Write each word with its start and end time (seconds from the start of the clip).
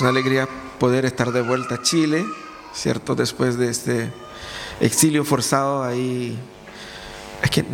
Es 0.00 0.02
una 0.02 0.08
alegría 0.12 0.48
poder 0.78 1.04
estar 1.04 1.30
de 1.30 1.42
vuelta 1.42 1.74
a 1.74 1.82
Chile, 1.82 2.24
¿cierto? 2.72 3.14
Después 3.14 3.58
de 3.58 3.68
este 3.68 4.10
exilio 4.80 5.26
forzado 5.26 5.82
ahí. 5.82 6.38
Es 7.42 7.50
que 7.50 7.66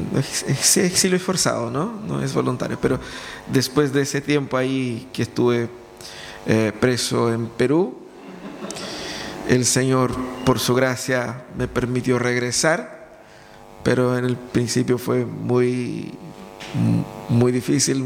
ese 0.49 0.87
exilio 0.87 1.19
es 1.19 1.23
forzado, 1.23 1.71
¿no? 1.71 2.01
No 2.05 2.21
es 2.21 2.35
voluntario, 2.35 2.81
pero 2.83 2.99
después 3.47 3.93
de 3.93 4.03
ese 4.03 4.21
tiempo 4.23 4.57
ahí 4.57 5.09
que 5.13 5.23
estuve 5.23 5.69
eh, 6.47 6.73
preso 6.81 7.33
en 7.33 7.47
Perú, 7.47 7.97
el 9.49 9.65
Señor, 9.65 10.13
por 10.45 10.59
su 10.59 10.75
gracia, 10.75 11.45
me 11.57 11.69
permitió 11.69 12.19
regresar, 12.19 13.21
pero 13.85 14.19
en 14.19 14.25
el 14.25 14.37
principio 14.37 14.99
fue 14.99 15.25
muy, 15.25 16.13
muy 17.29 17.53
difícil, 17.53 18.03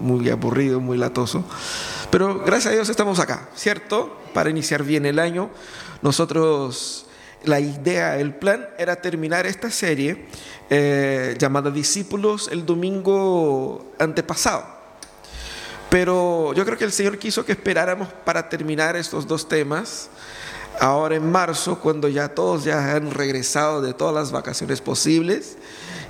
muy 0.00 0.30
aburrido, 0.30 0.80
muy 0.80 0.98
latoso. 0.98 1.44
Pero 2.12 2.40
gracias 2.44 2.72
a 2.72 2.74
Dios 2.74 2.90
estamos 2.90 3.18
acá, 3.20 3.48
¿cierto? 3.56 4.20
Para 4.34 4.50
iniciar 4.50 4.82
bien 4.82 5.06
el 5.06 5.18
año. 5.18 5.48
Nosotros, 6.02 7.06
la 7.42 7.58
idea, 7.58 8.18
el 8.18 8.34
plan 8.34 8.68
era 8.76 8.96
terminar 8.96 9.46
esta 9.46 9.70
serie 9.70 10.26
eh, 10.68 11.34
llamada 11.38 11.70
Discípulos 11.70 12.50
el 12.52 12.66
domingo 12.66 13.94
antepasado. 13.98 14.66
Pero 15.88 16.52
yo 16.52 16.66
creo 16.66 16.76
que 16.76 16.84
el 16.84 16.92
Señor 16.92 17.16
quiso 17.16 17.46
que 17.46 17.52
esperáramos 17.52 18.08
para 18.26 18.46
terminar 18.46 18.94
estos 18.94 19.26
dos 19.26 19.48
temas 19.48 20.10
ahora 20.80 21.16
en 21.16 21.30
marzo, 21.32 21.80
cuando 21.80 22.08
ya 22.08 22.28
todos 22.28 22.64
ya 22.64 22.94
han 22.94 23.10
regresado 23.10 23.80
de 23.80 23.94
todas 23.94 24.14
las 24.14 24.32
vacaciones 24.32 24.82
posibles 24.82 25.56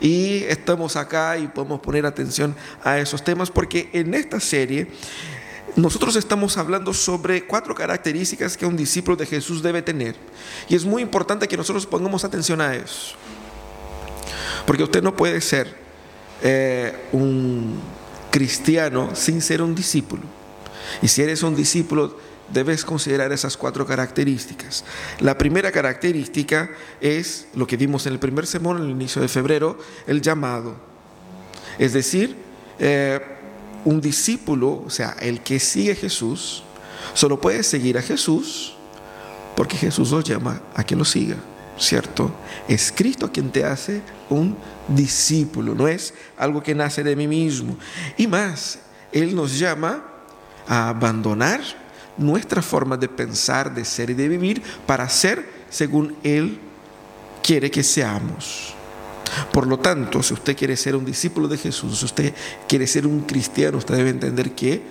y 0.00 0.42
estamos 0.48 0.97
acá 0.97 1.39
y 1.39 1.47
podemos 1.47 1.81
poner 1.81 2.06
atención 2.06 2.56
a 2.83 2.98
esos 2.98 3.22
temas 3.22 3.53
porque 3.53 3.89
en 3.92 4.14
esta 4.14 4.41
serie 4.41 4.89
nosotros 5.75 6.17
estamos 6.17 6.59
hablando 6.59 6.92
sobre 6.92 7.47
cuatro 7.47 7.75
características 7.75 8.56
que 8.56 8.67
un 8.67 8.77
discípulo 8.77 9.17
de 9.17 9.27
Jesús 9.27 9.62
debe 9.62 9.81
tener. 9.81 10.17
Y 10.69 10.75
es 10.75 10.84
muy 10.84 11.03
importante 11.03 11.48
que 11.48 11.56
nosotros 11.56 11.87
pongamos 11.87 12.25
atención 12.25 12.61
a 12.61 12.75
eso. 12.75 13.15
Porque 14.67 14.83
usted 14.83 15.03
no 15.03 15.17
puede 15.17 15.41
ser 15.41 15.75
eh, 16.43 16.95
un 17.12 17.81
cristiano 18.31 19.11
sin 19.15 19.41
ser 19.41 19.62
un 19.62 19.75
discípulo. 19.75 20.23
Y 21.00 21.09
si 21.09 21.23
eres 21.23 21.43
un 21.43 21.56
discípulo, 21.56 22.19
debes 22.53 22.84
considerar 22.84 23.33
esas 23.33 23.56
cuatro 23.56 23.87
características. 23.87 24.84
La 25.20 25.39
primera 25.39 25.73
característica 25.73 26.70
es 27.00 27.47
lo 27.55 27.67
que 27.67 27.78
vimos 27.78 28.06
en 28.06 28.12
el 28.12 28.19
primer 28.19 28.47
sermón, 28.47 28.77
en 28.77 28.84
el 28.84 28.91
inicio 28.91 29.23
de 29.23 29.28
febrero, 29.28 29.78
el 30.06 30.20
llamado. 30.20 30.77
Es 31.78 31.95
decir, 31.95 32.37
eh, 32.78 33.20
un 33.84 34.00
discípulo, 34.00 34.83
o 34.86 34.91
sea, 34.91 35.16
el 35.20 35.41
que 35.41 35.58
sigue 35.61 35.92
a 35.92 35.97
Jesús, 35.97 36.62
solo 37.14 37.41
puede 37.41 37.62
seguir 37.62 37.98
a 37.98 38.02
Jesús 38.02 38.75
porque 39.56 39.77
Jesús 39.77 40.11
lo 40.11 40.20
llama 40.20 40.61
a 40.75 40.84
que 40.84 40.97
lo 40.97 41.05
siga, 41.05 41.36
¿cierto? 41.78 42.33
Es 42.69 42.92
Cristo 42.94 43.30
quien 43.30 43.50
te 43.50 43.64
hace 43.64 44.03
un 44.30 44.56
discípulo, 44.88 45.75
no 45.75 45.88
es 45.88 46.14
algo 46.36 46.62
que 46.62 46.75
nace 46.75 47.03
de 47.03 47.16
mí 47.16 47.28
mismo. 47.28 47.77
Y 48.16 48.27
más, 48.27 48.78
Él 49.12 49.34
nos 49.34 49.58
llama 49.58 50.05
a 50.66 50.88
abandonar 50.88 51.60
nuestra 52.16 52.62
forma 52.62 52.97
de 52.97 53.08
pensar, 53.08 53.75
de 53.75 53.84
ser 53.84 54.10
y 54.10 54.14
de 54.14 54.28
vivir 54.28 54.62
para 54.86 55.08
ser 55.08 55.48
según 55.70 56.16
Él 56.22 56.58
quiere 57.42 57.70
que 57.70 57.83
seamos. 57.83 58.75
Por 59.52 59.66
lo 59.66 59.78
tanto, 59.78 60.22
si 60.22 60.34
usted 60.34 60.56
quiere 60.56 60.77
ser 60.77 60.97
un 60.97 61.05
discípulo 61.05 61.48
de 61.48 61.58
Jesús, 61.58 61.98
si 61.98 62.04
usted 62.04 62.34
quiere 62.69 62.87
ser 62.87 63.06
un 63.06 63.22
cristiano, 63.22 63.78
usted 63.78 63.97
debe 63.97 64.10
entender 64.10 64.53
que 64.53 64.82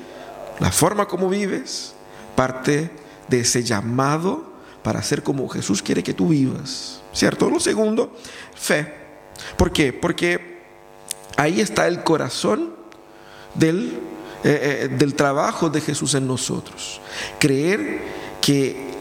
la 0.59 0.71
forma 0.71 1.07
como 1.07 1.29
vives 1.29 1.93
parte 2.35 2.91
de 3.27 3.39
ese 3.41 3.63
llamado 3.63 4.51
para 4.83 5.01
ser 5.03 5.23
como 5.23 5.47
Jesús 5.47 5.81
quiere 5.81 6.03
que 6.03 6.13
tú 6.13 6.29
vivas. 6.29 7.01
¿Cierto? 7.13 7.49
Lo 7.49 7.59
segundo, 7.59 8.15
fe. 8.55 8.93
¿Por 9.57 9.71
qué? 9.71 9.93
Porque 9.93 10.61
ahí 11.37 11.61
está 11.61 11.87
el 11.87 12.03
corazón 12.03 12.73
del, 13.55 13.99
eh, 14.43 14.83
eh, 14.83 14.87
del 14.87 15.15
trabajo 15.15 15.69
de 15.69 15.81
Jesús 15.81 16.15
en 16.15 16.27
nosotros. 16.27 17.01
Creer 17.39 18.01
que 18.41 18.91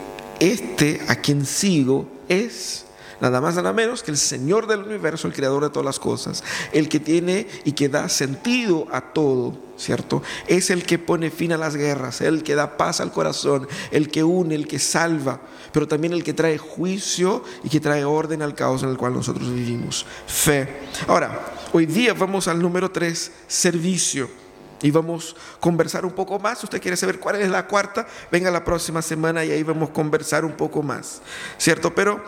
este 0.40 1.00
a 1.08 1.16
quien 1.16 1.46
sigo 1.46 2.08
es 2.28 2.86
nada 3.20 3.40
más 3.40 3.54
nada 3.54 3.72
menos 3.72 4.02
que 4.02 4.10
el 4.10 4.16
Señor 4.16 4.66
del 4.66 4.80
universo, 4.80 5.26
el 5.26 5.34
creador 5.34 5.62
de 5.62 5.70
todas 5.70 5.84
las 5.84 5.98
cosas, 5.98 6.42
el 6.72 6.88
que 6.88 7.00
tiene 7.00 7.46
y 7.64 7.72
que 7.72 7.88
da 7.88 8.08
sentido 8.08 8.86
a 8.90 9.00
todo, 9.12 9.56
¿cierto? 9.76 10.22
Es 10.46 10.70
el 10.70 10.84
que 10.84 10.98
pone 10.98 11.30
fin 11.30 11.52
a 11.52 11.56
las 11.56 11.76
guerras, 11.76 12.20
el 12.20 12.42
que 12.42 12.54
da 12.54 12.76
paz 12.76 13.00
al 13.00 13.12
corazón, 13.12 13.68
el 13.90 14.10
que 14.10 14.24
une, 14.24 14.54
el 14.54 14.66
que 14.66 14.78
salva, 14.78 15.40
pero 15.72 15.86
también 15.86 16.12
el 16.12 16.24
que 16.24 16.34
trae 16.34 16.58
juicio 16.58 17.44
y 17.62 17.68
que 17.68 17.80
trae 17.80 18.04
orden 18.04 18.42
al 18.42 18.54
caos 18.54 18.82
en 18.82 18.90
el 18.90 18.96
cual 18.96 19.14
nosotros 19.14 19.52
vivimos. 19.52 20.06
Fe. 20.26 20.80
Ahora, 21.06 21.40
hoy 21.72 21.86
día 21.86 22.14
vamos 22.14 22.48
al 22.48 22.60
número 22.60 22.90
tres, 22.90 23.32
servicio. 23.46 24.40
Y 24.82 24.90
vamos 24.90 25.36
a 25.56 25.60
conversar 25.60 26.06
un 26.06 26.12
poco 26.12 26.38
más. 26.38 26.60
Si 26.60 26.64
usted 26.64 26.80
quiere 26.80 26.96
saber 26.96 27.20
cuál 27.20 27.36
es 27.36 27.50
la 27.50 27.66
cuarta, 27.66 28.06
venga 28.32 28.50
la 28.50 28.64
próxima 28.64 29.02
semana 29.02 29.44
y 29.44 29.50
ahí 29.50 29.62
vamos 29.62 29.90
a 29.90 29.92
conversar 29.92 30.42
un 30.44 30.52
poco 30.52 30.82
más. 30.82 31.20
¿Cierto? 31.58 31.94
Pero 31.94 32.24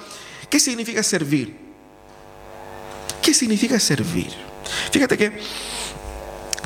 ¿Qué 0.52 0.60
significa 0.60 1.02
servir? 1.02 1.56
¿Qué 3.22 3.32
significa 3.32 3.80
servir? 3.80 4.28
Fíjate 4.90 5.16
que 5.16 5.32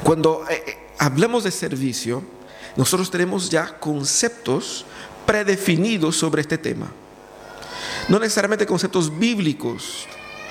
cuando 0.02 0.44
eh, 0.50 0.60
eh, 0.66 0.78
hablamos 0.98 1.44
de 1.44 1.52
servicio, 1.52 2.20
nosotros 2.74 3.12
tenemos 3.12 3.48
ya 3.48 3.78
conceptos 3.78 4.84
predefinidos 5.24 6.16
sobre 6.16 6.40
este 6.40 6.58
tema. 6.58 6.90
No 8.08 8.18
necesariamente 8.18 8.66
conceptos 8.66 9.16
bíblicos, 9.16 10.08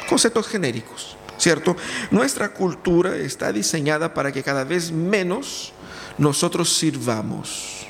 conceptos 0.08 0.48
genéricos, 0.48 1.18
¿cierto? 1.38 1.76
Nuestra 2.12 2.54
cultura 2.54 3.18
está 3.18 3.52
diseñada 3.52 4.14
para 4.14 4.32
que 4.32 4.44
cada 4.44 4.64
vez 4.64 4.94
menos 4.94 5.74
nosotros 6.18 6.74
sirvamos. 6.74 7.86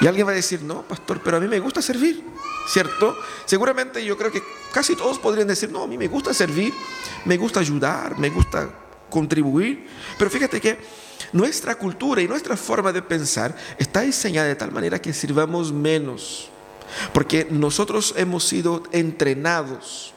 Y 0.00 0.06
alguien 0.06 0.26
va 0.26 0.30
a 0.30 0.36
decir, 0.36 0.62
no, 0.62 0.80
pastor, 0.88 1.20
pero 1.22 1.36
a 1.36 1.40
mí 1.40 1.48
me 1.48 1.60
gusta 1.60 1.82
servir. 1.82 2.35
¿Cierto? 2.66 3.16
Seguramente 3.44 4.04
yo 4.04 4.16
creo 4.16 4.30
que 4.30 4.42
casi 4.72 4.96
todos 4.96 5.18
podrían 5.18 5.48
decir, 5.48 5.70
no, 5.70 5.82
a 5.82 5.86
mí 5.86 5.96
me 5.96 6.08
gusta 6.08 6.34
servir, 6.34 6.72
me 7.24 7.36
gusta 7.36 7.60
ayudar, 7.60 8.18
me 8.18 8.30
gusta 8.30 8.68
contribuir, 9.08 9.86
pero 10.18 10.30
fíjate 10.30 10.60
que 10.60 10.78
nuestra 11.32 11.76
cultura 11.76 12.20
y 12.22 12.28
nuestra 12.28 12.56
forma 12.56 12.92
de 12.92 13.02
pensar 13.02 13.54
está 13.78 14.02
diseñada 14.02 14.48
de 14.48 14.56
tal 14.56 14.72
manera 14.72 15.00
que 15.00 15.12
sirvamos 15.12 15.72
menos, 15.72 16.50
porque 17.12 17.46
nosotros 17.50 18.14
hemos 18.16 18.44
sido 18.44 18.82
entrenados 18.92 20.12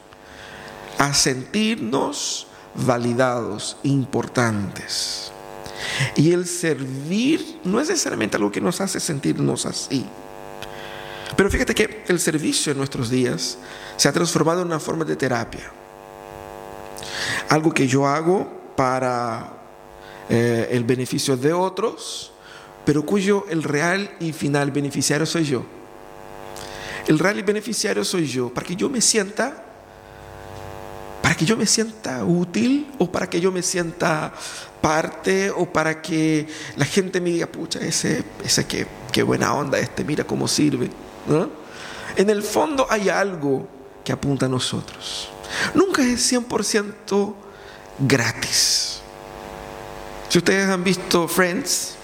a 0.98 1.14
sentirnos 1.14 2.46
validados, 2.74 3.76
importantes. 3.82 5.32
Y 6.14 6.32
el 6.32 6.46
servir 6.46 7.60
no 7.64 7.80
es 7.80 7.88
necesariamente 7.88 8.36
algo 8.36 8.52
que 8.52 8.60
nos 8.60 8.80
hace 8.80 9.00
sentirnos 9.00 9.66
así. 9.66 10.06
Pero 11.36 11.50
fíjate 11.50 11.74
que 11.74 12.04
el 12.08 12.18
servicio 12.20 12.72
en 12.72 12.78
nuestros 12.78 13.10
días 13.10 13.58
se 13.96 14.08
ha 14.08 14.12
transformado 14.12 14.62
en 14.62 14.68
una 14.68 14.80
forma 14.80 15.04
de 15.04 15.16
terapia. 15.16 15.70
Algo 17.48 17.72
que 17.72 17.86
yo 17.86 18.06
hago 18.06 18.72
para 18.76 19.52
eh, 20.28 20.68
el 20.70 20.84
beneficio 20.84 21.36
de 21.36 21.52
otros, 21.52 22.32
pero 22.84 23.04
cuyo 23.04 23.46
el 23.50 23.62
real 23.62 24.10
y 24.20 24.32
final 24.32 24.70
beneficiario 24.70 25.26
soy 25.26 25.44
yo. 25.44 25.64
El 27.06 27.18
real 27.18 27.38
y 27.38 27.42
beneficiario 27.42 28.04
soy 28.04 28.26
yo, 28.26 28.52
para 28.52 28.66
que 28.66 28.76
yo 28.76 28.88
me 28.88 29.00
sienta, 29.00 29.64
para 31.22 31.34
que 31.34 31.44
yo 31.44 31.56
me 31.56 31.66
sienta 31.66 32.24
útil 32.24 32.90
o 32.98 33.10
para 33.10 33.28
que 33.28 33.40
yo 33.40 33.50
me 33.50 33.62
sienta 33.62 34.32
parte 34.80 35.50
o 35.50 35.66
para 35.66 36.00
que 36.00 36.46
la 36.76 36.84
gente 36.84 37.20
me 37.20 37.30
diga, 37.30 37.46
pucha, 37.46 37.80
ese, 37.80 38.24
ese 38.44 38.66
qué, 38.66 38.86
qué 39.12 39.22
buena 39.22 39.52
onda 39.54 39.78
este, 39.78 40.04
mira 40.04 40.24
cómo 40.24 40.48
sirve. 40.48 40.90
En 42.16 42.30
el 42.30 42.42
fondo 42.42 42.86
hay 42.88 43.08
algo 43.08 43.68
que 44.04 44.12
apunta 44.12 44.46
a 44.46 44.48
nosotros. 44.48 45.28
Nunca 45.74 46.02
es 46.02 46.32
100% 46.32 47.34
gratis. 47.98 49.00
Si 50.28 50.38
ustedes 50.38 50.68
han 50.68 50.84
visto 50.84 51.26
Friends, 51.26 51.94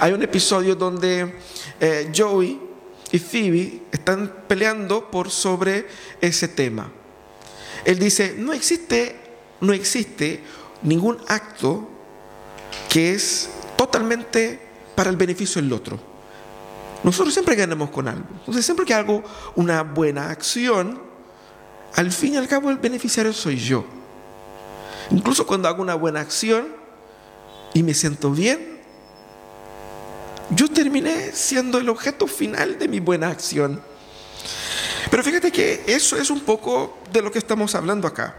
hay 0.00 0.12
un 0.12 0.22
episodio 0.22 0.74
donde 0.74 1.34
eh, 1.80 2.12
Joey 2.14 2.60
y 3.10 3.18
Phoebe 3.18 3.82
están 3.90 4.44
peleando 4.46 5.10
por 5.10 5.30
sobre 5.30 5.86
ese 6.20 6.48
tema. 6.48 6.90
Él 7.84 7.98
dice, 7.98 8.34
no 8.36 8.52
existe, 8.52 9.16
no 9.60 9.72
existe 9.72 10.42
ningún 10.82 11.18
acto 11.28 11.88
que 12.88 13.14
es 13.14 13.48
totalmente 13.76 14.60
para 14.94 15.10
el 15.10 15.16
beneficio 15.16 15.62
del 15.62 15.72
otro. 15.72 16.07
Nosotros 17.04 17.32
siempre 17.32 17.54
ganamos 17.54 17.90
con 17.90 18.08
algo. 18.08 18.26
Entonces, 18.38 18.64
siempre 18.64 18.84
que 18.84 18.94
hago 18.94 19.22
una 19.54 19.82
buena 19.82 20.30
acción, 20.30 21.00
al 21.94 22.12
fin 22.12 22.34
y 22.34 22.36
al 22.36 22.48
cabo 22.48 22.70
el 22.70 22.78
beneficiario 22.78 23.32
soy 23.32 23.56
yo. 23.56 23.84
Incluso 25.10 25.46
cuando 25.46 25.68
hago 25.68 25.82
una 25.82 25.94
buena 25.94 26.20
acción 26.20 26.66
y 27.72 27.82
me 27.82 27.94
siento 27.94 28.30
bien, 28.30 28.78
yo 30.50 30.68
terminé 30.68 31.32
siendo 31.32 31.78
el 31.78 31.88
objeto 31.88 32.26
final 32.26 32.78
de 32.78 32.88
mi 32.88 33.00
buena 33.00 33.28
acción. 33.28 33.80
Pero 35.10 35.22
fíjate 35.22 35.50
que 35.50 35.84
eso 35.86 36.16
es 36.16 36.30
un 36.30 36.40
poco 36.40 36.98
de 37.12 37.22
lo 37.22 37.30
que 37.30 37.38
estamos 37.38 37.74
hablando 37.74 38.06
acá. 38.06 38.34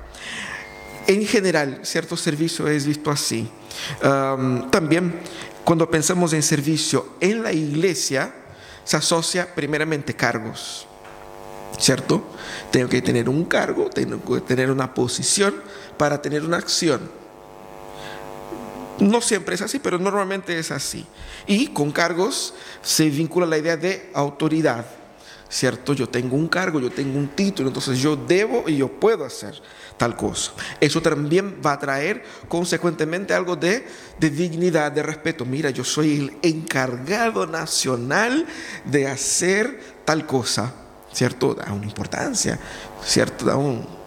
En 1.08 1.26
general, 1.26 1.80
cierto 1.84 2.16
servicio 2.16 2.68
es 2.68 2.86
visto 2.86 3.10
así. 3.10 3.50
también 4.72 5.20
cuando 5.64 5.90
pensamos 5.90 6.34
en 6.34 6.44
servicio 6.44 7.14
en 7.20 7.44
la 7.44 7.54
iglesia, 7.54 8.34
se 8.90 8.98
asocia 8.98 9.54
primeramente 9.54 10.16
cargos. 10.16 10.88
¿Cierto? 11.78 12.24
Tengo 12.72 12.90
que 12.90 13.04
tener 13.04 13.30
un 13.30 13.46
cargo, 13.46 13.88
tengo 13.88 14.20
que 14.20 14.42
tener 14.42 14.72
una 14.72 14.96
posición 14.96 15.54
para 15.96 16.20
tener 16.24 16.44
una 16.44 16.58
acción. 16.58 17.08
No 18.98 19.22
siempre 19.22 19.54
es 19.54 19.62
así, 19.62 19.78
pero 19.78 20.00
normalmente 20.00 20.58
es 20.58 20.72
así. 20.72 21.06
Y 21.46 21.68
con 21.68 21.92
cargos 21.92 22.56
se 22.82 23.12
vincula 23.12 23.46
la 23.46 23.60
idea 23.60 23.78
de 23.78 24.10
autoridad. 24.16 24.88
¿Cierto? 25.50 25.94
Yo 25.94 26.07
tengo 26.07 26.36
un 26.36 26.48
cargo, 26.48 26.80
yo 26.80 26.92
tengo 26.92 27.18
un 27.18 27.30
título, 27.30 27.69
entonces 27.69 27.98
yo 28.00 28.16
debo 28.16 28.69
y 28.69 28.78
yo 28.78 28.88
puedo 28.88 29.25
hacer 29.25 29.60
tal 29.98 30.16
cosa. 30.16 30.51
Eso 30.80 31.01
también 31.01 31.60
va 31.66 31.74
a 31.74 31.80
traer 31.80 32.24
consecuentemente 32.48 33.34
algo 33.34 33.56
de, 33.56 33.86
de 34.19 34.30
dignidad, 34.30 34.92
de 34.92 35.01
respeto. 35.01 35.46
Mira, 35.46 35.72
yo 35.72 35.84
soy 35.84 36.18
el 36.18 36.38
encargado 36.44 37.48
nacional 37.48 38.46
de 38.86 39.07
hacer 39.07 39.80
tal 40.06 40.25
cosa. 40.25 40.74
¿Cierto? 41.12 41.56
Da 41.56 41.74
una 41.74 41.86
importancia, 41.86 42.60
¿cierto? 43.04 43.45
Da 43.45 43.56
un, 43.56 43.99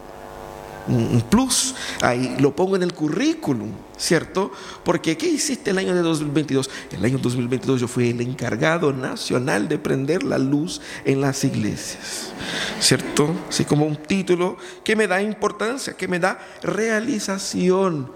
un 0.88 1.22
plus. 1.22 1.74
Ahí 2.00 2.36
lo 2.38 2.54
pongo 2.54 2.76
en 2.76 2.82
el 2.82 2.92
currículum, 2.92 3.70
¿cierto? 3.96 4.52
Porque 4.84 5.16
¿qué 5.16 5.28
hiciste 5.28 5.70
el 5.70 5.78
año 5.78 5.94
de 5.94 6.02
2022? 6.02 6.70
El 6.90 7.04
año 7.04 7.18
2022 7.18 7.80
yo 7.80 7.88
fui 7.88 8.10
el 8.10 8.20
encargado 8.20 8.92
nacional 8.92 9.68
de 9.68 9.78
prender 9.78 10.22
la 10.22 10.38
luz 10.38 10.80
en 11.04 11.20
las 11.20 11.44
iglesias, 11.44 12.32
¿cierto? 12.80 13.34
Así 13.48 13.64
como 13.64 13.86
un 13.86 13.96
título 13.96 14.56
que 14.84 14.96
me 14.96 15.06
da 15.06 15.22
importancia, 15.22 15.94
que 15.94 16.08
me 16.08 16.18
da 16.18 16.38
realización, 16.62 18.10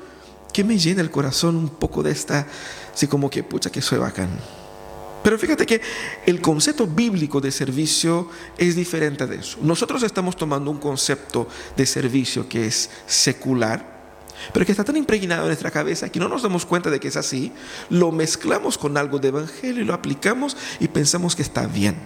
que 0.53 0.65
me 0.65 0.79
llena 0.79 1.03
el 1.03 1.11
corazón 1.11 1.57
un 1.57 1.69
poco 1.69 2.03
de 2.03 2.11
esta, 2.13 2.47
así 2.93 3.07
como 3.07 3.31
que, 3.31 3.43
pucha, 3.43 3.71
que 3.71 3.83
soy 3.83 3.99
bacán. 3.99 4.31
Pero 5.27 5.41
fíjate 5.41 5.67
que 5.67 5.81
el 6.25 6.41
concepto 6.41 6.87
bíblico 6.87 7.41
de 7.41 7.51
servicio 7.51 8.31
es 8.57 8.77
diferente 8.77 9.27
de 9.27 9.39
eso. 9.39 9.59
Nosotros 9.61 10.05
estamos 10.05 10.37
tomando 10.37 10.71
un 10.71 10.79
concepto 10.79 11.49
de 11.77 11.85
servicio 11.85 12.49
que 12.49 12.67
es 12.67 12.89
secular, 13.09 13.85
pero 14.53 14.65
que 14.65 14.71
está 14.71 14.85
tan 14.85 14.97
impregnado 14.97 15.43
en 15.43 15.49
nuestra 15.49 15.73
cabeza 15.73 16.11
que 16.11 16.21
no 16.21 16.29
nos 16.29 16.45
damos 16.45 16.65
cuenta 16.65 16.91
de 16.91 17.01
que 17.01 17.09
es 17.09 17.17
así, 17.17 17.51
lo 17.91 18.13
mezclamos 18.13 18.79
con 18.79 18.97
algo 18.97 19.19
de 19.19 19.27
evangelio 19.27 19.83
y 19.83 19.85
lo 19.85 19.95
aplicamos 19.95 20.57
y 20.79 20.87
pensamos 20.87 21.35
que 21.35 21.43
está 21.43 21.67
bien. 21.67 21.97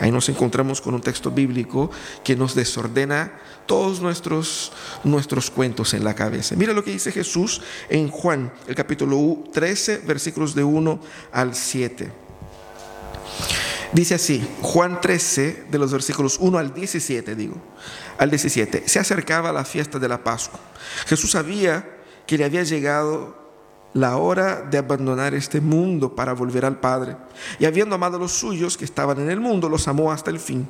Ahí 0.00 0.10
nos 0.10 0.30
encontramos 0.30 0.80
con 0.80 0.94
un 0.94 1.02
texto 1.02 1.30
bíblico 1.30 1.90
que 2.24 2.36
nos 2.36 2.54
desordena 2.54 3.38
todos 3.66 4.00
nuestros, 4.00 4.72
nuestros 5.04 5.50
cuentos 5.50 5.92
en 5.92 6.04
la 6.04 6.14
cabeza. 6.14 6.56
Mira 6.56 6.72
lo 6.72 6.82
que 6.82 6.92
dice 6.92 7.12
Jesús 7.12 7.60
en 7.90 8.08
Juan, 8.08 8.50
el 8.66 8.74
capítulo 8.74 9.44
13, 9.52 9.98
versículos 10.06 10.54
de 10.54 10.64
1 10.64 11.00
al 11.32 11.54
7. 11.54 12.24
Dice 13.92 14.14
así, 14.14 14.46
Juan 14.62 15.00
13, 15.00 15.66
de 15.70 15.78
los 15.78 15.92
versículos 15.92 16.38
1 16.40 16.58
al 16.58 16.74
17, 16.74 17.34
digo, 17.34 17.56
al 18.18 18.30
17, 18.30 18.88
se 18.88 18.98
acercaba 18.98 19.52
la 19.52 19.64
fiesta 19.64 19.98
de 19.98 20.08
la 20.08 20.22
Pascua. 20.22 20.58
Jesús 21.06 21.30
sabía 21.30 21.88
que 22.26 22.36
le 22.36 22.44
había 22.44 22.62
llegado 22.64 23.46
la 23.94 24.16
hora 24.16 24.60
de 24.60 24.78
abandonar 24.78 25.34
este 25.34 25.60
mundo 25.60 26.14
para 26.14 26.34
volver 26.34 26.64
al 26.64 26.78
Padre. 26.78 27.16
Y 27.58 27.64
habiendo 27.64 27.94
amado 27.94 28.16
a 28.16 28.20
los 28.20 28.32
suyos 28.32 28.76
que 28.76 28.84
estaban 28.84 29.20
en 29.20 29.30
el 29.30 29.40
mundo, 29.40 29.68
los 29.68 29.88
amó 29.88 30.12
hasta 30.12 30.30
el 30.30 30.38
fin. 30.38 30.68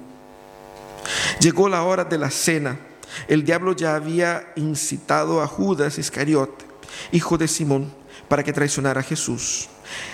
Llegó 1.41 1.69
la 1.69 1.83
hora 1.83 2.05
de 2.05 2.19
la 2.19 2.31
cena. 2.31 2.79
El 3.27 3.45
diablo 3.45 3.75
ya 3.75 3.97
había 3.97 4.53
incitado 4.57 5.43
a 5.43 5.47
Judas 5.47 5.99
Iscariote, 5.99 6.65
hijo 7.13 7.37
de 7.39 7.49
Simón, 7.49 7.93
para 8.29 8.45
que 8.45 8.53
traicionara 8.53 9.01
a 9.01 9.05
Jesús. 9.05 9.69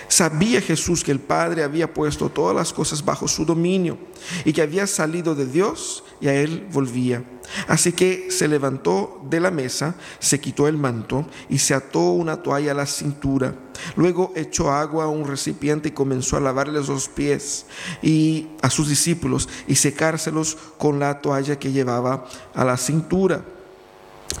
Sabía 0.07 0.61
Jesús 0.61 1.03
que 1.03 1.11
el 1.11 1.19
Padre 1.19 1.63
había 1.63 1.93
puesto 1.93 2.29
todas 2.29 2.55
las 2.55 2.73
cosas 2.73 3.03
bajo 3.03 3.27
su 3.27 3.45
dominio 3.45 3.97
y 4.45 4.53
que 4.53 4.61
había 4.61 4.87
salido 4.87 5.35
de 5.35 5.45
Dios 5.45 6.03
y 6.21 6.27
a 6.27 6.33
él 6.33 6.67
volvía. 6.71 7.23
Así 7.67 7.91
que 7.91 8.29
se 8.29 8.47
levantó 8.47 9.21
de 9.29 9.39
la 9.39 9.51
mesa, 9.51 9.95
se 10.19 10.39
quitó 10.39 10.67
el 10.67 10.77
manto 10.77 11.25
y 11.49 11.59
se 11.59 11.73
ató 11.73 12.11
una 12.11 12.41
toalla 12.41 12.71
a 12.71 12.75
la 12.75 12.85
cintura. 12.85 13.55
Luego 13.95 14.31
echó 14.35 14.71
agua 14.71 15.05
a 15.05 15.09
un 15.09 15.27
recipiente 15.27 15.89
y 15.89 15.91
comenzó 15.91 16.37
a 16.37 16.41
lavarles 16.41 16.87
los 16.87 17.09
pies 17.09 17.65
y 18.01 18.47
a 18.61 18.69
sus 18.69 18.87
discípulos 18.87 19.49
y 19.67 19.75
secárselos 19.75 20.57
con 20.77 20.99
la 20.99 21.19
toalla 21.21 21.59
que 21.59 21.71
llevaba 21.71 22.25
a 22.53 22.63
la 22.63 22.77
cintura. 22.77 23.43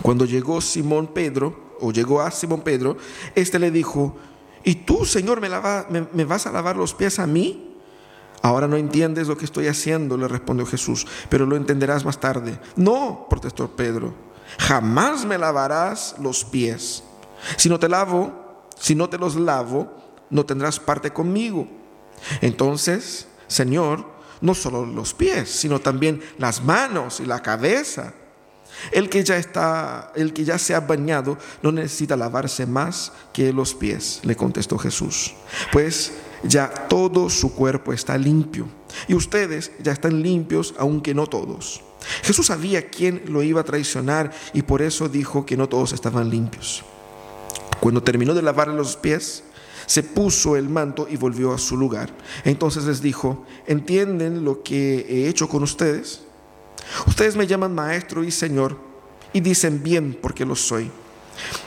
Cuando 0.01 0.25
llegó 0.25 0.61
Simón 0.61 1.07
Pedro, 1.07 1.73
o 1.79 1.91
llegó 1.91 2.21
a 2.21 2.31
Simón 2.31 2.61
Pedro, 2.61 2.97
este 3.35 3.59
le 3.59 3.69
dijo, 3.69 4.15
¿Y 4.63 4.75
tú, 4.75 5.05
Señor, 5.05 5.41
me, 5.41 5.49
me, 6.13 6.25
vas 6.25 6.47
a 6.47 6.51
lavar 6.51 6.75
los 6.75 6.93
pies 6.93 7.19
a 7.19 7.27
mí? 7.27 7.77
Ahora 8.41 8.67
no 8.67 8.75
entiendes 8.75 9.27
lo 9.27 9.37
que 9.37 9.45
estoy 9.45 9.67
haciendo, 9.67 10.17
le 10.17 10.27
respondió 10.27 10.65
Jesús, 10.65 11.07
pero 11.29 11.45
lo 11.45 11.55
entenderás 11.55 12.03
más 12.03 12.19
tarde. 12.19 12.59
No, 12.75 13.27
protestó 13.29 13.73
Pedro, 13.75 14.13
jamás 14.57 15.25
me 15.25 15.37
lavarás 15.37 16.15
los 16.19 16.43
pies. 16.43 17.03
Si 17.57 17.69
no 17.69 17.79
te 17.79 17.89
lavo, 17.89 18.67
si 18.77 18.95
no 18.95 19.09
te 19.09 19.17
los 19.17 19.35
lavo, 19.35 19.93
no 20.29 20.45
tendrás 20.45 20.79
parte 20.79 21.11
conmigo. 21.11 21.67
Entonces, 22.41 23.27
Señor, 23.47 24.05
no 24.41 24.53
solo 24.53 24.85
los 24.85 25.13
pies, 25.13 25.49
sino 25.49 25.79
también 25.79 26.21
las 26.37 26.63
manos 26.63 27.19
y 27.19 27.25
la 27.25 27.41
cabeza. 27.41 28.13
El 28.91 29.09
que 29.09 29.23
ya 29.23 29.37
está, 29.37 30.11
el 30.15 30.33
que 30.33 30.43
ya 30.43 30.57
se 30.57 30.75
ha 30.75 30.79
bañado, 30.81 31.37
no 31.61 31.71
necesita 31.71 32.15
lavarse 32.15 32.65
más 32.65 33.11
que 33.31 33.53
los 33.53 33.73
pies, 33.73 34.19
le 34.23 34.35
contestó 34.35 34.77
Jesús. 34.77 35.33
Pues 35.71 36.13
ya 36.43 36.69
todo 36.87 37.29
su 37.29 37.53
cuerpo 37.53 37.93
está 37.93 38.17
limpio. 38.17 38.67
Y 39.07 39.15
ustedes 39.15 39.71
ya 39.81 39.91
están 39.91 40.21
limpios, 40.21 40.73
aunque 40.77 41.13
no 41.13 41.27
todos. 41.27 41.81
Jesús 42.21 42.47
sabía 42.47 42.89
quién 42.89 43.23
lo 43.27 43.43
iba 43.43 43.61
a 43.61 43.65
traicionar 43.65 44.31
y 44.53 44.61
por 44.63 44.81
eso 44.81 45.07
dijo 45.07 45.45
que 45.45 45.57
no 45.57 45.69
todos 45.69 45.93
estaban 45.93 46.29
limpios. 46.29 46.83
Cuando 47.79 48.03
terminó 48.03 48.33
de 48.33 48.41
lavarle 48.41 48.75
los 48.75 48.95
pies, 48.95 49.43
se 49.85 50.03
puso 50.03 50.55
el 50.55 50.69
manto 50.69 51.07
y 51.09 51.17
volvió 51.17 51.53
a 51.53 51.57
su 51.57 51.77
lugar. 51.77 52.13
Entonces 52.45 52.85
les 52.85 53.01
dijo, 53.01 53.45
¿entienden 53.67 54.43
lo 54.43 54.63
que 54.63 55.05
he 55.09 55.27
hecho 55.27 55.49
con 55.49 55.63
ustedes? 55.63 56.21
Ustedes 57.07 57.35
me 57.35 57.47
llaman 57.47 57.73
maestro 57.73 58.23
y 58.23 58.31
señor 58.31 58.77
y 59.33 59.41
dicen 59.41 59.81
bien 59.83 60.17
porque 60.21 60.45
lo 60.45 60.55
soy. 60.55 60.91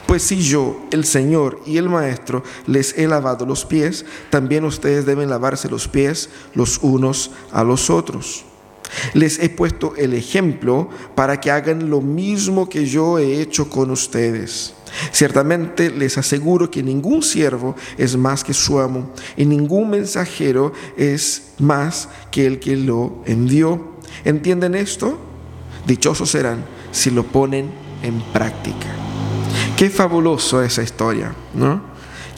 Pues 0.05 0.23
si 0.23 0.41
yo, 0.41 0.85
el 0.91 1.03
Señor 1.03 1.61
y 1.65 1.77
el 1.77 1.89
Maestro, 1.89 2.41
les 2.65 2.97
he 2.97 3.07
lavado 3.07 3.45
los 3.45 3.65
pies, 3.65 4.05
también 4.29 4.63
ustedes 4.63 5.05
deben 5.05 5.29
lavarse 5.29 5.69
los 5.69 5.87
pies 5.87 6.29
los 6.53 6.79
unos 6.81 7.31
a 7.51 7.63
los 7.63 7.89
otros. 7.89 8.45
Les 9.13 9.39
he 9.39 9.49
puesto 9.49 9.93
el 9.97 10.13
ejemplo 10.13 10.89
para 11.13 11.41
que 11.41 11.51
hagan 11.51 11.89
lo 11.89 11.99
mismo 11.99 12.69
que 12.69 12.85
yo 12.85 13.19
he 13.19 13.41
hecho 13.41 13.69
con 13.69 13.91
ustedes. 13.91 14.73
Ciertamente 15.11 15.89
les 15.91 16.17
aseguro 16.17 16.71
que 16.71 16.81
ningún 16.81 17.21
siervo 17.21 17.75
es 17.97 18.15
más 18.15 18.45
que 18.45 18.53
su 18.53 18.79
amo 18.79 19.11
y 19.35 19.45
ningún 19.45 19.89
mensajero 19.89 20.71
es 20.95 21.49
más 21.59 22.07
que 22.31 22.47
el 22.47 22.59
que 22.59 22.77
lo 22.77 23.21
envió. 23.25 23.96
¿Entienden 24.23 24.75
esto? 24.75 25.17
Dichosos 25.85 26.29
serán 26.31 26.65
si 26.91 27.11
lo 27.11 27.23
ponen 27.23 27.71
en 28.03 28.21
práctica. 28.33 28.87
Qué 29.75 29.89
fabuloso 29.89 30.61
esa 30.61 30.83
historia, 30.83 31.33
¿no? 31.53 31.81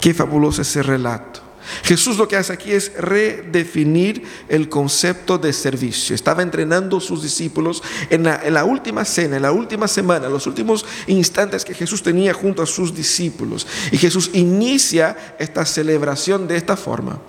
Qué 0.02 0.14
fabuloso 0.14 0.62
ese 0.62 0.84
relato. 0.84 1.42
Jesús 1.84 2.18
lo 2.18 2.28
que 2.28 2.36
hace 2.36 2.54
aquí 2.54 2.72
es 2.72 2.94
redefinir 2.98 4.24
el 4.48 4.70
concepto 4.70 5.38
de 5.38 5.54
servicio. 5.54 6.16
Estaba 6.16 6.42
entrenando 6.42 6.98
a 6.98 7.02
sus 7.02 7.22
discípulos 7.22 7.84
en 8.10 8.24
la, 8.24 8.42
en 8.44 8.54
la, 8.54 8.66
última 8.66 9.06
cena, 9.06 9.38
en 9.38 9.44
la 9.44 9.52
última 9.52 9.88
semana, 9.88 10.30
los 10.30 10.48
últimos 10.48 10.86
instantes 11.08 11.64
que 11.64 11.74
Jesús 11.74 12.02
tenía 12.02 12.34
junto 12.34 12.62
a 12.62 12.66
sus 12.66 12.96
discípulos. 12.96 13.68
Y 13.92 13.98
Jesús 13.98 14.32
inicia 14.34 15.36
esta 15.38 15.66
celebración 15.66 16.48
de 16.48 16.58
esta 16.58 16.76
forma. 16.76 17.20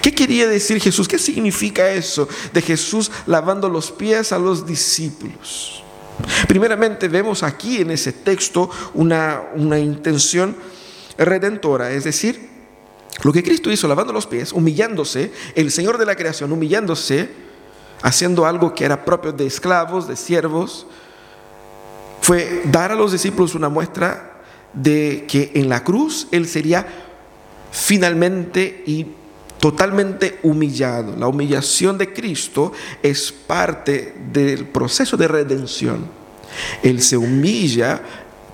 ¿Qué 0.00 0.14
quería 0.14 0.46
decir 0.46 0.80
Jesús? 0.80 1.08
¿Qué 1.08 1.18
significa 1.18 1.90
eso 1.90 2.28
de 2.52 2.62
Jesús 2.62 3.10
lavando 3.26 3.68
los 3.68 3.90
pies 3.90 4.32
a 4.32 4.38
los 4.38 4.66
discípulos? 4.66 5.82
Primeramente 6.46 7.08
vemos 7.08 7.42
aquí 7.42 7.80
en 7.80 7.90
ese 7.90 8.12
texto 8.12 8.70
una, 8.94 9.42
una 9.54 9.78
intención 9.78 10.56
redentora, 11.18 11.90
es 11.92 12.04
decir, 12.04 12.50
lo 13.22 13.32
que 13.32 13.42
Cristo 13.42 13.70
hizo 13.70 13.88
lavando 13.88 14.12
los 14.12 14.26
pies, 14.26 14.52
humillándose, 14.52 15.32
el 15.54 15.70
Señor 15.70 15.98
de 15.98 16.06
la 16.06 16.16
creación 16.16 16.52
humillándose, 16.52 17.30
haciendo 18.02 18.46
algo 18.46 18.74
que 18.74 18.84
era 18.84 19.04
propio 19.04 19.32
de 19.32 19.46
esclavos, 19.46 20.08
de 20.08 20.16
siervos, 20.16 20.86
fue 22.20 22.62
dar 22.66 22.92
a 22.92 22.94
los 22.94 23.12
discípulos 23.12 23.54
una 23.54 23.68
muestra 23.68 24.42
de 24.72 25.24
que 25.28 25.52
en 25.54 25.68
la 25.68 25.84
cruz 25.84 26.28
Él 26.30 26.46
sería 26.46 26.86
finalmente 27.70 28.82
y 28.86 29.06
totalmente 29.62 30.40
humillado. 30.42 31.14
La 31.16 31.28
humillación 31.28 31.96
de 31.96 32.12
Cristo 32.12 32.72
es 33.00 33.30
parte 33.30 34.12
del 34.32 34.66
proceso 34.66 35.16
de 35.16 35.28
redención. 35.28 36.04
Él 36.82 37.00
se 37.00 37.16
humilla 37.16 38.02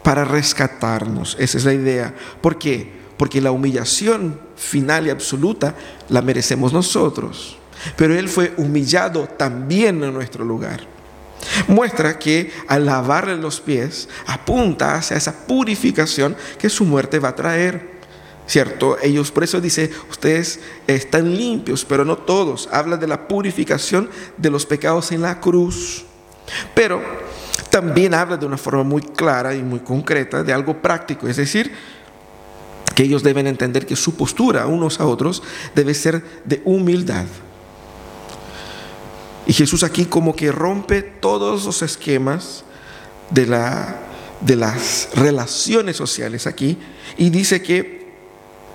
para 0.03 0.27
rescatarnos. 0.27 1.35
Esa 1.41 1.57
es 1.57 1.65
la 1.65 1.73
idea. 1.73 2.15
¿Por 2.43 2.59
qué? 2.59 2.93
Porque 3.17 3.41
la 3.41 3.53
humillación 3.53 4.39
final 4.55 5.07
y 5.07 5.11
absoluta 5.11 5.75
la 6.11 6.21
merecemos 6.21 6.75
nosotros. 6.75 7.57
Pero 7.97 8.15
Él 8.15 8.29
fue 8.29 8.53
humillado 8.59 9.27
también 9.29 10.05
en 10.05 10.13
nuestro 10.13 10.45
lugar. 10.45 10.83
Muestra 11.69 12.19
que 12.19 12.53
al 12.67 12.85
lavarle 12.85 13.39
los 13.39 13.63
pies 13.63 14.11
apunta 14.27 14.97
hacia 14.97 15.17
esa 15.17 15.47
purificación 15.47 16.37
que 16.59 16.69
su 16.69 16.85
muerte 16.85 17.19
va 17.19 17.31
a 17.31 17.35
traer. 17.35 17.98
¿Cierto? 18.49 18.97
Ellos, 19.01 19.31
por 19.31 19.45
eso 19.45 19.61
dice, 19.61 19.91
ustedes 20.11 20.59
están 20.87 21.37
limpios, 21.37 21.85
pero 21.85 22.05
no 22.05 22.17
todos. 22.17 22.69
Habla 22.73 22.97
de 22.97 23.07
la 23.07 23.29
purificación 23.29 24.11
de 24.37 24.51
los 24.51 24.67
pecados 24.67 25.13
en 25.13 25.23
la 25.23 25.39
cruz. 25.39 26.05
Pero 26.75 27.03
también 27.71 28.15
habla 28.15 28.39
de 28.39 28.47
una 28.47 28.57
forma 28.57 28.83
muy 28.83 29.03
clara 29.03 29.55
y 29.55 29.63
muy 29.63 29.81
concreta 29.81 30.43
de 30.43 30.53
algo 30.53 30.81
práctico, 30.81 31.29
es 31.29 31.37
decir, 31.37 31.71
que 32.95 33.03
ellos 33.03 33.23
deben 33.23 33.47
entender 33.47 33.87
que 33.87 33.95
su 33.95 34.17
postura 34.17 34.67
unos 34.67 34.99
a 34.99 35.07
otros 35.07 35.43
debe 35.75 35.93
ser 35.93 36.25
de 36.45 36.63
humildad. 36.65 37.27
Y 39.47 39.53
Jesús 39.53 39.83
aquí 39.83 40.07
como 40.07 40.35
que 40.35 40.51
rompe 40.51 41.03
todos 41.03 41.67
los 41.67 41.83
esquemas 41.83 42.65
de, 43.31 43.47
la, 43.47 43.97
de 44.41 44.57
las 44.57 45.11
relaciones 45.15 45.97
sociales 45.97 46.47
aquí 46.47 46.79
y 47.19 47.31
dice 47.31 47.63
que 47.63 47.98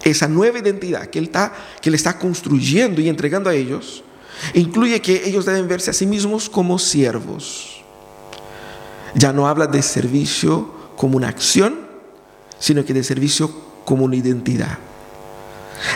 esa 0.03 0.27
nueva 0.27 0.60
identidad 0.60 1.07
que 1.07 1.19
él, 1.19 1.25
está, 1.25 1.53
que 1.81 1.89
está 1.89 2.17
construyendo 2.17 3.01
y 3.01 3.10
entregando 3.10 3.50
a 3.50 3.53
ellos, 3.53 4.03
incluye 4.53 5.01
que 5.01 5.27
ellos 5.27 5.45
deben 5.45 5.67
verse 5.67 5.91
a 5.91 5.93
sí 5.93 6.05
mismos 6.05 6.50
como 6.50 6.77
siervos. 6.79 7.81
Ya 9.15 9.31
no 9.31 9.48
habla 9.48 9.67
de 9.67 9.81
servicio 9.81 10.74
como 10.95 11.17
una 11.17 11.29
acción, 11.29 11.88
sino 12.60 12.83
que 12.83 12.93
de 12.93 13.03
servicio 13.03 13.51
como 13.86 14.05
una 14.05 14.15
identidad. 14.15 14.77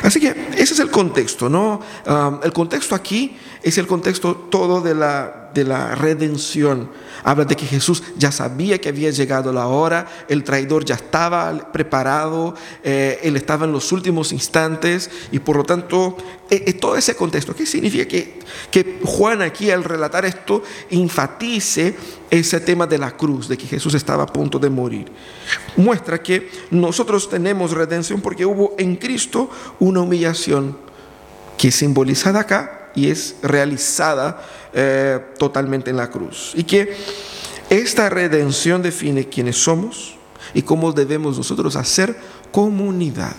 Así 0.03 0.19
que 0.19 0.49
ese 0.57 0.73
es 0.73 0.79
el 0.79 0.91
contexto, 0.91 1.49
¿no? 1.49 1.79
Ah, 2.05 2.39
el 2.43 2.51
contexto 2.51 2.93
aquí 2.93 3.37
es 3.63 3.77
el 3.77 3.87
contexto 3.87 4.35
todo 4.35 4.81
de 4.81 4.93
la, 4.93 5.46
de 5.57 5.63
la 5.63 5.95
redención 5.95 6.89
habla 7.23 7.45
de 7.45 7.55
que 7.55 7.65
Jesús 7.65 8.03
ya 8.15 8.31
sabía 8.31 8.79
que 8.79 8.89
había 8.89 9.09
llegado 9.09 9.51
la 9.51 9.67
hora, 9.67 10.07
el 10.29 10.43
traidor 10.43 10.85
ya 10.85 10.95
estaba 10.95 11.71
preparado, 11.71 12.53
eh, 12.83 13.19
él 13.23 13.35
estaba 13.35 13.65
en 13.65 13.71
los 13.71 13.91
últimos 13.91 14.31
instantes 14.31 15.09
y 15.31 15.39
por 15.39 15.57
lo 15.57 15.63
tanto, 15.63 16.15
eh, 16.49 16.63
eh, 16.67 16.73
todo 16.73 16.95
ese 16.95 17.15
contexto, 17.15 17.55
¿qué 17.55 17.65
significa 17.65 18.05
que, 18.05 18.39
que 18.69 18.99
Juan 19.03 19.41
aquí 19.41 19.71
al 19.71 19.83
relatar 19.83 20.25
esto 20.25 20.61
enfatice 20.91 21.95
ese 22.29 22.59
tema 22.59 22.85
de 22.85 22.99
la 22.99 23.17
cruz, 23.17 23.47
de 23.47 23.57
que 23.57 23.65
Jesús 23.65 23.95
estaba 23.95 24.23
a 24.23 24.27
punto 24.27 24.59
de 24.59 24.69
morir? 24.69 25.11
Muestra 25.75 26.21
que 26.21 26.51
nosotros 26.69 27.29
tenemos 27.29 27.71
redención 27.71 28.21
porque 28.21 28.45
hubo 28.45 28.75
en 28.77 28.95
Cristo 28.95 29.49
una 29.79 30.01
humillación 30.01 30.77
que 31.57 31.71
simbolizada 31.71 32.41
acá 32.41 32.76
y 32.95 33.09
es 33.09 33.35
realizada 33.41 34.41
eh, 34.73 35.19
totalmente 35.37 35.89
en 35.89 35.97
la 35.97 36.09
cruz. 36.09 36.53
Y 36.55 36.63
que 36.63 36.95
esta 37.69 38.09
redención 38.09 38.81
define 38.81 39.27
quiénes 39.27 39.57
somos 39.57 40.15
y 40.53 40.61
cómo 40.61 40.91
debemos 40.91 41.37
nosotros 41.37 41.75
hacer 41.75 42.17
comunidad. 42.51 43.35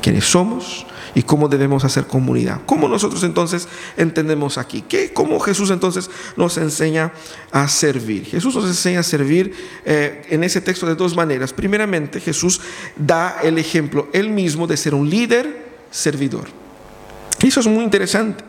Quiénes 0.00 0.24
somos 0.24 0.86
y 1.14 1.22
cómo 1.22 1.48
debemos 1.48 1.84
hacer 1.84 2.06
comunidad. 2.06 2.60
¿Cómo 2.66 2.88
nosotros 2.88 3.22
entonces 3.24 3.68
entendemos 3.96 4.58
aquí? 4.58 4.82
¿Qué, 4.82 5.12
¿Cómo 5.12 5.38
Jesús 5.40 5.70
entonces 5.70 6.10
nos 6.36 6.56
enseña 6.56 7.12
a 7.50 7.68
servir? 7.68 8.24
Jesús 8.24 8.54
nos 8.54 8.66
enseña 8.66 9.00
a 9.00 9.04
servir 9.04 9.54
eh, 9.84 10.22
en 10.30 10.44
ese 10.44 10.60
texto 10.60 10.86
de 10.86 10.94
dos 10.94 11.14
maneras. 11.14 11.52
Primeramente, 11.52 12.20
Jesús 12.20 12.60
da 12.96 13.38
el 13.42 13.58
ejemplo 13.58 14.08
él 14.12 14.30
mismo 14.30 14.66
de 14.66 14.76
ser 14.76 14.94
un 14.94 15.08
líder 15.08 15.66
servidor. 15.90 16.61
Eso 17.40 17.60
es 17.60 17.66
muy 17.66 17.84
interesante. 17.84 18.44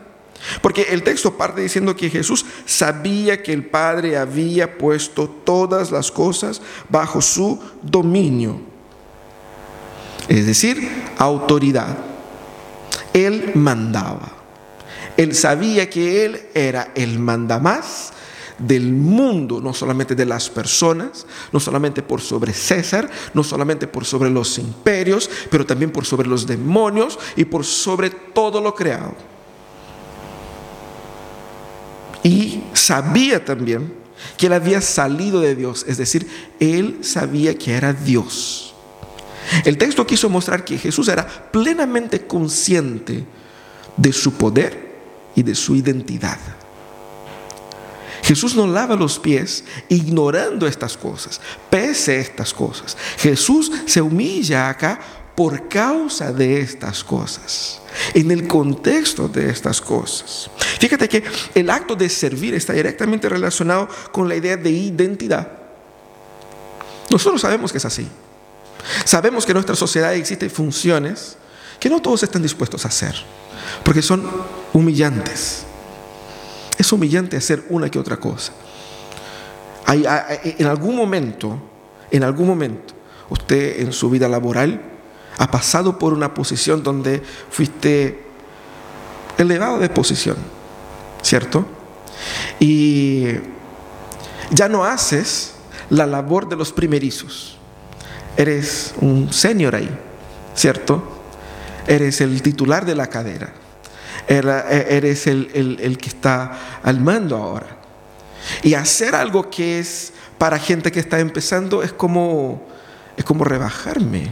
Porque 0.60 0.82
el 0.90 1.02
texto 1.02 1.36
parte 1.36 1.62
diciendo 1.62 1.96
que 1.96 2.10
Jesús 2.10 2.44
sabía 2.66 3.42
que 3.42 3.52
el 3.52 3.64
Padre 3.64 4.16
había 4.16 4.76
puesto 4.76 5.28
todas 5.28 5.90
las 5.90 6.10
cosas 6.10 6.60
bajo 6.88 7.22
su 7.22 7.60
dominio. 7.82 8.60
Es 10.28 10.46
decir, 10.46 10.88
autoridad. 11.18 11.96
Él 13.12 13.52
mandaba. 13.54 14.32
Él 15.16 15.34
sabía 15.34 15.88
que 15.88 16.24
Él 16.24 16.42
era 16.54 16.92
el 16.94 17.18
mandamás 17.18 18.13
del 18.58 18.92
mundo, 18.92 19.60
no 19.60 19.74
solamente 19.74 20.14
de 20.14 20.26
las 20.26 20.48
personas, 20.48 21.26
no 21.52 21.60
solamente 21.60 22.02
por 22.02 22.20
sobre 22.20 22.52
César, 22.52 23.10
no 23.32 23.42
solamente 23.42 23.86
por 23.86 24.04
sobre 24.04 24.30
los 24.30 24.58
imperios, 24.58 25.28
pero 25.50 25.66
también 25.66 25.90
por 25.90 26.04
sobre 26.04 26.28
los 26.28 26.46
demonios 26.46 27.18
y 27.36 27.44
por 27.44 27.64
sobre 27.64 28.10
todo 28.10 28.60
lo 28.60 28.74
creado. 28.74 29.14
Y 32.22 32.62
sabía 32.72 33.44
también 33.44 33.92
que 34.36 34.46
él 34.46 34.52
había 34.52 34.80
salido 34.80 35.40
de 35.40 35.54
Dios, 35.54 35.84
es 35.86 35.98
decir, 35.98 36.26
él 36.60 36.98
sabía 37.02 37.56
que 37.58 37.72
era 37.72 37.92
Dios. 37.92 38.74
El 39.64 39.76
texto 39.76 40.06
quiso 40.06 40.30
mostrar 40.30 40.64
que 40.64 40.78
Jesús 40.78 41.08
era 41.08 41.26
plenamente 41.26 42.26
consciente 42.26 43.26
de 43.96 44.12
su 44.12 44.32
poder 44.34 44.94
y 45.34 45.42
de 45.42 45.54
su 45.54 45.76
identidad. 45.76 46.38
Jesús 48.24 48.56
no 48.56 48.66
lava 48.66 48.96
los 48.96 49.18
pies 49.18 49.64
ignorando 49.88 50.66
estas 50.66 50.96
cosas, 50.96 51.40
pese 51.70 52.12
a 52.12 52.20
estas 52.20 52.54
cosas. 52.54 52.96
Jesús 53.18 53.70
se 53.86 54.00
humilla 54.00 54.68
acá 54.70 54.98
por 55.34 55.68
causa 55.68 56.32
de 56.32 56.60
estas 56.60 57.04
cosas 57.04 57.80
en 58.14 58.30
el 58.30 58.46
contexto 58.48 59.28
de 59.28 59.50
estas 59.50 59.80
cosas. 59.80 60.50
Fíjate 60.80 61.08
que 61.08 61.22
el 61.54 61.70
acto 61.70 61.94
de 61.94 62.08
servir 62.08 62.54
está 62.54 62.72
directamente 62.72 63.28
relacionado 63.28 63.88
con 64.10 64.28
la 64.28 64.36
idea 64.36 64.56
de 64.56 64.70
identidad. 64.70 65.46
Nosotros 67.10 67.40
sabemos 67.40 67.72
que 67.72 67.78
es 67.78 67.84
así. 67.84 68.08
Sabemos 69.04 69.44
que 69.44 69.52
en 69.52 69.56
nuestra 69.56 69.76
sociedad 69.76 70.14
existen 70.14 70.50
funciones 70.50 71.36
que 71.78 71.90
no 71.90 72.00
todos 72.00 72.22
están 72.22 72.42
dispuestos 72.42 72.84
a 72.84 72.88
hacer, 72.88 73.14
porque 73.84 74.02
son 74.02 74.28
humillantes. 74.72 75.64
Es 76.78 76.92
humillante 76.92 77.36
hacer 77.36 77.64
una 77.68 77.88
que 77.88 77.98
otra 77.98 78.16
cosa. 78.16 78.52
en 79.86 80.66
algún 80.66 80.96
momento, 80.96 81.58
en 82.10 82.24
algún 82.24 82.46
momento, 82.46 82.94
usted 83.28 83.80
en 83.80 83.92
su 83.92 84.10
vida 84.10 84.28
laboral 84.28 84.80
ha 85.38 85.50
pasado 85.50 85.98
por 85.98 86.12
una 86.12 86.32
posición 86.32 86.82
donde 86.82 87.22
fuiste 87.50 88.24
elevado 89.36 89.78
de 89.78 89.88
posición, 89.88 90.36
¿cierto? 91.22 91.66
Y 92.60 93.26
ya 94.50 94.68
no 94.68 94.84
haces 94.84 95.54
la 95.90 96.06
labor 96.06 96.48
de 96.48 96.56
los 96.56 96.72
primerizos. 96.72 97.58
Eres 98.36 98.94
un 99.00 99.32
senior 99.32 99.74
ahí, 99.74 99.90
¿cierto? 100.54 101.02
Eres 101.86 102.20
el 102.20 102.42
titular 102.42 102.84
de 102.84 102.94
la 102.94 103.08
cadera. 103.08 103.52
Eres 104.26 105.26
el, 105.26 105.98
que 106.00 106.08
está 106.08 106.80
al 106.82 107.00
mando 107.00 107.36
ahora. 107.36 107.78
Y 108.62 108.74
hacer 108.74 109.14
algo 109.14 109.50
que 109.50 109.78
es 109.78 110.12
para 110.38 110.58
gente 110.58 110.90
que 110.92 111.00
está 111.00 111.20
empezando 111.20 111.82
es 111.82 111.92
como, 111.92 112.66
es 113.16 113.24
como 113.24 113.44
rebajarme. 113.44 114.30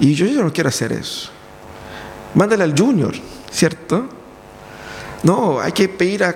Y 0.00 0.14
yo, 0.14 0.26
yo 0.26 0.42
no 0.42 0.52
quiero 0.52 0.68
hacer 0.68 0.92
eso. 0.92 1.30
Mándale 2.34 2.64
al 2.64 2.76
junior, 2.76 3.14
¿cierto? 3.50 4.08
No, 5.22 5.60
hay 5.60 5.72
que 5.72 5.88
pedir 5.88 6.24
a... 6.24 6.34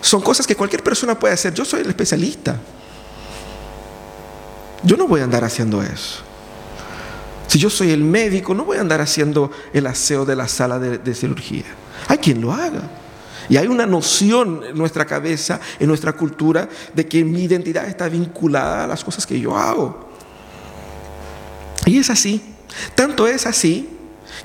Son 0.00 0.20
cosas 0.20 0.46
que 0.46 0.56
cualquier 0.56 0.82
persona 0.82 1.18
puede 1.18 1.34
hacer. 1.34 1.52
Yo 1.52 1.64
soy 1.64 1.80
el 1.80 1.88
especialista. 1.88 2.56
Yo 4.82 4.96
no 4.96 5.06
voy 5.06 5.20
a 5.20 5.24
andar 5.24 5.44
haciendo 5.44 5.82
eso. 5.82 6.29
Si 7.50 7.58
yo 7.58 7.68
soy 7.68 7.90
el 7.90 8.04
médico, 8.04 8.54
no 8.54 8.64
voy 8.64 8.76
a 8.76 8.80
andar 8.80 9.00
haciendo 9.00 9.50
el 9.72 9.84
aseo 9.88 10.24
de 10.24 10.36
la 10.36 10.46
sala 10.46 10.78
de, 10.78 11.14
cirugía. 11.16 11.64
Hay 12.06 12.18
quien 12.18 12.40
lo 12.40 12.52
haga. 12.52 12.82
Y 13.48 13.56
hay 13.56 13.66
una 13.66 13.86
noción 13.86 14.62
en 14.68 14.78
nuestra 14.78 15.04
cabeza, 15.04 15.58
en 15.80 15.88
nuestra 15.88 16.12
cultura, 16.12 16.68
de 16.94 17.08
que 17.08 17.24
mi 17.24 17.42
identidad 17.42 17.88
está 17.88 18.08
vinculada 18.08 18.84
a 18.84 18.86
las 18.86 19.02
cosas 19.02 19.26
que 19.26 19.40
yo 19.40 19.58
hago. 19.58 20.10
Y 21.86 21.98
es 21.98 22.08
así. 22.08 22.40
Tanto 22.94 23.26
es 23.26 23.44
así 23.46 23.88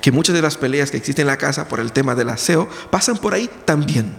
que 0.00 0.10
muchas 0.10 0.34
de 0.34 0.42
las 0.42 0.56
peleas 0.56 0.90
que 0.90 0.96
existen 0.96 1.22
en 1.22 1.28
la 1.28 1.38
casa 1.38 1.68
por 1.68 1.78
el 1.78 1.92
tema 1.92 2.16
del 2.16 2.28
aseo 2.28 2.68
pasan 2.90 3.18
por 3.18 3.34
ahí 3.34 3.48
también. 3.64 4.16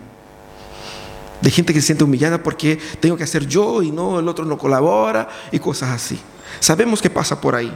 De 1.41 1.51
gente 1.51 1.74
que 1.74 1.82
se 1.82 1.88
siente 1.88 2.06
humillada 2.06 2.41
porque 2.41 2.79
tengo 3.01 3.17
que 3.17 3.25
hacer 3.25 3.48
yo 3.48 3.82
y 3.82 3.91
no, 3.91 4.22
el 4.22 4.29
otro 4.29 4.46
no 4.46 4.58
colabora 4.58 5.27
y 5.51 5.60
cosas 5.60 5.89
así. 5.89 6.17
Sabemos 6.62 7.01
que 7.01 7.10
pasa 7.10 7.41
por 7.41 7.53
ahí. 7.53 7.74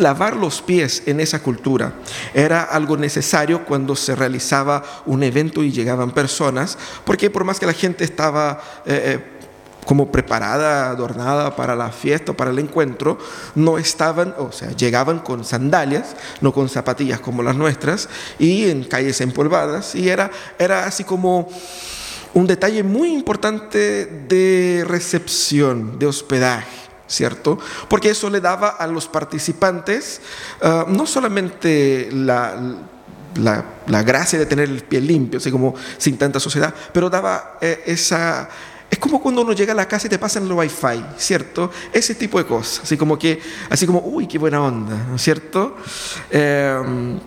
Lavar 0.00 0.36
los 0.36 0.62
pies 0.62 1.02
en 1.06 1.20
esa 1.20 1.42
cultura 1.42 1.94
era 2.34 2.62
algo 2.62 2.96
necesario 2.96 3.64
cuando 3.64 3.94
se 3.94 4.16
realizaba 4.16 4.82
un 5.06 5.22
evento 5.22 5.62
y 5.62 5.70
llegaban 5.70 6.12
personas, 6.12 6.78
porque 7.04 7.30
por 7.30 7.44
más 7.44 7.60
que 7.60 7.66
la 7.66 7.72
gente 7.72 8.04
estaba... 8.04 8.60
Eh, 8.86 9.02
eh, 9.04 9.40
como 9.86 10.12
preparada, 10.12 10.90
adornada 10.90 11.56
para 11.56 11.74
la 11.74 11.90
fiesta, 11.90 12.34
para 12.34 12.50
el 12.50 12.58
encuentro, 12.58 13.18
no 13.54 13.78
estaban, 13.78 14.34
o 14.38 14.52
sea, 14.52 14.70
llegaban 14.72 15.20
con 15.20 15.42
sandalias, 15.44 16.14
no 16.42 16.52
con 16.52 16.68
zapatillas 16.68 17.18
como 17.18 17.42
las 17.42 17.56
nuestras, 17.56 18.08
y 18.38 18.68
en 18.68 18.84
calles 18.84 19.20
empolvadas, 19.20 19.94
y 19.94 20.08
era, 20.08 20.30
era 20.58 20.84
así 20.84 21.02
como 21.02 21.48
un 22.34 22.46
detalle 22.46 22.84
muy 22.84 23.12
importante 23.12 24.06
de 24.28 24.84
recepción, 24.86 25.98
de 25.98 26.06
hospedaje. 26.06 26.89
¿Cierto? 27.10 27.58
Porque 27.88 28.10
eso 28.10 28.30
le 28.30 28.40
daba 28.40 28.68
a 28.68 28.86
los 28.86 29.08
participantes 29.08 30.20
ah, 30.62 30.86
no 30.88 31.06
solamente 31.06 32.08
la, 32.12 32.56
la, 33.36 34.02
gracia 34.02 34.38
de 34.38 34.46
tener 34.46 34.68
el 34.68 34.82
pie 34.82 35.00
limpio, 35.00 35.38
así 35.38 35.50
como 35.50 35.74
sin 35.98 36.16
tanta 36.16 36.40
suciedad, 36.40 36.74
pero 36.92 37.10
daba 37.10 37.58
eh, 37.60 37.82
esa... 37.86 38.48
Es 38.88 38.98
como 38.98 39.22
cuando 39.22 39.42
uno 39.42 39.52
llega 39.52 39.72
a 39.72 39.76
la 39.76 39.86
casa 39.86 40.08
y 40.08 40.10
te 40.10 40.18
pasan 40.18 40.46
el 40.46 40.52
wifi, 40.52 41.04
¿cierto? 41.16 41.70
Ese 41.92 42.16
tipo 42.16 42.38
de 42.38 42.46
cosas, 42.46 42.80
así 42.82 42.96
como 42.96 43.16
que, 43.16 43.40
así 43.68 43.86
como, 43.86 44.00
uy, 44.00 44.26
qué 44.26 44.36
buena 44.36 44.60
onda, 44.60 44.96
¿no 45.08 45.14
es 45.14 45.22
cierto? 45.22 45.76
Eh, 46.28 47.18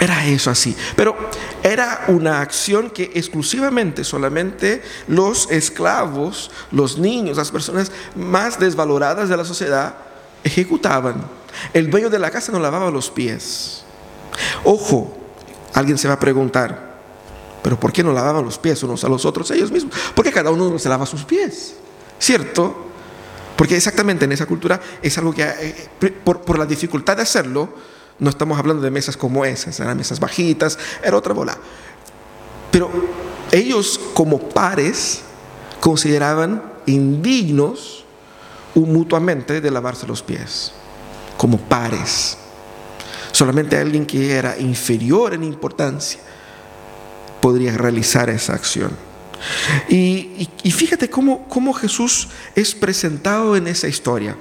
era 0.00 0.26
eso 0.26 0.50
así. 0.50 0.76
Pero 0.96 1.16
era 1.62 2.04
una 2.08 2.40
acción 2.40 2.90
que 2.90 3.12
exclusivamente, 3.14 4.04
solamente 4.04 4.82
los 5.08 5.50
esclavos, 5.50 6.50
los 6.72 6.98
niños, 6.98 7.36
las 7.36 7.50
personas 7.50 7.92
más 8.14 8.58
desvaloradas 8.58 9.28
de 9.28 9.36
la 9.36 9.44
sociedad 9.44 9.94
ejecutaban. 10.42 11.24
El 11.72 11.90
dueño 11.90 12.10
de 12.10 12.18
la 12.18 12.30
casa 12.30 12.52
no 12.52 12.58
lavaba 12.58 12.90
los 12.90 13.10
pies. 13.10 13.84
Ojo, 14.64 15.16
alguien 15.72 15.96
se 15.96 16.08
va 16.08 16.14
a 16.14 16.20
preguntar, 16.20 16.94
pero 17.62 17.78
¿por 17.78 17.92
qué 17.92 18.02
no 18.02 18.12
lavaban 18.12 18.44
los 18.44 18.58
pies 18.58 18.82
unos 18.82 19.04
a 19.04 19.08
los 19.08 19.24
otros 19.24 19.50
ellos 19.52 19.70
mismos? 19.70 19.94
Porque 20.14 20.32
cada 20.32 20.50
uno 20.50 20.78
se 20.78 20.88
lava 20.88 21.06
sus 21.06 21.24
pies, 21.24 21.74
¿cierto? 22.18 22.88
Porque 23.56 23.76
exactamente 23.76 24.24
en 24.24 24.32
esa 24.32 24.46
cultura 24.46 24.80
es 25.00 25.16
algo 25.16 25.32
que, 25.32 25.42
eh, 25.44 25.88
por, 26.24 26.40
por 26.40 26.58
la 26.58 26.66
dificultad 26.66 27.16
de 27.16 27.22
hacerlo, 27.22 27.72
no 28.18 28.30
estamos 28.30 28.58
hablando 28.58 28.82
de 28.82 28.90
mesas 28.90 29.16
como 29.16 29.44
esas, 29.44 29.78
eran 29.80 29.96
mesas 29.96 30.20
bajitas, 30.20 30.78
era 31.02 31.16
otra 31.16 31.34
bola. 31.34 31.56
Pero 32.70 32.90
ellos 33.52 34.00
como 34.14 34.38
pares 34.38 35.22
consideraban 35.80 36.62
indignos 36.86 38.04
mutuamente 38.74 39.60
de 39.60 39.70
lavarse 39.70 40.06
los 40.06 40.22
pies, 40.22 40.72
como 41.36 41.58
pares. 41.58 42.38
Solamente 43.32 43.76
alguien 43.76 44.06
que 44.06 44.32
era 44.32 44.58
inferior 44.58 45.34
en 45.34 45.44
importancia 45.44 46.20
podría 47.40 47.76
realizar 47.76 48.30
esa 48.30 48.54
acción. 48.54 48.90
Y, 49.88 50.48
fíjate 50.70 51.08
cómo, 51.10 51.72
Jesús 51.74 52.28
es 52.54 52.74
presentado 52.74 53.56
en 53.56 53.66
esa 53.66 53.88
historia. 53.88 54.36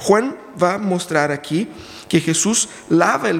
Juan 0.00 0.36
va 0.60 0.74
a 0.74 0.78
mostrar 0.78 1.30
aquí 1.30 1.68
que 2.08 2.20
Jesús 2.20 2.68
lava 2.88 3.28
de 3.28 3.34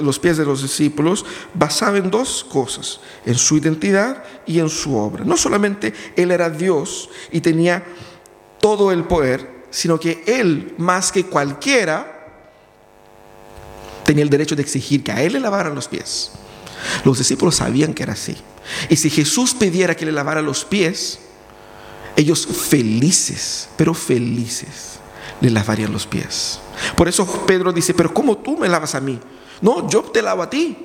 los, 0.00 0.18
pies 0.18 0.36
de 0.36 0.44
los 0.44 0.62
discípulos 0.62 1.24
basado 1.52 1.96
en 1.96 2.10
dos 2.10 2.44
cosas, 2.44 3.00
en 3.26 3.34
su 3.34 3.56
identidad 3.56 4.22
y 4.46 4.60
en 4.60 4.68
su 4.68 4.96
obra. 4.96 5.24
No 5.24 5.36
solamente 5.36 5.92
Él 6.16 6.30
era 6.30 6.48
Dios 6.48 7.10
y 7.32 7.40
tenía 7.40 7.84
todo 8.60 8.92
el 8.92 9.04
poder, 9.04 9.64
sino 9.70 9.98
que 9.98 10.22
Él, 10.26 10.74
más 10.78 11.12
que 11.12 11.26
cualquiera, 11.26 12.14
tenía 14.04 14.24
el 14.24 14.30
derecho 14.30 14.56
de 14.56 14.62
exigir 14.62 15.02
que 15.04 15.12
a 15.12 15.22
Él 15.22 15.34
le 15.34 15.40
lavaran 15.40 15.74
los 15.74 15.88
pies. 15.88 16.32
Los 17.04 17.18
discípulos 17.18 17.56
sabían 17.56 17.94
que 17.94 18.02
era 18.02 18.12
así. 18.12 18.36
Y 18.88 18.96
si 18.96 19.10
Jesús 19.10 19.54
pidiera 19.54 19.94
que 19.94 20.06
le 20.06 20.12
lavara 20.12 20.42
los 20.42 20.64
pies, 20.64 21.20
ellos 22.16 22.46
felices, 22.46 23.68
pero 23.76 23.94
felices, 23.94 24.98
le 25.40 25.50
lavarían 25.50 25.92
los 25.92 26.06
pies. 26.06 26.58
Por 26.96 27.08
eso 27.08 27.26
Pedro 27.46 27.72
dice, 27.72 27.94
pero 27.94 28.12
¿cómo 28.12 28.38
tú 28.38 28.56
me 28.56 28.68
lavas 28.68 28.94
a 28.94 29.00
mí? 29.00 29.18
No, 29.60 29.88
yo 29.88 30.02
te 30.02 30.22
lavo 30.22 30.42
a 30.42 30.50
ti. 30.50 30.76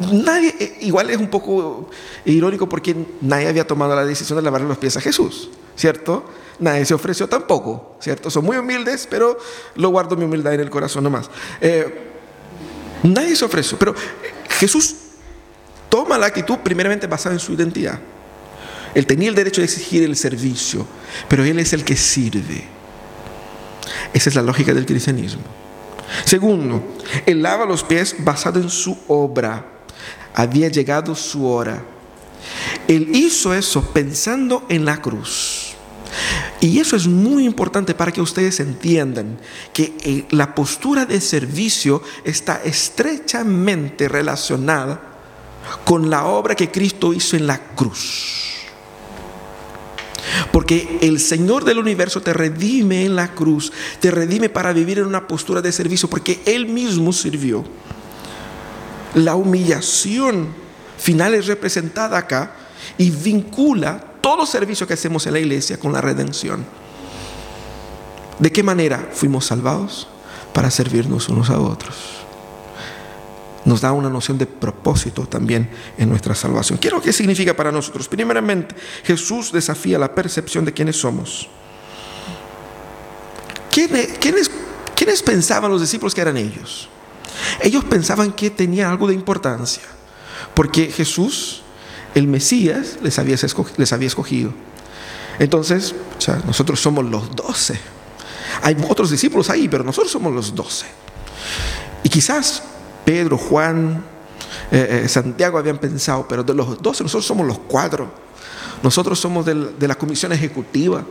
Nadie, 0.00 0.54
eh, 0.58 0.78
igual 0.80 1.10
es 1.10 1.18
un 1.18 1.28
poco 1.28 1.88
irónico 2.24 2.68
porque 2.68 2.96
nadie 3.20 3.46
había 3.46 3.66
tomado 3.66 3.94
la 3.94 4.04
decisión 4.04 4.36
de 4.36 4.42
lavarle 4.42 4.66
los 4.66 4.78
pies 4.78 4.96
a 4.96 5.00
Jesús, 5.00 5.50
¿cierto? 5.76 6.24
Nadie 6.58 6.84
se 6.84 6.94
ofreció 6.94 7.28
tampoco, 7.28 7.96
¿cierto? 8.00 8.30
Son 8.30 8.44
muy 8.44 8.56
humildes, 8.56 9.06
pero 9.08 9.38
lo 9.76 9.90
guardo 9.90 10.16
mi 10.16 10.24
humildad 10.24 10.54
en 10.54 10.60
el 10.60 10.70
corazón 10.70 11.04
nomás. 11.04 11.30
Eh, 11.60 12.07
nadie 13.02 13.36
se 13.36 13.44
ofreció, 13.44 13.78
pero 13.78 13.94
Jesús 14.58 14.94
toma 15.88 16.18
la 16.18 16.26
actitud 16.26 16.58
primeramente 16.58 17.06
basada 17.06 17.34
en 17.34 17.40
su 17.40 17.52
identidad. 17.52 17.98
Él 18.94 19.06
tenía 19.06 19.28
el 19.28 19.34
derecho 19.34 19.60
de 19.60 19.66
exigir 19.66 20.02
el 20.02 20.16
servicio, 20.16 20.86
pero 21.28 21.44
Él 21.44 21.58
es 21.58 21.72
el 21.72 21.84
que 21.84 21.96
sirve. 21.96 22.64
Esa 24.12 24.30
es 24.30 24.34
la 24.34 24.42
lógica 24.42 24.72
del 24.72 24.86
cristianismo. 24.86 25.42
Segundo, 26.24 26.82
Él 27.26 27.42
lava 27.42 27.66
los 27.66 27.84
pies 27.84 28.16
basado 28.18 28.60
en 28.60 28.70
su 28.70 28.98
obra. 29.08 29.64
Había 30.34 30.68
llegado 30.68 31.14
su 31.14 31.46
hora. 31.46 31.82
Él 32.86 33.14
hizo 33.14 33.52
eso 33.52 33.92
pensando 33.92 34.64
en 34.68 34.84
la 34.84 35.00
cruz. 35.00 35.57
Y 36.60 36.80
eso 36.80 36.96
es 36.96 37.06
muy 37.06 37.44
importante 37.44 37.94
para 37.94 38.10
que 38.10 38.20
ustedes 38.20 38.58
entiendan 38.58 39.38
que 39.72 39.94
eh, 40.00 40.24
la 40.30 40.54
postura 40.54 41.06
de 41.06 41.20
servicio 41.20 42.02
está 42.24 42.60
estrechamente 42.64 44.08
relacionada 44.08 45.00
con 45.84 46.10
la 46.10 46.26
obra 46.26 46.56
que 46.56 46.70
Cristo 46.70 47.12
hizo 47.12 47.36
en 47.36 47.46
la 47.46 47.58
cruz. 47.58 48.44
Porque 50.50 50.98
el 51.02 51.20
Señor 51.20 51.64
del 51.64 51.78
universo 51.78 52.20
te 52.20 52.32
redime 52.32 53.04
en 53.04 53.14
la 53.14 53.34
cruz, 53.34 53.72
te 54.00 54.10
redime 54.10 54.48
para 54.48 54.72
vivir 54.72 54.98
en 54.98 55.06
una 55.06 55.28
postura 55.28 55.62
de 55.62 55.70
servicio, 55.70 56.10
porque 56.10 56.40
Él 56.44 56.66
mismo 56.66 57.12
sirvió. 57.12 57.64
La 59.14 59.36
humillación 59.36 60.48
final 60.98 61.34
es 61.34 61.46
representada 61.46 62.18
acá 62.18 62.52
y 62.98 63.10
vincula 63.10 64.07
todo 64.28 64.44
servicio 64.44 64.86
que 64.86 64.92
hacemos 64.92 65.26
en 65.26 65.32
la 65.32 65.38
iglesia 65.38 65.80
con 65.80 65.90
la 65.90 66.02
redención. 66.02 66.66
¿De 68.38 68.52
qué 68.52 68.62
manera 68.62 69.08
fuimos 69.10 69.46
salvados? 69.46 70.06
Para 70.52 70.70
servirnos 70.70 71.30
unos 71.30 71.48
a 71.48 71.58
otros 71.58 71.96
nos 73.64 73.80
da 73.82 73.92
una 73.92 74.08
noción 74.08 74.38
de 74.38 74.46
propósito 74.46 75.26
también 75.26 75.68
en 75.98 76.08
nuestra 76.08 76.34
salvación. 76.34 76.78
Qué 76.78 77.12
significa 77.12 77.54
para 77.54 77.70
nosotros. 77.70 78.08
Primeramente, 78.08 78.74
Jesús 79.04 79.52
desafía 79.52 79.98
la 79.98 80.14
percepción 80.14 80.64
de 80.64 80.72
quiénes 80.72 80.96
somos. 80.96 81.48
¿Quiénes, 83.70 84.50
quiénes 84.94 85.22
pensaban 85.22 85.70
los 85.70 85.82
discípulos 85.82 86.14
que 86.14 86.22
eran 86.22 86.38
ellos? 86.38 86.88
Ellos 87.60 87.84
pensaban 87.84 88.32
que 88.32 88.48
tenía 88.48 88.88
algo 88.88 89.06
de 89.06 89.14
importancia, 89.14 89.82
porque 90.54 90.86
Jesús, 90.90 91.62
el 92.14 92.26
Mesías, 92.26 92.98
les 93.02 93.18
había 93.18 93.36
escogido. 94.06 94.52
Entonces, 95.38 95.94
nosotros 96.46 96.80
somos 96.80 97.04
los 97.04 97.34
doce. 97.34 97.78
Hay 98.62 98.76
otros 98.88 99.10
discípulos 99.10 99.50
ahí, 99.50 99.68
pero 99.68 99.84
nosotros 99.84 100.10
somos 100.10 100.32
los 100.32 100.54
doce. 100.54 100.86
Y 102.02 102.08
quizás 102.08 102.62
Pedro, 103.04 103.38
Juan, 103.38 104.02
eh, 104.70 105.02
eh, 105.04 105.08
Santiago 105.08 105.58
habían 105.58 105.78
pensado, 105.78 106.26
pero 106.28 106.42
de 106.42 106.54
los 106.54 106.82
doce 106.82 107.02
nosotros 107.02 107.26
somos 107.26 107.46
los 107.46 107.58
cuatro. 107.60 108.10
Nosotros 108.82 109.18
somos 109.18 109.44
de 109.44 109.88
la 109.88 109.96
comisión 109.96 110.32
ejecutiva 110.32 111.04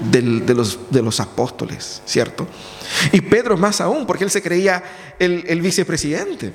de, 0.00 0.54
los, 0.54 0.78
de 0.90 1.02
los 1.02 1.20
apóstoles, 1.20 2.02
¿cierto? 2.04 2.46
Y 3.12 3.20
Pedro 3.20 3.56
más 3.56 3.80
aún, 3.80 4.06
porque 4.06 4.24
él 4.24 4.30
se 4.30 4.42
creía 4.42 4.82
el, 5.18 5.60
vicepresidente, 5.60 6.52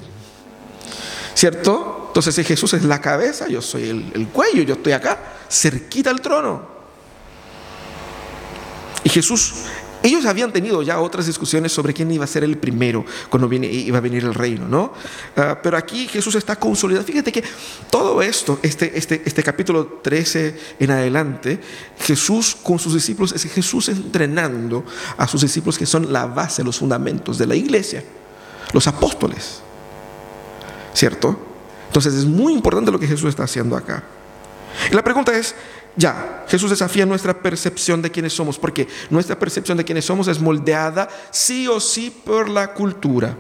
¿cierto? 1.33 1.98
Entonces 2.09 2.35
si 2.35 2.43
Jesús 2.43 2.73
es 2.73 2.83
la 2.83 2.99
cabeza, 3.01 3.47
yo 3.47 3.61
soy 3.61 3.89
el, 3.89 4.11
el 4.13 4.27
cuello, 4.27 4.63
yo 4.63 4.75
estoy 4.75 4.93
acá, 4.93 5.17
cerquita 5.49 6.09
al 6.09 6.21
trono. 6.21 6.67
Y 9.03 9.09
Jesús 9.09 9.53
ellos 10.01 10.25
habían 10.25 10.53
tenido 10.53 10.81
ya 10.81 11.01
otras 11.01 11.25
discusiones 11.25 11.73
sobre 11.73 11.93
quién 11.93 12.09
iba 12.11 12.23
a 12.23 12.27
ser 12.27 12.43
el 12.45 12.57
primero 12.57 13.05
cuando 13.29 13.51
iba 13.51 13.97
a 13.97 14.01
venir 14.01 14.23
el 14.23 14.33
reino, 14.33 14.67
¿no? 14.67 14.93
Ah, 15.35 15.59
pero 15.61 15.75
aquí 15.75 16.07
Jesús 16.07 16.35
está 16.35 16.55
consolidado. 16.55 17.05
Fíjate 17.05 17.31
que 17.31 17.43
todo 17.89 18.21
esto, 18.21 18.59
este, 18.63 18.97
este, 18.97 19.21
este 19.25 19.43
capítulo 19.43 19.99
13 20.01 20.57
en 20.79 20.91
adelante, 20.91 21.59
Jesús 21.99 22.55
con 22.63 22.79
sus 22.79 22.93
discípulos, 22.93 23.33
es 23.33 23.43
Jesús 23.51 23.89
entrenando 23.89 24.85
a 25.17 25.27
sus 25.27 25.41
discípulos 25.41 25.77
que 25.77 25.85
son 25.85 26.13
la 26.13 26.25
base, 26.27 26.63
los 26.63 26.79
fundamentos 26.79 27.37
de 27.37 27.47
la 27.47 27.55
iglesia, 27.55 28.03
los 28.71 28.87
apóstoles, 28.87 29.59
¿cierto? 30.93 31.48
Entonces 31.89 32.13
es 32.13 32.25
muy 32.25 32.53
importante 32.53 32.91
lo 32.91 32.99
que 32.99 33.07
Jesús 33.07 33.29
está 33.29 33.43
haciendo 33.43 33.75
acá. 33.75 34.03
Y 34.91 34.93
la 34.93 35.03
pregunta 35.03 35.35
es, 35.35 35.55
ya, 35.95 36.45
Jesús 36.47 36.69
desafía 36.69 37.05
nuestra 37.05 37.33
percepción 37.41 38.01
de 38.01 38.11
quiénes 38.11 38.33
somos, 38.33 38.59
porque 38.59 38.87
nuestra 39.09 39.37
percepción 39.37 39.77
de 39.77 39.83
quiénes 39.83 40.05
somos 40.05 40.27
es 40.27 40.39
moldeada 40.39 41.09
sí 41.31 41.67
o 41.67 41.79
sí 41.79 42.09
por 42.23 42.47
la 42.47 42.73
cultura. 42.73 43.35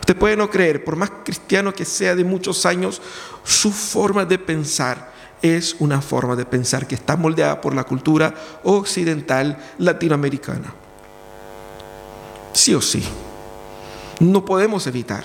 Usted 0.00 0.16
puede 0.16 0.36
no 0.36 0.50
creer, 0.50 0.84
por 0.84 0.96
más 0.96 1.10
cristiano 1.24 1.72
que 1.72 1.84
sea 1.84 2.14
de 2.14 2.24
muchos 2.24 2.66
años, 2.66 3.00
su 3.42 3.72
forma 3.72 4.24
de 4.24 4.38
pensar 4.38 5.12
es 5.42 5.76
una 5.78 6.00
forma 6.00 6.36
de 6.36 6.46
pensar 6.46 6.86
que 6.86 6.94
está 6.94 7.16
moldeada 7.16 7.60
por 7.60 7.74
la 7.74 7.84
cultura 7.84 8.34
occidental 8.62 9.58
latinoamericana. 9.78 10.72
Sí 12.52 12.74
o 12.74 12.80
sí. 12.80 13.02
No 14.20 14.44
podemos 14.44 14.86
evitar. 14.86 15.24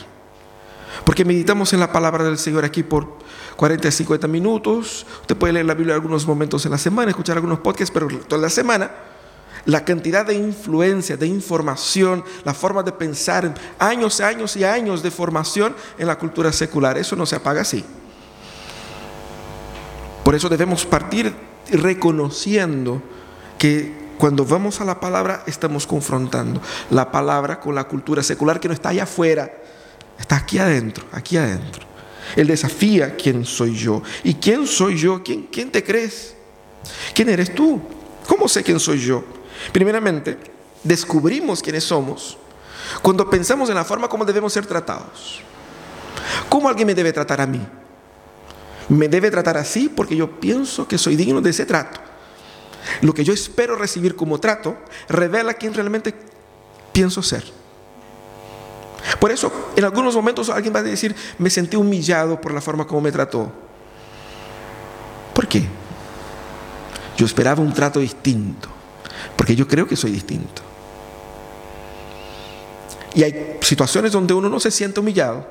Porque 1.06 1.26
meditamos 1.26 1.74
en 1.74 1.80
la 1.80 1.92
palabra 1.92 2.24
del 2.24 2.38
Señor 2.38 2.66
aquí 2.66 2.84
por 2.84 3.18
40 3.56 3.88
a 3.88 3.92
50 3.92 4.28
minutos. 4.28 5.06
Usted 5.22 5.36
puede 5.36 5.54
leer 5.54 5.66
la 5.66 5.74
Biblia 5.74 5.96
algunos 5.96 6.28
momentos 6.28 6.66
en 6.66 6.72
la 6.72 6.78
semana, 6.78 7.12
escuchar 7.12 7.38
algunos 7.38 7.60
podcasts, 7.60 7.92
pero 7.94 8.08
toda 8.28 8.42
la 8.42 8.50
semana 8.50 8.92
la 9.66 9.86
cantidad 9.86 10.26
de 10.26 10.36
influencia, 10.36 11.18
de 11.18 11.28
información, 11.28 12.24
la 12.44 12.54
forma 12.54 12.84
de 12.84 12.92
pensar, 12.92 13.54
años, 13.78 14.22
años 14.22 14.56
y 14.56 14.64
años 14.64 15.04
de 15.04 15.12
formación 15.12 15.76
en 15.98 16.08
la 16.08 16.18
cultura 16.18 16.52
secular, 16.52 16.98
eso 16.98 17.16
no 17.16 17.26
se 17.26 17.36
apaga 17.36 17.62
así. 17.62 17.84
Por 20.24 20.36
eso 20.36 20.50
debemos 20.50 20.86
partir 20.86 21.34
reconociendo 21.72 23.02
que 23.58 24.10
cuando 24.18 24.46
vamos 24.46 24.82
a 24.82 24.86
la 24.86 25.00
palabra 25.00 25.44
estamos 25.48 25.88
confrontando 25.88 26.62
la 26.90 27.12
palabra 27.12 27.60
con 27.60 27.74
la 27.74 27.86
cultura 27.86 28.22
secular 28.22 28.60
que 28.60 28.68
no 28.68 28.74
está 28.74 28.90
allá 28.90 29.04
afuera, 29.04 29.52
está 30.20 30.38
aquí 30.38 30.60
adentro, 30.60 31.06
aquí 31.12 31.38
adentro. 31.38 31.88
Él 32.36 32.48
desafía 32.48 33.16
quién 33.16 33.46
soy 33.46 33.76
yo. 33.76 34.04
¿Y 34.24 34.36
quién 34.36 34.68
soy 34.68 34.98
yo? 34.98 35.24
¿Quién, 35.24 35.48
quién 35.52 35.72
te 35.72 35.84
crees? 35.84 36.36
¿Quién 37.14 37.30
eres 37.30 37.54
tú? 37.54 37.82
¿Cómo 38.28 38.48
sé 38.48 38.64
quién 38.64 38.80
soy 38.80 39.00
yo? 39.00 39.24
Primeramente, 39.72 40.38
descubrimos 40.84 41.62
quiénes 41.62 41.84
somos 41.84 42.38
cuando 43.02 43.30
pensamos 43.30 43.70
en 43.70 43.76
la 43.76 43.86
forma 43.86 44.08
como 44.08 44.26
debemos 44.26 44.54
ser 44.54 44.66
tratados. 44.66 45.42
¿Cómo 46.48 46.70
alguien 46.70 46.88
me 46.88 46.96
debe 46.96 47.14
tratar 47.14 47.42
a 47.42 47.48
mí? 47.48 47.62
Me 48.90 49.08
debe 49.08 49.30
tratar 49.30 49.58
así 49.58 49.90
porque 49.90 50.16
yo 50.16 50.40
pienso 50.40 50.88
que 50.88 50.98
soy 50.98 51.16
digno 51.16 51.42
de 51.42 51.52
ese 51.52 51.66
trato. 51.66 52.00
Lo 53.02 53.14
que 53.14 53.24
yo 53.24 53.34
espero 53.34 53.76
recibir 53.76 54.16
como 54.16 54.40
trato 54.40 54.78
revela 55.08 55.54
quién 55.54 55.74
realmente 55.74 56.14
pienso 56.92 57.22
ser. 57.22 57.44
Por 59.20 59.32
eso, 59.32 59.72
en 59.76 59.84
algunos 59.84 60.16
momentos 60.16 60.50
alguien 60.50 60.74
va 60.74 60.80
a 60.80 60.84
decir, 60.84 61.16
me 61.38 61.50
sentí 61.50 61.78
humillado 61.78 62.40
por 62.40 62.54
la 62.54 62.62
forma 62.62 62.86
como 62.86 63.02
me 63.02 63.12
trató. 63.12 63.52
¿Por 65.34 65.48
qué? 65.48 65.66
Yo 67.18 67.26
esperaba 67.26 67.62
un 67.62 67.74
trato 67.74 68.00
distinto. 68.00 68.70
Porque 69.36 69.56
yo 69.56 69.68
creo 69.68 69.88
que 69.88 69.96
soy 69.96 70.12
distinto. 70.12 70.62
Y 73.16 73.24
hay 73.24 73.58
situaciones 73.62 74.12
donde 74.12 74.34
uno 74.34 74.50
no 74.50 74.60
se 74.60 74.72
siente 74.72 75.00
humillado. 75.00 75.48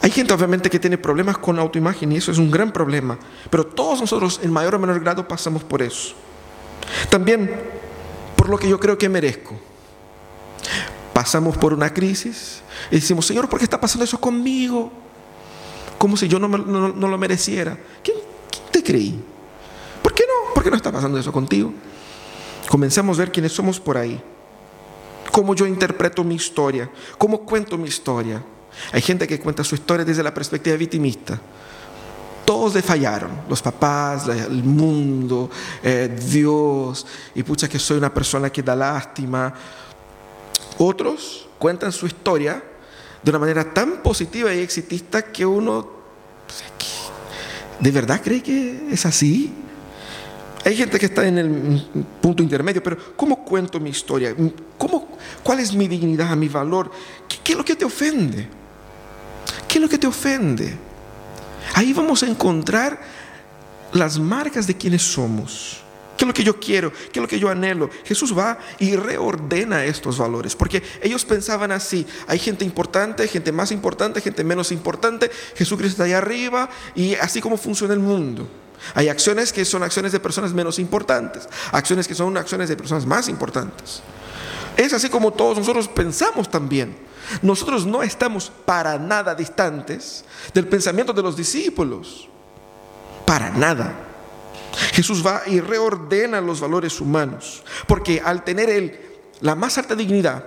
Hay 0.00 0.10
gente 0.10 0.32
obviamente 0.32 0.70
que 0.70 0.78
tiene 0.78 0.96
problemas 0.96 1.38
con 1.38 1.58
autoimagen 1.58 2.12
y 2.12 2.16
eso 2.16 2.30
es 2.32 2.38
un 2.38 2.50
gran 2.50 2.72
problema. 2.72 3.18
Pero 3.50 3.66
todos 3.66 4.00
nosotros 4.00 4.40
en 4.42 4.52
mayor 4.52 4.76
o 4.76 4.78
menor 4.78 5.00
grado 5.00 5.26
pasamos 5.26 5.62
por 5.62 5.82
eso. 5.82 6.14
También 7.10 7.50
por 8.36 8.48
lo 8.48 8.58
que 8.58 8.68
yo 8.68 8.78
creo 8.80 8.96
que 8.96 9.08
merezco. 9.08 9.58
Pasamos 11.18 11.56
por 11.56 11.74
una 11.74 11.92
crisis 11.92 12.62
y 12.92 12.94
decimos, 12.94 13.26
Señor, 13.26 13.48
¿por 13.48 13.58
qué 13.58 13.64
está 13.64 13.80
pasando 13.80 14.04
eso 14.04 14.20
conmigo? 14.20 14.92
Como 15.98 16.16
si 16.16 16.28
yo 16.28 16.38
no, 16.38 16.46
lo 16.46 17.18
mereciera. 17.18 17.76
¿Quién, 18.04 18.18
¿Quién 18.48 18.62
te 18.70 18.84
creí? 18.84 19.20
¿Por 20.00 20.14
qué 20.14 20.22
no? 20.28 20.54
¿Por 20.54 20.62
qué 20.62 20.70
no 20.70 20.76
está 20.76 20.92
pasando 20.92 21.18
eso 21.18 21.32
contigo? 21.32 21.72
Comencemos 22.68 23.18
a 23.18 23.22
ver 23.22 23.32
quiénes 23.32 23.50
somos 23.50 23.80
por 23.80 23.98
ahí. 23.98 24.22
Cómo 25.32 25.56
yo 25.56 25.66
interpreto 25.66 26.22
mi 26.22 26.36
historia. 26.36 26.88
Cómo 27.18 27.40
cuento 27.40 27.76
mi 27.76 27.88
historia. 27.88 28.40
Hay 28.92 29.02
gente 29.02 29.26
que 29.26 29.40
cuenta 29.40 29.64
su 29.64 29.74
historia 29.74 30.04
desde 30.04 30.22
la 30.22 30.32
perspectiva 30.32 30.76
vitimista. 30.76 31.36
Todos 32.44 32.76
le 32.76 32.82
fallaron, 32.82 33.40
los 33.48 33.60
papás, 33.60 34.28
el 34.28 34.62
mundo, 34.62 35.50
eh, 35.82 36.16
Dios, 36.30 37.04
y 37.34 37.42
pucha 37.42 37.68
que 37.68 37.80
soy 37.80 37.98
una 37.98 38.14
persona 38.14 38.50
que 38.50 38.62
da 38.62 38.76
lástima. 38.76 39.52
Otros 40.78 41.48
cuentan 41.58 41.92
su 41.92 42.06
historia 42.06 42.62
de 43.22 43.30
una 43.30 43.40
manera 43.40 43.74
tan 43.74 44.02
positiva 44.02 44.54
y 44.54 44.60
exitista 44.60 45.22
que 45.22 45.44
uno, 45.44 45.88
pues, 46.46 46.62
¿de 47.80 47.90
verdad 47.90 48.20
cree 48.22 48.42
que 48.42 48.88
es 48.90 49.04
así? 49.04 49.52
Hay 50.64 50.76
gente 50.76 50.98
que 50.98 51.06
está 51.06 51.26
en 51.26 51.38
el 51.38 51.86
punto 52.20 52.42
intermedio, 52.42 52.82
pero 52.82 52.96
¿cómo 53.16 53.44
cuento 53.44 53.80
mi 53.80 53.90
historia? 53.90 54.34
¿Cómo, 54.76 55.08
¿Cuál 55.42 55.60
es 55.60 55.74
mi 55.74 55.88
dignidad, 55.88 56.36
mi 56.36 56.48
valor? 56.48 56.90
¿Qué, 57.26 57.52
es 57.52 57.58
lo 57.58 57.64
que 57.64 57.76
te 57.76 57.84
ofende? 57.84 58.48
¿Qué 59.66 59.78
es 59.78 59.82
lo 59.82 59.88
que 59.88 59.98
te 59.98 60.06
ofende? 60.06 60.76
Ahí 61.74 61.92
vamos 61.92 62.22
a 62.22 62.26
encontrar 62.26 63.00
las 63.92 64.18
marcas 64.18 64.66
de 64.66 64.76
quienes 64.76 65.02
somos. 65.02 65.82
¿Qué 66.18 66.24
es 66.24 66.26
lo 66.26 66.34
que 66.34 66.42
yo 66.42 66.58
quiero? 66.58 66.92
¿Qué 66.92 67.20
es 67.20 67.22
lo 67.22 67.28
que 67.28 67.38
yo 67.38 67.48
anhelo? 67.48 67.88
Jesús 68.04 68.36
va 68.36 68.58
y 68.80 68.96
reordena 68.96 69.84
estos 69.84 70.18
valores, 70.18 70.56
porque 70.56 70.82
ellos 71.00 71.24
pensaban 71.24 71.70
así, 71.70 72.04
hay 72.26 72.40
gente 72.40 72.64
importante, 72.64 73.28
gente 73.28 73.52
más 73.52 73.70
importante, 73.70 74.20
gente 74.20 74.42
menos 74.42 74.72
importante, 74.72 75.30
Jesucristo 75.54 75.92
está 75.92 76.04
allá 76.04 76.18
arriba 76.18 76.68
y 76.96 77.14
así 77.14 77.40
como 77.40 77.56
funciona 77.56 77.94
el 77.94 78.00
mundo. 78.00 78.48
Hay 78.94 79.08
acciones 79.08 79.52
que 79.52 79.64
son 79.64 79.84
acciones 79.84 80.10
de 80.10 80.18
personas 80.18 80.52
menos 80.52 80.80
importantes, 80.80 81.48
acciones 81.70 82.08
que 82.08 82.16
son 82.16 82.36
acciones 82.36 82.68
de 82.68 82.76
personas 82.76 83.06
más 83.06 83.28
importantes. 83.28 84.02
Es 84.76 84.92
así 84.92 85.08
como 85.08 85.32
todos 85.32 85.56
nosotros 85.56 85.86
pensamos 85.86 86.50
también. 86.50 86.96
Nosotros 87.42 87.86
no 87.86 88.02
estamos 88.02 88.50
para 88.64 88.98
nada 88.98 89.36
distantes 89.36 90.24
del 90.52 90.66
pensamiento 90.66 91.12
de 91.12 91.22
los 91.22 91.36
discípulos. 91.36 92.28
Para 93.24 93.50
nada. 93.50 94.07
Jesús 94.92 95.24
va 95.26 95.42
y 95.46 95.60
reordena 95.60 96.40
los 96.40 96.60
valores 96.60 97.00
humanos, 97.00 97.64
porque 97.86 98.20
al 98.24 98.44
tener 98.44 98.70
Él 98.70 99.00
la 99.40 99.54
más 99.54 99.78
alta 99.78 99.94
dignidad, 99.94 100.44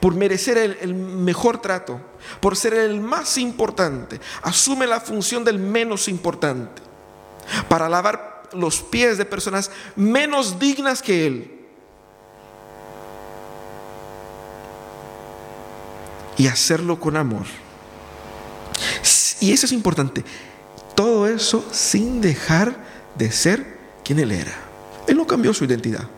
por 0.00 0.14
merecer 0.14 0.56
el, 0.56 0.78
el, 0.80 0.94
mejor 0.94 1.60
trato, 1.60 2.00
por 2.40 2.56
ser 2.56 2.74
el 2.74 3.00
más 3.00 3.36
importante, 3.36 4.20
asume 4.42 4.86
la 4.86 5.00
función 5.00 5.44
del 5.44 5.58
menos 5.58 6.08
importante 6.08 6.82
para 7.68 7.88
lavar 7.88 8.42
los 8.52 8.80
pies 8.80 9.18
de 9.18 9.24
personas 9.24 9.70
menos 9.96 10.58
dignas 10.58 11.02
que 11.02 11.26
Él. 11.26 11.50
Y 16.36 16.48
hacerlo 16.48 16.98
con 16.98 17.16
amor. 17.16 17.46
Y 19.40 19.52
eso 19.52 19.66
es 19.66 19.72
importante. 19.72 20.24
Todo 20.94 21.26
eso 21.28 21.64
sin 21.70 22.20
dejar 22.20 22.83
de 23.16 23.30
ser 23.30 23.78
quien 24.04 24.18
Él 24.18 24.32
era. 24.32 24.54
Él 25.06 25.16
no 25.16 25.26
cambió 25.26 25.52
su 25.54 25.64
identidad. 25.64 26.08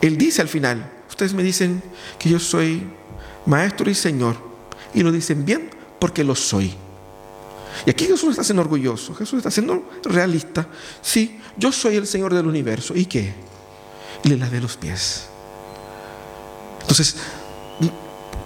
Él 0.00 0.16
dice 0.18 0.42
al 0.42 0.48
final, 0.48 0.92
ustedes 1.08 1.34
me 1.34 1.42
dicen 1.42 1.82
que 2.18 2.28
yo 2.28 2.38
soy 2.38 2.86
maestro 3.46 3.90
y 3.90 3.94
Señor. 3.94 4.36
Y 4.94 5.02
lo 5.02 5.12
dicen 5.12 5.44
bien 5.44 5.70
porque 5.98 6.24
lo 6.24 6.34
soy. 6.34 6.74
Y 7.84 7.90
aquí 7.90 8.06
Jesús 8.06 8.30
está 8.30 8.44
siendo 8.44 8.62
orgulloso, 8.62 9.14
Jesús 9.14 9.38
está 9.38 9.50
siendo 9.50 9.88
realista. 10.04 10.66
Sí, 11.02 11.38
yo 11.56 11.72
soy 11.72 11.96
el 11.96 12.06
Señor 12.06 12.32
del 12.34 12.46
universo. 12.46 12.94
¿Y 12.94 13.04
qué? 13.06 13.34
Le 14.22 14.36
lavé 14.36 14.60
los 14.60 14.76
pies. 14.76 15.26
Entonces, 16.80 17.16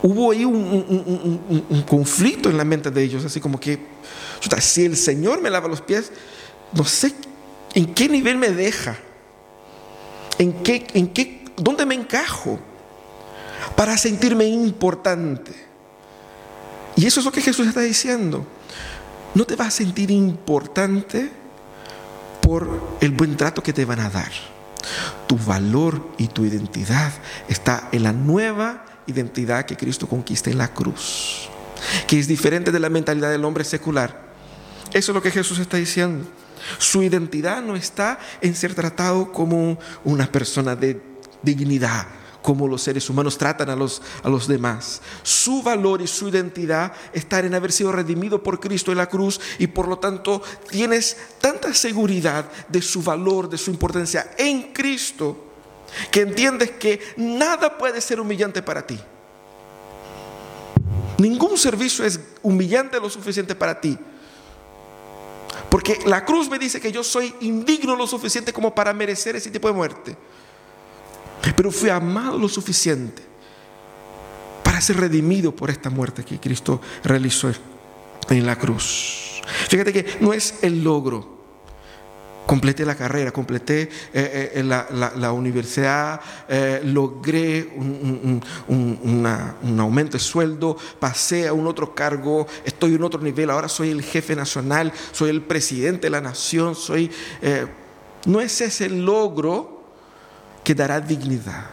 hubo 0.02 0.32
ahí 0.32 0.44
un, 0.44 1.84
conflicto 1.86 2.50
en 2.50 2.56
la 2.56 2.64
mente 2.64 2.90
de 2.90 3.02
ellos, 3.02 3.24
así 3.24 3.40
como 3.40 3.60
que, 3.60 3.78
si 4.60 4.84
el 4.84 4.96
Señor 4.96 5.40
me 5.40 5.50
lava 5.50 5.68
los 5.68 5.82
pies, 5.82 6.10
no 6.72 6.84
sé 6.84 7.14
en 7.74 7.94
qué 7.94 8.08
nivel 8.08 8.36
me 8.36 8.50
deja, 8.50 8.96
en 10.38 10.52
qué, 10.62 10.86
en 10.94 11.08
qué, 11.08 11.44
dónde 11.56 11.86
me 11.86 11.94
encajo 11.94 12.58
para 13.76 13.96
sentirme 13.96 14.46
importante. 14.46 15.52
Y 16.96 17.06
eso 17.06 17.20
es 17.20 17.26
lo 17.26 17.32
que 17.32 17.40
Jesús 17.40 17.66
está 17.66 17.80
diciendo 17.80 18.46
no 19.34 19.44
te 19.44 19.56
vas 19.56 19.68
a 19.68 19.70
sentir 19.70 20.10
importante 20.10 21.30
por 22.40 22.96
el 23.00 23.10
buen 23.10 23.36
trato 23.36 23.62
que 23.62 23.72
te 23.72 23.84
van 23.84 24.00
a 24.00 24.10
dar. 24.10 24.30
Tu 25.26 25.36
valor 25.36 26.08
y 26.18 26.28
tu 26.28 26.44
identidad 26.44 27.12
está 27.48 27.88
en 27.92 28.02
la 28.02 28.12
nueva 28.12 28.84
identidad 29.06 29.66
que 29.66 29.76
Cristo 29.76 30.08
conquista 30.08 30.50
en 30.50 30.58
la 30.58 30.68
cruz, 30.68 31.48
que 32.06 32.18
es 32.18 32.26
diferente 32.26 32.72
de 32.72 32.80
la 32.80 32.88
mentalidad 32.88 33.30
del 33.30 33.44
hombre 33.44 33.64
secular. 33.64 34.30
Eso 34.92 35.12
es 35.12 35.14
lo 35.14 35.22
que 35.22 35.30
Jesús 35.30 35.58
está 35.58 35.76
diciendo. 35.76 36.26
Su 36.78 37.02
identidad 37.02 37.62
no 37.62 37.76
está 37.76 38.18
en 38.40 38.54
ser 38.54 38.74
tratado 38.74 39.32
como 39.32 39.78
una 40.04 40.30
persona 40.30 40.76
de 40.76 41.00
dignidad, 41.42 42.06
como 42.42 42.68
los 42.68 42.82
seres 42.82 43.08
humanos 43.10 43.38
tratan 43.38 43.70
a 43.70 43.76
los, 43.76 44.02
a 44.22 44.28
los 44.28 44.48
demás. 44.48 45.02
Su 45.22 45.62
valor 45.62 46.02
y 46.02 46.06
su 46.06 46.28
identidad 46.28 46.92
están 47.12 47.44
en 47.44 47.54
haber 47.54 47.72
sido 47.72 47.92
redimido 47.92 48.42
por 48.42 48.60
Cristo 48.60 48.92
en 48.92 48.98
la 48.98 49.08
cruz 49.08 49.40
y 49.58 49.66
por 49.66 49.88
lo 49.88 49.98
tanto 49.98 50.42
tienes 50.70 51.16
tanta 51.40 51.72
seguridad 51.74 52.46
de 52.68 52.82
su 52.82 53.02
valor, 53.02 53.48
de 53.48 53.58
su 53.58 53.70
importancia 53.70 54.30
en 54.38 54.72
Cristo, 54.72 55.46
que 56.10 56.20
entiendes 56.20 56.72
que 56.72 57.00
nada 57.16 57.76
puede 57.76 58.00
ser 58.00 58.20
humillante 58.20 58.62
para 58.62 58.86
ti. 58.86 58.98
Ningún 61.18 61.58
servicio 61.58 62.04
es 62.04 62.18
humillante 62.42 62.98
lo 62.98 63.10
suficiente 63.10 63.54
para 63.54 63.78
ti. 63.78 63.98
Porque 65.70 66.00
la 66.04 66.24
cruz 66.24 66.50
me 66.50 66.58
dice 66.58 66.80
que 66.80 66.92
yo 66.92 67.04
soy 67.04 67.34
indigno 67.40 67.94
lo 67.94 68.06
suficiente 68.06 68.52
como 68.52 68.74
para 68.74 68.92
merecer 68.92 69.36
ese 69.36 69.50
tipo 69.50 69.68
de 69.68 69.74
muerte. 69.74 70.16
Pero 71.56 71.70
fui 71.70 71.88
amado 71.88 72.36
lo 72.36 72.48
suficiente 72.48 73.22
para 74.64 74.80
ser 74.80 74.98
redimido 74.98 75.54
por 75.54 75.70
esta 75.70 75.88
muerte 75.88 76.24
que 76.24 76.40
Cristo 76.40 76.80
realizó 77.04 77.52
en 78.28 78.46
la 78.46 78.56
cruz. 78.56 79.40
Fíjate 79.68 79.92
que 79.92 80.16
no 80.20 80.32
es 80.32 80.56
el 80.62 80.82
logro. 80.82 81.39
Completé 82.50 82.84
la 82.84 82.96
carrera, 82.96 83.30
completé 83.30 83.82
eh, 84.12 84.50
eh, 84.56 84.64
la, 84.64 85.32
universidad, 85.32 86.20
eh, 86.48 86.80
logré 86.82 87.74
un, 87.76 88.42
un, 88.66 89.78
aumento 89.80 90.18
de 90.18 90.18
sueldo, 90.18 90.76
pasé 90.98 91.46
a 91.46 91.52
un 91.52 91.68
otro 91.68 91.94
cargo, 91.94 92.48
estoy 92.64 92.96
en 92.96 93.04
otro 93.04 93.20
nivel, 93.20 93.50
ahora 93.50 93.68
soy 93.68 93.90
el 93.90 94.02
jefe 94.02 94.34
nacional, 94.34 94.92
soy 95.12 95.30
el 95.30 95.42
presidente 95.42 96.08
de 96.08 96.10
la 96.10 96.20
nación, 96.20 96.74
soy... 96.74 97.12
no 98.26 98.40
es 98.40 98.60
ese 98.60 98.86
el 98.86 99.04
logro 99.04 99.84
que 100.64 100.74
dará 100.74 101.00
dignidad. 101.00 101.70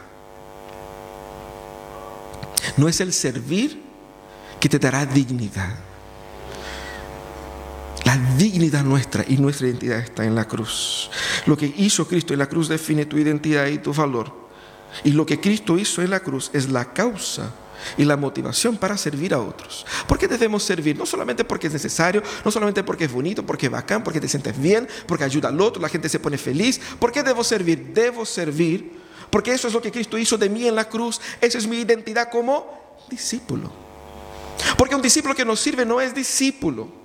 No 2.78 2.88
es 2.88 3.02
el 3.02 3.14
servir 3.14 3.82
que 4.60 4.70
te 4.70 4.78
dará 4.78 5.08
dignidad. 5.08 5.87
La 8.08 8.16
dignidad 8.38 8.86
nuestra 8.86 9.26
y 9.28 9.36
nuestra 9.36 9.68
identidad 9.68 10.00
está 10.00 10.24
en 10.24 10.34
la 10.34 10.46
cruz. 10.46 11.12
Lo 11.46 11.58
que 11.58 11.74
hizo 11.76 12.08
Cristo 12.08 12.32
en 12.32 12.40
la 12.40 12.48
cruz 12.48 12.70
define 12.70 13.06
tu 13.06 13.18
identidad 13.18 13.68
y 13.68 13.80
tu 13.80 13.94
valor. 13.94 14.32
Y 15.04 15.12
lo 15.12 15.26
que 15.26 15.42
Cristo 15.42 15.78
hizo 15.78 16.02
en 16.02 16.12
la 16.12 16.22
cruz 16.22 16.50
es 16.54 16.70
la 16.70 16.94
causa 16.94 17.54
y 17.98 18.06
la 18.06 18.16
motivación 18.16 18.78
para 18.78 18.96
servir 18.96 19.34
a 19.34 19.42
otros. 19.42 19.86
¿Por 20.08 20.18
qué 20.18 20.30
debemos 20.30 20.64
servir? 20.64 20.98
No 20.98 21.06
solamente 21.06 21.44
porque 21.44 21.68
es 21.68 21.74
necesario, 21.74 22.24
no 22.46 22.50
solamente 22.50 22.82
porque 22.82 23.04
es 23.04 23.12
bonito, 23.12 23.46
porque 23.46 23.66
es 23.66 23.72
bacán, 23.74 24.06
porque 24.06 24.22
te 24.22 24.30
sientes 24.30 24.58
bien, 24.58 24.88
porque 25.06 25.26
ayuda 25.26 25.50
al 25.50 25.60
otro, 25.60 25.82
la 25.82 25.90
gente 25.90 26.08
se 26.08 26.20
pone 26.20 26.38
feliz. 26.38 26.80
¿Por 27.00 27.12
qué 27.12 27.24
debo 27.24 27.44
servir? 27.44 27.92
Debo 27.94 28.26
servir 28.26 28.90
porque 29.30 29.52
eso 29.52 29.68
es 29.68 29.74
lo 29.74 29.82
que 29.82 29.92
Cristo 29.92 30.18
hizo 30.18 30.38
de 30.38 30.48
mí 30.48 30.66
en 30.66 30.76
la 30.76 30.88
cruz. 30.88 31.20
Esa 31.42 31.58
es 31.58 31.68
mi 31.68 31.80
identidad 31.80 32.30
como 32.32 33.04
discípulo. 33.10 33.70
Porque 34.78 34.96
un 34.96 35.02
discípulo 35.02 35.36
que 35.36 35.44
nos 35.44 35.60
sirve 35.60 35.86
no 35.86 36.00
es 36.00 36.16
discípulo. 36.16 36.97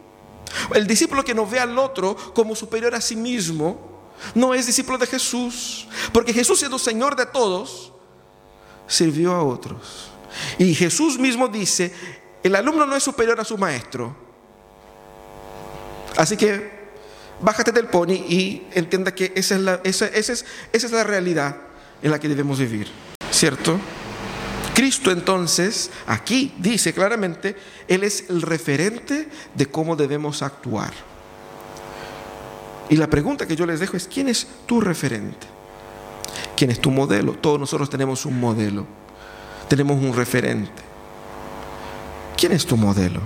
El 0.75 0.87
discípulo 0.87 1.25
que 1.25 1.35
no 1.35 1.47
ve 1.47 1.61
al 1.61 1.79
otro 1.79 2.17
como 2.35 2.55
superior 2.55 2.95
a 2.95 3.01
sí 3.01 3.17
mismo 3.17 3.93
no 4.35 4.55
es 4.55 4.67
discípulo 4.67 4.99
de 4.99 5.07
Jesús. 5.07 5.89
Porque 6.13 6.33
Jesús 6.33 6.59
siendo 6.59 6.79
Señor 6.79 7.17
de 7.17 7.27
todos, 7.27 7.93
sirvió 8.87 9.33
a 9.33 9.43
otros. 9.43 10.11
Y 10.59 10.75
Jesús 10.75 11.19
mismo 11.19 11.49
dice, 11.49 11.93
el 12.43 12.55
alumno 12.55 12.87
no 12.87 12.97
es 12.97 13.03
superior 13.03 13.41
a 13.41 13.45
su 13.45 13.59
maestro. 13.59 14.15
Así 16.17 16.37
que 16.37 16.83
bájate 17.41 17.73
del 17.73 17.87
pony 17.87 18.13
y 18.13 18.67
entienda 18.73 19.15
que 19.15 19.33
esa 19.35 19.57
es 19.57 19.61
la, 19.61 19.81
esa, 19.85 20.07
es, 20.07 20.93
la 20.93 21.05
realidad 21.05 21.57
en 22.03 22.11
la 22.11 22.19
que 22.19 22.29
debemos 22.29 22.59
vivir. 22.59 22.89
¿Cierto? 23.31 23.79
Cristo 24.75 25.11
entonces 25.11 25.91
aquí 26.07 26.55
dice 26.59 26.93
claramente, 26.93 27.57
Él 27.89 28.05
es 28.05 28.31
el 28.31 28.43
referente 28.43 29.29
de 29.55 29.67
cómo 29.67 29.97
debemos 29.97 30.43
actuar. 30.43 30.93
Y 32.89 32.97
la 32.97 33.09
pregunta 33.09 33.47
que 33.47 33.57
yo 33.57 33.67
les 33.67 33.81
dejo 33.81 33.97
es, 33.97 34.07
¿quién 34.07 34.29
es 34.29 34.47
tu 34.67 34.81
referente? 34.81 35.47
¿Quién 36.57 36.71
es 36.71 36.81
tu 36.81 36.91
modelo? 36.91 37.35
Todos 37.35 37.59
nosotros 37.59 37.89
tenemos 37.89 38.27
un 38.27 38.39
modelo 38.39 38.87
tenemos 39.73 40.03
un 40.03 40.15
referente. 40.15 40.83
¿Quién 42.37 42.53
es 42.53 42.67
tu 42.67 42.77
modelo? 42.77 43.21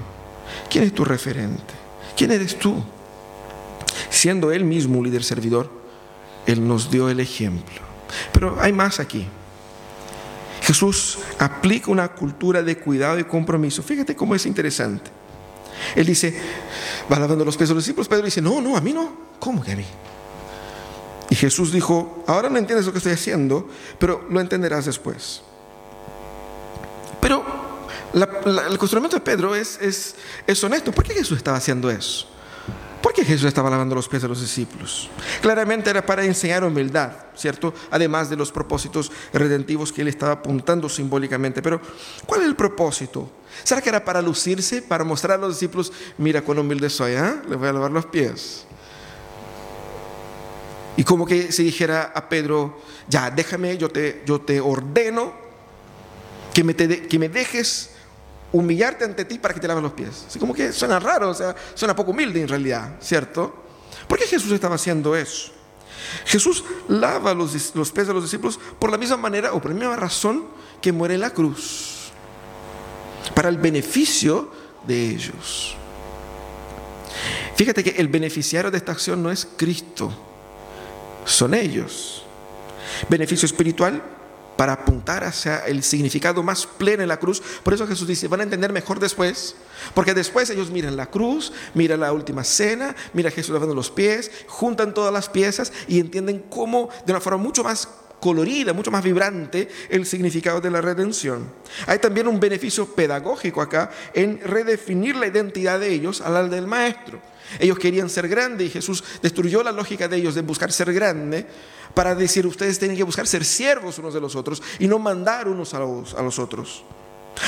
¿Quién 0.71 0.85
es 0.85 0.95
tu 0.95 1.05
referente? 1.05 1.75
¿Quién 2.17 2.31
eres 2.31 2.57
tú? 2.57 2.85
Siendo 4.11 4.53
Él 4.53 4.63
mismo 4.63 5.01
un 5.01 5.07
líder 5.07 5.25
servidor, 5.25 5.69
Él 6.47 6.65
nos 6.69 6.89
dio 6.89 7.09
el 7.09 7.19
ejemplo. 7.19 7.81
Pero 8.33 8.57
hay 8.61 8.73
más 8.73 9.01
aquí. 9.01 9.27
Jesús 10.67 11.19
aplica 11.39 11.93
una 11.93 12.09
cultura 12.09 12.61
de 12.61 12.77
cuidado 12.77 13.21
y 13.21 13.25
compromiso. 13.25 13.85
Fíjate 13.85 14.17
cómo 14.17 14.35
es 14.35 14.47
interesante. 14.47 15.13
Él 15.95 16.05
dice, 16.05 16.37
va 17.11 17.21
lavando 17.21 17.45
los 17.45 17.57
pies 17.57 17.69
de 17.69 17.75
los 17.77 17.85
discípulos. 17.85 18.09
Pedro 18.09 18.25
dice, 18.25 18.43
no, 18.43 18.61
no, 18.61 18.77
a 18.77 18.81
mí 18.81 18.93
no. 18.93 19.17
¿Cómo 19.39 19.63
que 19.63 19.73
a 19.73 19.77
mí? 19.77 19.85
Y 21.31 21.37
Jesús 21.37 21.71
dijo, 21.71 22.25
ahora 22.27 22.51
no 22.51 22.59
entiendes 22.59 22.85
lo 22.85 22.91
que 22.91 22.99
estoy 22.99 23.13
haciendo, 23.13 23.69
pero 24.01 24.27
lo 24.29 24.41
entenderás 24.41 24.87
después. 24.87 25.43
Pero 27.21 27.45
el 28.13 28.77
cuestionamiento 28.77 29.19
de 29.19 29.21
Pedro 29.21 29.55
es, 29.55 29.79
es, 30.49 30.65
honesto. 30.65 30.91
¿Por 30.91 31.05
qué 31.05 31.15
Jesús 31.15 31.39
estaba 31.39 31.59
haciendo 31.59 31.89
eso? 31.91 32.27
¿Por 33.17 33.25
qué 33.25 33.33
Jesús 33.33 33.49
estaba 33.49 33.71
lavando 33.71 33.95
los 33.95 34.11
pies 34.11 34.21
de 34.21 34.29
los 34.29 34.43
discípulos? 34.43 35.09
Claramente 35.41 35.89
era 35.89 36.05
para 36.05 36.23
enseñar 36.23 36.63
humildad, 36.63 37.13
¿cierto? 37.35 37.73
Además 37.91 38.29
de 38.29 38.37
los 38.37 38.53
propósitos 38.53 39.11
redentivos 39.33 39.91
que 39.91 40.03
él 40.03 40.09
estaba 40.09 40.33
apuntando 40.33 40.87
simbólicamente. 40.87 41.63
Pero, 41.63 41.81
¿cuál 42.27 42.43
es 42.43 42.47
el 42.47 42.55
propósito? 42.55 43.31
¿Será 43.65 43.81
que 43.81 43.89
era 43.89 44.05
para 44.05 44.21
lucirse, 44.21 44.83
para 44.83 45.03
mostrar 45.03 45.39
a 45.39 45.41
los 45.41 45.55
discípulos, 45.55 45.95
mira 46.19 46.43
cuán 46.43 46.59
humilde 46.59 46.91
soy, 46.91 47.13
¿eh? 47.13 47.37
les 47.49 47.59
voy 47.59 47.69
a 47.69 47.73
lavar 47.73 47.91
los 47.91 48.05
pies? 48.05 48.67
Y 50.99 51.03
como 51.03 51.25
que 51.25 51.51
se 51.53 51.63
dijera 51.63 52.13
a 52.15 52.29
Pedro, 52.29 52.83
ya, 53.09 53.31
déjame, 53.31 53.79
yo 53.79 53.89
te, 53.89 54.25
yo 54.27 54.43
te 54.43 54.61
ordeno 54.61 55.33
que 56.53 56.63
me, 56.63 56.77
que 56.77 57.19
me 57.19 57.31
dejes 57.31 57.96
humillarte 58.53 59.05
ante 59.05 59.25
ti 59.25 59.39
para 59.39 59.55
que 59.55 59.61
te 59.61 59.69
laves 59.69 59.83
los 59.83 59.93
pies. 59.93 60.25
Así 60.29 60.39
como 60.39 60.55
que 60.55 60.73
suena 60.73 60.99
raro, 60.99 61.31
o 61.31 61.35
sea, 61.35 61.55
suena 61.75 61.95
poco 61.95 62.13
humilde 62.13 62.43
en 62.43 62.49
realidad, 62.49 62.97
¿cierto? 63.01 63.65
¿Por 64.07 64.19
qué 64.19 64.27
Jesús 64.27 64.53
estaba 64.53 64.77
haciendo 64.77 65.17
eso? 65.17 65.53
Jesús 66.25 66.65
lava 66.89 67.35
los, 67.35 67.75
los 67.75 67.91
pies 67.91 68.07
de 68.07 68.15
los 68.15 68.23
discípulos 68.23 68.61
por 68.79 68.91
la 68.91 68.99
misma 68.99 69.17
manera 69.17 69.53
o 69.53 69.61
por 69.61 69.73
la 69.73 69.79
misma 69.79 69.97
razón 69.97 70.47
que 70.81 70.93
muere 70.93 71.15
en 71.15 71.21
la 71.21 71.31
cruz, 71.31 72.11
para 73.35 73.49
el 73.49 73.59
beneficio 73.59 74.51
de 74.87 75.11
ellos. 75.11 75.77
Fíjate 77.57 77.83
que 77.83 78.01
el 78.01 78.09
beneficiario 78.09 78.71
de 78.71 78.77
esta 78.77 78.93
acción 78.93 79.23
no 79.23 79.31
es 79.31 79.49
Cristo, 79.57 80.13
son 81.25 81.55
ellos. 81.55 82.23
Beneficio 83.09 83.47
espiritual, 83.47 84.03
para 84.57 84.73
apuntar 84.73 85.25
hacia 85.25 85.59
el 85.67 85.83
significado 85.83 86.43
más 86.43 86.67
pleno 86.67 87.03
en 87.03 87.09
la 87.09 87.19
cruz. 87.19 87.43
Por 87.63 87.75
eso 87.75 87.87
Jesús 87.87 88.09
dice, 88.09 88.29
van 88.29 88.41
a 88.41 88.45
entender 88.45 88.73
mejor 88.73 88.99
después, 88.99 89.57
porque 89.95 90.15
después 90.15 90.51
ellos 90.51 90.71
miran 90.71 90.97
la 90.97 91.07
cruz, 91.07 91.53
miran 91.75 92.01
la 92.01 92.13
última 92.13 92.45
cena, 92.45 92.95
miran 93.13 93.33
a 93.33 93.35
Jesús 93.35 93.53
lavando 93.53 93.75
los 93.75 93.91
pies, 93.91 94.31
juntan 94.47 94.95
todas 94.95 95.13
las 95.13 95.29
piezas 95.29 95.73
y 95.89 96.01
entienden 96.01 96.45
cómo, 96.49 96.89
de 97.05 97.13
una 97.13 97.21
forma 97.21 97.39
mucho 97.39 97.63
más 97.63 97.89
colorida, 98.21 98.73
mucho 98.73 98.91
más 98.91 99.05
vibrante, 99.05 99.69
el 99.89 100.07
significado 100.07 100.61
de 100.61 100.71
la 100.71 100.81
redención. 100.81 101.53
Hay 101.87 101.99
también 101.99 102.27
un 102.29 102.41
beneficio 102.41 102.87
pedagógico 102.87 103.61
acá 103.61 103.91
en 104.15 104.41
redefinir 104.41 105.17
la 105.17 105.27
identidad 105.27 105.81
de 105.81 105.93
ellos 105.93 106.21
al 106.21 106.35
la 106.35 106.43
del 106.49 106.67
maestro. 106.67 107.21
Ellos 107.59 107.79
querían 107.79 108.11
ser 108.11 108.29
grandes 108.29 108.69
y 108.69 108.71
Jesús 108.71 109.03
destruyó 109.23 109.63
la 109.63 109.73
lógica 109.73 110.09
de 110.09 110.17
ellos 110.17 110.35
de 110.35 110.43
buscar 110.43 110.73
ser 110.73 110.93
grande 110.93 111.47
para 111.95 112.15
decir 112.15 112.47
ustedes 112.47 112.79
tienen 112.79 112.97
que 112.97 113.03
buscar 113.03 113.27
ser 113.27 113.45
siervos 113.45 113.99
unos 113.99 114.15
de 114.15 114.21
los 114.21 114.37
otros 114.37 114.63
y 114.79 114.87
no 114.87 114.99
mandar 114.99 115.49
unos 115.49 115.73
a 115.75 115.81
los, 115.81 116.15
a 116.15 116.23
los 116.23 116.39
otros. 116.39 116.85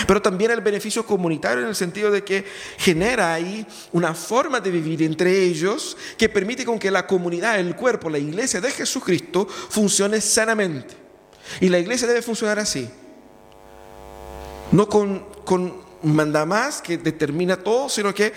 Pero 0.07 0.21
también 0.21 0.51
el 0.51 0.61
beneficio 0.61 1.05
comunitario 1.05 1.63
en 1.63 1.69
el 1.69 1.75
sentido 1.75 2.11
de 2.11 2.23
que 2.23 2.45
genera 2.77 3.33
ahí 3.33 3.67
una 3.93 4.15
forma 4.15 4.61
de 4.61 4.71
vivir 4.71 5.03
entre 5.03 5.43
ellos 5.43 5.97
que 6.17 6.29
permite 6.29 6.65
con 6.65 6.79
que 6.79 6.91
la 6.91 7.07
comunidad, 7.07 7.59
el 7.59 7.75
cuerpo, 7.75 8.11
la 8.11 8.19
iglesia 8.19 8.61
de 8.61 8.71
Jesucristo 8.71 9.47
funcione 9.47 10.21
sanamente. 10.21 10.95
Y 11.61 11.69
la 11.69 11.79
iglesia 11.79 12.07
debe 12.07 12.23
funcionar 12.23 12.59
así. 12.59 12.89
No 14.73 14.89
con, 14.89 15.25
con 15.45 15.89
mandamás 16.03 16.83
que 16.83 16.99
determina 16.99 17.57
todo, 17.57 17.89
sino 17.89 18.15
que 18.15 18.33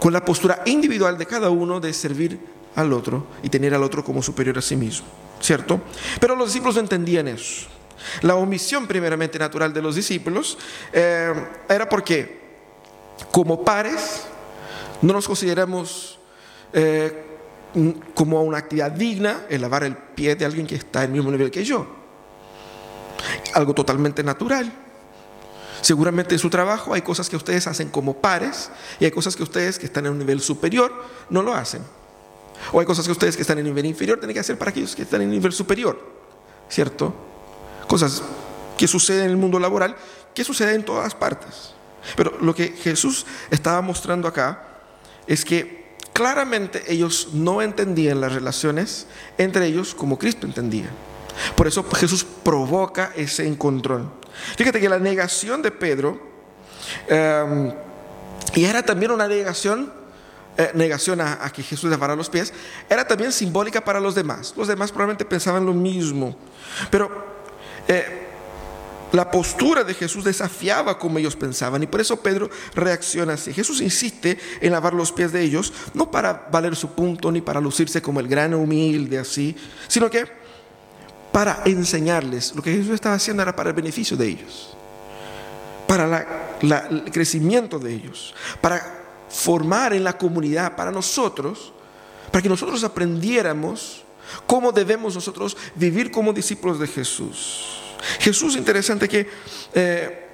con 0.00 0.12
la 0.12 0.24
postura 0.24 0.62
individual 0.66 1.18
de 1.18 1.26
cada 1.26 1.50
uno 1.50 1.80
de 1.80 1.92
servir 1.92 2.38
al 2.76 2.92
otro 2.92 3.26
y 3.42 3.48
tener 3.48 3.74
al 3.74 3.82
otro 3.82 4.04
como 4.04 4.22
superior 4.22 4.58
a 4.58 4.62
sí 4.62 4.76
mismo, 4.76 5.06
¿cierto? 5.40 5.80
Pero 6.20 6.36
los 6.36 6.48
discípulos 6.48 6.76
no 6.76 6.82
entendían 6.82 7.28
eso. 7.28 7.66
La 8.22 8.36
omisión 8.36 8.86
primeramente 8.86 9.38
natural 9.38 9.72
de 9.72 9.82
los 9.82 9.96
discípulos 9.96 10.56
eh, 10.92 11.34
era 11.68 11.88
porque 11.88 12.38
como 13.32 13.64
pares 13.64 14.26
no 15.02 15.12
nos 15.12 15.26
consideramos 15.26 16.18
eh, 16.72 17.24
como 18.14 18.42
una 18.42 18.58
actividad 18.58 18.92
digna 18.92 19.42
el 19.48 19.60
lavar 19.60 19.84
el 19.84 19.96
pie 19.96 20.36
de 20.36 20.44
alguien 20.44 20.66
que 20.66 20.76
está 20.76 21.04
en 21.04 21.10
el 21.10 21.16
mismo 21.16 21.30
nivel 21.30 21.50
que 21.50 21.64
yo. 21.64 21.86
algo 23.54 23.74
totalmente 23.74 24.22
natural. 24.22 24.87
Seguramente 25.80 26.34
en 26.34 26.38
su 26.38 26.50
trabajo 26.50 26.94
hay 26.94 27.02
cosas 27.02 27.28
que 27.28 27.36
ustedes 27.36 27.66
hacen 27.66 27.88
como 27.88 28.14
pares 28.14 28.70
y 29.00 29.04
hay 29.04 29.10
cosas 29.10 29.36
que 29.36 29.42
ustedes 29.42 29.78
que 29.78 29.86
están 29.86 30.06
en 30.06 30.12
un 30.12 30.18
nivel 30.18 30.40
superior 30.40 30.92
no 31.30 31.42
lo 31.42 31.54
hacen. 31.54 31.82
O 32.72 32.80
hay 32.80 32.86
cosas 32.86 33.06
que 33.06 33.12
ustedes 33.12 33.36
que 33.36 33.42
están 33.42 33.58
en 33.58 33.64
nivel 33.64 33.86
inferior 33.86 34.18
tienen 34.18 34.34
que 34.34 34.40
hacer 34.40 34.58
para 34.58 34.70
aquellos 34.70 34.96
que 34.96 35.02
están 35.02 35.22
en 35.22 35.30
nivel 35.30 35.52
superior. 35.52 35.98
¿Cierto? 36.68 37.14
Cosas 37.86 38.22
que 38.76 38.88
suceden 38.88 39.24
en 39.24 39.30
el 39.30 39.36
mundo 39.36 39.58
laboral, 39.58 39.96
que 40.34 40.44
suceden 40.44 40.76
en 40.76 40.84
todas 40.84 41.14
partes. 41.14 41.72
Pero 42.16 42.36
lo 42.40 42.54
que 42.54 42.68
Jesús 42.68 43.26
estaba 43.50 43.80
mostrando 43.80 44.28
acá 44.28 44.64
es 45.26 45.44
que 45.44 45.96
claramente 46.12 46.82
ellos 46.92 47.28
no 47.32 47.62
entendían 47.62 48.20
las 48.20 48.32
relaciones 48.32 49.06
entre 49.36 49.66
ellos 49.66 49.94
como 49.94 50.18
Cristo 50.18 50.46
entendía. 50.46 50.90
Por 51.56 51.66
eso 51.66 51.84
Jesús 51.94 52.24
provoca 52.24 53.12
ese 53.14 53.46
encontrón. 53.46 54.17
Fíjate 54.56 54.80
que 54.80 54.88
la 54.88 54.98
negación 54.98 55.62
de 55.62 55.70
Pedro, 55.70 56.20
em, 57.08 57.72
y 58.54 58.64
era 58.64 58.82
también 58.82 59.10
una 59.10 59.28
negación, 59.28 59.92
eh, 60.56 60.70
negación 60.74 61.20
a, 61.20 61.50
que 61.50 61.62
Jesús 61.62 61.90
lavara 61.90 62.16
los 62.16 62.28
pies, 62.28 62.52
era 62.88 63.06
también 63.06 63.32
simbólica 63.32 63.82
para 63.82 64.00
los 64.00 64.14
demás. 64.14 64.54
Los 64.56 64.68
demás 64.68 64.90
probablemente 64.90 65.24
pensaban 65.24 65.64
lo 65.64 65.72
mismo. 65.72 66.36
Pero 66.90 67.10
eh, 67.86 68.28
la 69.12 69.30
postura 69.30 69.84
de 69.84 69.94
Jesús 69.94 70.24
desafiaba 70.24 70.98
como 70.98 71.18
ellos 71.18 71.36
pensaban 71.36 71.82
y 71.82 71.86
por 71.86 72.00
eso 72.00 72.20
Pedro 72.20 72.50
reacciona 72.74 73.34
así. 73.34 73.52
Jesús 73.52 73.80
insiste 73.80 74.38
en 74.60 74.72
lavar 74.72 74.94
los 74.94 75.12
pies 75.12 75.32
de 75.32 75.42
ellos, 75.42 75.72
no 75.94 76.10
para 76.10 76.48
valer 76.50 76.76
su 76.76 76.90
punto 76.90 77.32
ni 77.32 77.40
para 77.40 77.60
lucirse 77.60 78.02
como 78.02 78.20
el 78.20 78.28
gran 78.28 78.52
humilde 78.54 79.18
así, 79.18 79.56
sino 79.86 80.10
que 80.10 80.26
para 81.38 81.62
enseñarles. 81.66 82.52
Lo 82.56 82.60
que 82.60 82.72
Jesús 82.72 82.94
estaba 82.94 83.14
haciendo 83.14 83.44
era 83.44 83.54
para 83.54 83.70
el 83.70 83.76
beneficio 83.76 84.16
de 84.16 84.26
ellos, 84.26 84.76
para 85.86 86.58
el 86.60 87.12
crecimiento 87.12 87.78
de 87.78 87.94
ellos, 87.94 88.34
para 88.60 89.04
formar 89.28 89.92
en 89.92 90.02
la 90.02 90.18
comunidad, 90.18 90.74
para 90.74 90.90
nosotros, 90.90 91.72
para 92.32 92.42
que 92.42 92.48
nosotros 92.48 92.82
aprendiéramos 92.82 94.02
cómo 94.48 94.72
debemos 94.72 95.14
nosotros 95.14 95.56
vivir 95.76 96.10
como 96.10 96.32
discípulos 96.32 96.80
de 96.80 96.88
Jesús. 96.88 97.84
Jesús, 98.18 98.56
interesante 98.56 99.08
que 99.08 99.28
eh, 99.74 100.26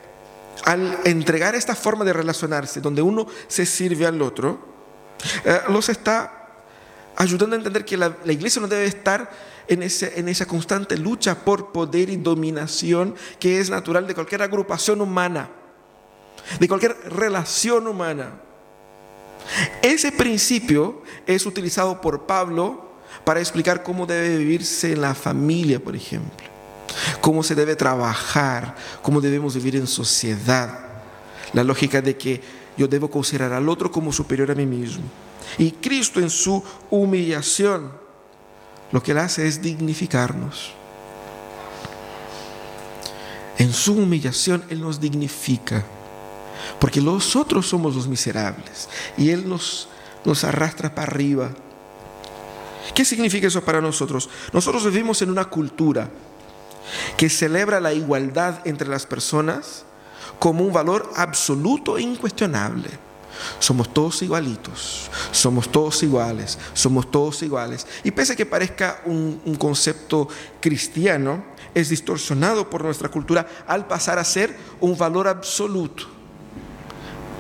al 0.65 1.01
entregar 1.05 1.55
esta 1.55 1.75
forma 1.75 2.07
de 2.07 2.15
relacionarse, 2.15 2.81
donde 2.81 3.03
uno 3.03 3.27
se 3.47 3.67
sirve 3.67 4.07
al 4.07 4.23
otro, 4.23 4.59
eh, 5.45 5.61
los 5.69 5.87
está 5.91 6.45
ayudando 7.17 7.57
a 7.57 7.59
entender 7.59 7.85
que 7.85 7.97
la, 7.97 8.17
iglesia 8.25 8.63
no 8.63 8.69
debe 8.69 8.87
estar 8.87 9.31
en, 9.69 9.83
en 9.83 10.29
esa 10.29 10.47
constante 10.47 10.97
lucha 10.97 11.45
por 11.45 11.73
poder 11.73 12.11
y 12.11 12.17
dominación 12.17 13.15
que 13.39 13.61
es 13.61 13.71
natural 13.71 14.07
de 14.07 14.15
cualquier 14.15 14.43
agrupación 14.43 15.01
humana, 15.01 15.51
de 16.59 16.69
cualquier 16.69 16.97
relación 17.11 17.87
humana. 17.87 18.41
Ese 19.83 20.13
principio 20.13 21.03
es 21.27 21.45
utilizado 21.45 22.01
por 22.01 22.27
Pablo 22.27 22.95
para 23.25 23.41
explicar 23.41 23.83
cómo 23.83 24.07
debe 24.07 24.39
vivirse 24.39 24.97
la 24.97 25.15
familia, 25.15 25.79
por 25.79 25.95
ejemplo 25.95 26.55
cómo 27.21 27.43
se 27.43 27.55
debe 27.55 27.77
trabajar, 27.77 28.75
cómo 29.03 29.21
debemos 29.21 29.55
vivir 29.55 29.77
en 29.77 29.87
sociedad. 29.87 30.81
La 31.53 31.65
lógica 31.65 32.01
de 32.01 32.17
que 32.17 32.41
yo 32.77 32.89
debo 32.89 33.11
considerar 33.11 33.53
al 33.53 33.69
otro 33.69 33.91
como 33.91 34.13
superior 34.13 34.51
a 34.51 34.55
mí 34.55 34.67
mismo. 34.67 35.05
Y 35.59 35.73
Cristo 35.73 36.21
en 36.21 36.31
su 36.31 36.63
humillación, 36.91 37.93
lo 38.95 39.03
que 39.03 39.11
Él 39.11 39.19
hace 39.19 39.49
es 39.49 39.61
dignificarnos. 39.61 40.73
En 43.59 43.73
su 43.73 43.95
humillación 43.95 44.65
Él 44.69 44.81
nos 44.81 45.01
dignifica, 45.01 45.85
porque 46.79 47.01
nosotros 47.01 47.67
somos 47.69 47.97
los 47.97 48.07
miserables 48.07 48.89
y 49.19 49.31
Él 49.31 49.49
nos, 49.49 49.89
nos 50.25 50.45
arrastra 50.45 50.95
para 50.95 51.09
arriba. 51.11 51.51
¿Qué 52.95 53.05
significa 53.05 53.49
eso 53.49 53.65
para 53.65 53.81
nosotros? 53.81 54.31
Nosotros 54.53 54.85
vivimos 54.85 55.21
en 55.23 55.31
una 55.31 55.47
cultura 55.47 56.09
que 57.17 57.29
celebra 57.29 57.81
la 57.81 57.93
igualdad 57.93 58.61
entre 58.65 58.87
las 58.87 59.07
personas 59.07 59.85
como 60.39 60.63
un 60.63 60.73
valor 60.73 61.11
absoluto 61.17 61.99
e 61.99 62.03
incuestionable. 62.03 62.91
Somos 63.59 63.93
todos 63.93 64.23
igualitos, 64.23 65.11
somos 65.31 65.71
todos 65.71 66.03
iguales, 66.03 66.59
somos 66.73 67.11
todos 67.11 67.43
iguales. 67.43 67.87
Y 68.03 68.11
pese 68.11 68.35
a 68.35 68.37
que 68.37 68.47
parezca 68.47 69.01
un, 69.05 69.57
concepto 69.59 70.29
cristiano, 70.61 71.45
es 71.75 71.89
distorsionado 71.89 72.69
por 72.69 72.85
nuestra 72.85 73.09
cultura 73.09 73.47
al 73.67 73.87
pasar 73.87 74.19
a 74.19 74.25
ser 74.25 74.57
un 74.81 74.97
valor 74.97 75.29
absoluto. 75.29 76.07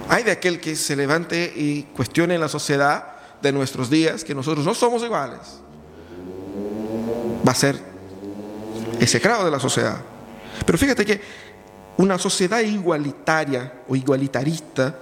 Hay 0.08 0.22
de 0.22 0.32
aquel 0.32 0.60
que 0.60 0.76
se 0.76 0.96
levante 0.96 1.52
y 1.54 1.84
cuestione 1.94 2.38
la 2.38 2.48
sociedad 2.48 3.14
de 3.40 3.52
nuestros 3.52 3.90
días 3.90 4.24
que 4.24 4.34
nosotros 4.34 4.64
no 4.64 4.74
somos 4.74 5.02
iguales. 5.02 5.60
Va 7.46 7.52
a 7.52 7.54
ser 7.54 7.80
ese 9.00 9.18
grado 9.18 9.44
de 9.44 9.50
la 9.50 9.60
sociedad. 9.60 10.00
Pero 10.64 10.78
fíjate 10.78 11.04
que 11.04 11.20
una 11.96 12.18
sociedad 12.18 12.60
igualitaria 12.60 13.80
o 13.88 13.94
igualitarista, 13.94 14.98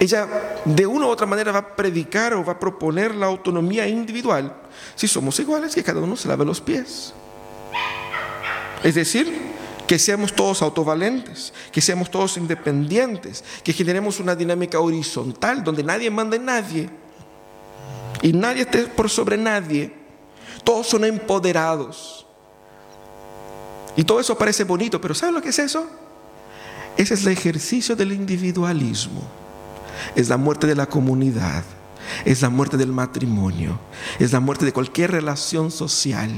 ella 0.00 0.28
de 0.64 0.86
una 0.86 1.06
u 1.06 1.08
otra 1.08 1.26
manera 1.26 1.52
va 1.52 1.58
a 1.58 1.76
predicar 1.76 2.34
o 2.34 2.44
va 2.44 2.52
a 2.52 2.58
proponer 2.58 3.14
la 3.14 3.26
autonomía 3.26 3.86
individual. 3.88 4.54
Si 4.94 5.08
somos 5.08 5.38
iguales, 5.40 5.74
que 5.74 5.82
cada 5.82 6.00
uno 6.00 6.16
se 6.16 6.28
lave 6.28 6.44
los 6.44 6.60
pies. 6.60 7.12
Es 8.84 8.94
decir, 8.94 9.32
que 9.88 9.98
seamos 9.98 10.32
todos 10.34 10.62
autovalentes, 10.62 11.52
que 11.72 11.80
seamos 11.80 12.10
todos 12.10 12.36
independientes, 12.36 13.42
que 13.64 13.72
generemos 13.72 14.20
una 14.20 14.36
dinámica 14.36 14.78
horizontal 14.78 15.64
donde 15.64 15.82
nadie 15.82 16.10
mande 16.10 16.36
en 16.36 16.44
nadie 16.44 16.90
y 18.22 18.32
nadie 18.32 18.62
esté 18.62 18.84
por 18.84 19.10
sobre 19.10 19.36
nadie. 19.36 19.92
Todos 20.62 20.86
son 20.86 21.04
empoderados. 21.04 22.26
Y 23.96 24.04
todo 24.04 24.20
eso 24.20 24.38
parece 24.38 24.62
bonito, 24.62 25.00
pero 25.00 25.14
¿saben 25.14 25.34
lo 25.34 25.42
que 25.42 25.48
es 25.48 25.58
eso? 25.58 25.88
Ese 26.98 27.14
es 27.14 27.24
el 27.24 27.32
ejercicio 27.32 27.94
del 27.94 28.12
individualismo. 28.12 29.22
Es 30.16 30.28
la 30.28 30.36
muerte 30.36 30.66
de 30.66 30.74
la 30.74 30.86
comunidad. 30.86 31.62
Es 32.24 32.42
la 32.42 32.50
muerte 32.50 32.76
del 32.76 32.88
matrimonio. 32.88 33.78
Es 34.18 34.32
la 34.32 34.40
muerte 34.40 34.64
de 34.64 34.72
cualquier 34.72 35.12
relación 35.12 35.70
social. 35.70 36.28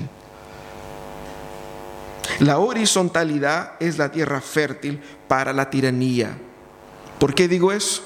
La 2.41 2.59
horizontalidad 2.59 3.73
es 3.81 3.97
la 3.97 4.13
tierra 4.13 4.43
fértil 4.43 5.01
para 5.27 5.55
la 5.55 5.71
tiranía. 5.71 6.37
¿Por 7.19 7.35
qué 7.35 7.49
digo 7.49 7.73
eso? 7.73 8.03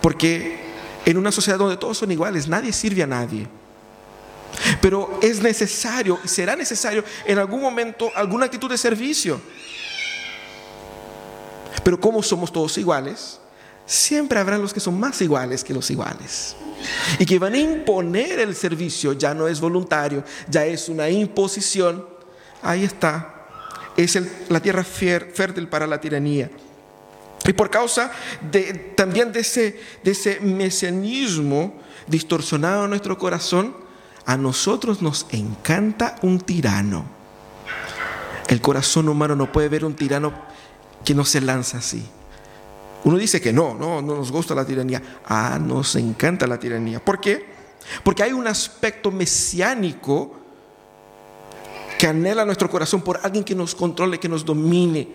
Porque 0.00 0.58
en 1.04 1.16
una 1.16 1.30
sociedad 1.30 1.58
donde 1.58 1.76
todos 1.76 1.98
son 1.98 2.10
iguales, 2.10 2.48
nadie 2.48 2.72
sirve 2.72 3.04
a 3.04 3.06
nadie. 3.06 3.46
Pero 4.80 5.20
es 5.22 5.40
necesario, 5.40 6.18
será 6.24 6.56
necesario 6.56 7.04
en 7.24 7.38
algún 7.38 7.60
momento 7.60 8.10
alguna 8.16 8.46
actitud 8.46 8.70
de 8.70 8.76
servicio. 8.76 9.40
Pero 11.86 12.00
como 12.00 12.20
somos 12.20 12.52
todos 12.52 12.76
iguales, 12.78 13.38
siempre 13.86 14.40
habrá 14.40 14.58
los 14.58 14.74
que 14.74 14.80
son 14.80 14.98
más 14.98 15.22
iguales 15.22 15.62
que 15.62 15.72
los 15.72 15.88
iguales. 15.88 16.56
Y 17.20 17.24
que 17.24 17.38
van 17.38 17.54
a 17.54 17.58
imponer 17.58 18.40
el 18.40 18.56
servicio, 18.56 19.12
ya 19.12 19.34
no 19.34 19.46
es 19.46 19.60
voluntario, 19.60 20.24
ya 20.48 20.66
es 20.66 20.88
una 20.88 21.08
imposición. 21.08 22.04
Ahí 22.60 22.82
está. 22.82 23.46
Es 23.96 24.18
la 24.48 24.58
tierra 24.58 24.82
fértil 24.82 25.68
para 25.68 25.86
la 25.86 26.00
tiranía. 26.00 26.50
Y 27.44 27.52
por 27.52 27.70
causa 27.70 28.10
de, 28.50 28.74
también 28.96 29.30
de 29.30 29.38
ese, 29.38 29.80
de 30.02 30.10
ese 30.10 30.40
mesianismo 30.40 31.72
distorsionado 32.08 32.82
en 32.82 32.90
nuestro 32.90 33.16
corazón, 33.16 33.76
a 34.24 34.36
nosotros 34.36 35.02
nos 35.02 35.28
encanta 35.30 36.16
un 36.22 36.40
tirano. 36.40 37.06
El 38.48 38.60
corazón 38.60 39.08
humano 39.08 39.36
no 39.36 39.52
puede 39.52 39.68
ver 39.68 39.84
un 39.84 39.94
tirano 39.94 40.55
que 41.04 41.14
no 41.14 41.24
se 41.24 41.40
lanza 41.40 41.78
así. 41.78 42.04
Uno 43.04 43.18
dice 43.18 43.40
que 43.40 43.52
no, 43.52 43.74
no, 43.74 44.02
no 44.02 44.16
nos 44.16 44.32
gusta 44.32 44.54
la 44.54 44.64
tiranía. 44.64 45.02
Ah, 45.26 45.58
nos 45.60 45.94
encanta 45.96 46.46
la 46.46 46.58
tiranía. 46.58 47.04
¿Por 47.04 47.20
qué? 47.20 47.46
Porque 48.02 48.22
hay 48.22 48.32
un 48.32 48.46
aspecto 48.46 49.10
mesiánico 49.10 50.34
que 51.98 52.08
anhela 52.08 52.44
nuestro 52.44 52.68
corazón 52.68 53.02
por 53.02 53.20
alguien 53.22 53.44
que 53.44 53.54
nos 53.54 53.74
controle, 53.74 54.18
que 54.18 54.28
nos 54.28 54.44
domine. 54.44 55.08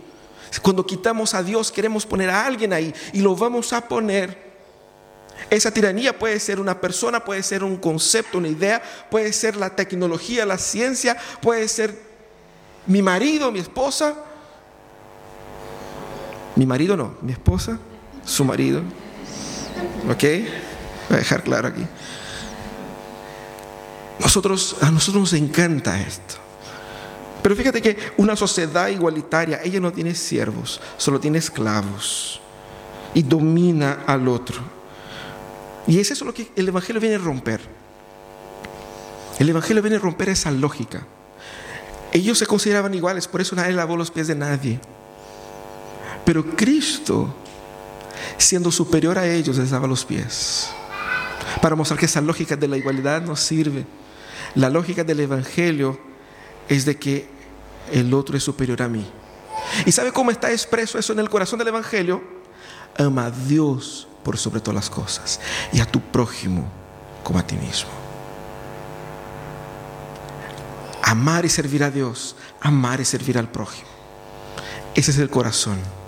Cuando 0.62 0.86
quitamos 0.86 1.34
a 1.34 1.44
Dios, 1.44 1.72
queremos 1.72 2.06
poner 2.06 2.30
a 2.30 2.46
alguien 2.46 2.74
ahí 2.74 2.94
y 3.14 3.22
lo 3.22 3.36
vamos 3.36 3.74
a 3.74 3.88
poner 3.88 4.52
esa 5.50 5.72
tiranía 5.72 6.18
puede 6.18 6.40
ser 6.40 6.60
una 6.60 6.80
persona, 6.80 7.24
puede 7.24 7.44
ser 7.44 7.64
un 7.64 7.78
concepto, 7.78 8.38
una 8.38 8.48
idea, 8.48 8.82
puede 9.10 9.34
ser 9.34 9.56
la 9.56 9.76
tecnología, 9.76 10.46
la 10.46 10.58
ciencia, 10.58 11.18
puede 11.42 11.68
ser 11.68 11.98
mi 12.88 13.02
marido, 13.02 13.52
mi 13.52 13.60
esposa. 13.60 14.16
Mi 16.56 16.66
marido 16.66 16.98
no, 16.98 17.16
mi 17.22 17.32
esposa, 17.32 17.80
su 18.26 18.44
marido. 18.46 18.82
¿Ok? 20.10 20.24
Voy 21.10 21.16
a 21.16 21.18
dejar 21.18 21.44
claro 21.44 21.70
aquí. 21.70 21.86
Nosotros, 24.20 24.78
a 24.82 24.92
nosotros 24.92 25.22
nos 25.22 25.34
encanta 25.34 26.00
esto. 26.00 26.36
Pero 27.42 27.56
fíjate 27.56 27.82
que 27.82 27.98
una 28.18 28.36
sociedad 28.36 28.88
igualitaria, 28.90 29.62
ella 29.64 29.80
no 29.80 29.92
tiene 29.92 30.14
siervos, 30.14 30.80
solo 30.98 31.20
tiene 31.20 31.40
esclavos 31.40 32.40
y 33.14 33.24
domina 33.24 34.04
al 34.06 34.28
otro. 34.28 34.58
Y 35.88 36.00
es 36.00 36.12
eso 36.12 36.26
lo 36.26 36.34
que 36.34 36.52
el 36.56 36.68
Evangelio 36.68 37.02
viene 37.02 37.16
a 37.16 37.20
romper. 37.20 37.62
El 39.40 39.50
Evangelio 39.50 39.82
viene 39.82 39.98
a 39.98 40.00
romper 40.00 40.30
esa 40.30 40.52
lógica. 40.52 41.06
Ellos 42.12 42.38
se 42.38 42.46
consideraban 42.46 42.94
iguales, 42.94 43.28
por 43.28 43.42
eso 43.42 43.56
nadie 43.56 43.74
lavó 43.74 43.98
los 43.98 44.12
pies 44.12 44.28
de 44.28 44.36
nadie. 44.36 44.80
Pero 46.32 46.46
Cristo, 46.56 47.28
siendo 48.38 48.72
superior 48.72 49.20
a 49.20 49.28
ellos, 49.28 49.58
les 49.58 49.70
lava 49.70 49.86
los 49.86 50.06
pies. 50.06 50.70
Para 51.62 51.76
mostrar 51.76 52.00
que 52.00 52.06
esa 52.06 52.22
lógica 52.22 52.56
de 52.56 52.70
la 52.70 52.78
igualdad 52.78 53.22
no 53.22 53.36
sirve. 53.36 53.86
La 54.56 54.70
lógica 54.70 55.04
del 55.04 55.20
Evangelio 55.20 56.00
es 56.70 56.86
de 56.86 56.96
que 56.96 57.28
el 57.92 58.14
otro 58.14 58.38
es 58.38 58.44
superior 58.46 58.82
a 58.82 58.88
mí. 58.88 59.06
¿Y 59.86 59.92
sabe 59.92 60.14
cómo 60.14 60.32
está 60.32 60.50
expreso 60.54 60.98
eso 60.98 61.12
en 61.12 61.20
el 61.20 61.30
corazón 61.30 61.60
del 61.60 61.68
Evangelio? 61.68 62.24
Ama 62.98 63.26
a 63.26 63.32
Dios 63.32 64.08
por 64.24 64.38
sobre 64.38 64.62
todas 64.62 64.76
las 64.76 64.90
cosas 64.90 65.42
y 65.74 65.82
a 65.82 65.86
tu 65.86 66.00
prójimo 66.00 66.66
como 67.26 67.40
a 67.40 67.46
ti 67.46 67.58
mismo. 67.58 67.90
Amar 71.04 71.44
y 71.44 71.50
servir 71.50 71.84
a 71.84 71.92
Dios, 71.92 72.38
amar 72.62 73.02
y 73.02 73.04
servir 73.04 73.38
al 73.38 73.50
prójimo. 73.52 73.90
Ese 74.96 75.12
es 75.12 75.18
el 75.18 75.30
corazón. 75.30 76.01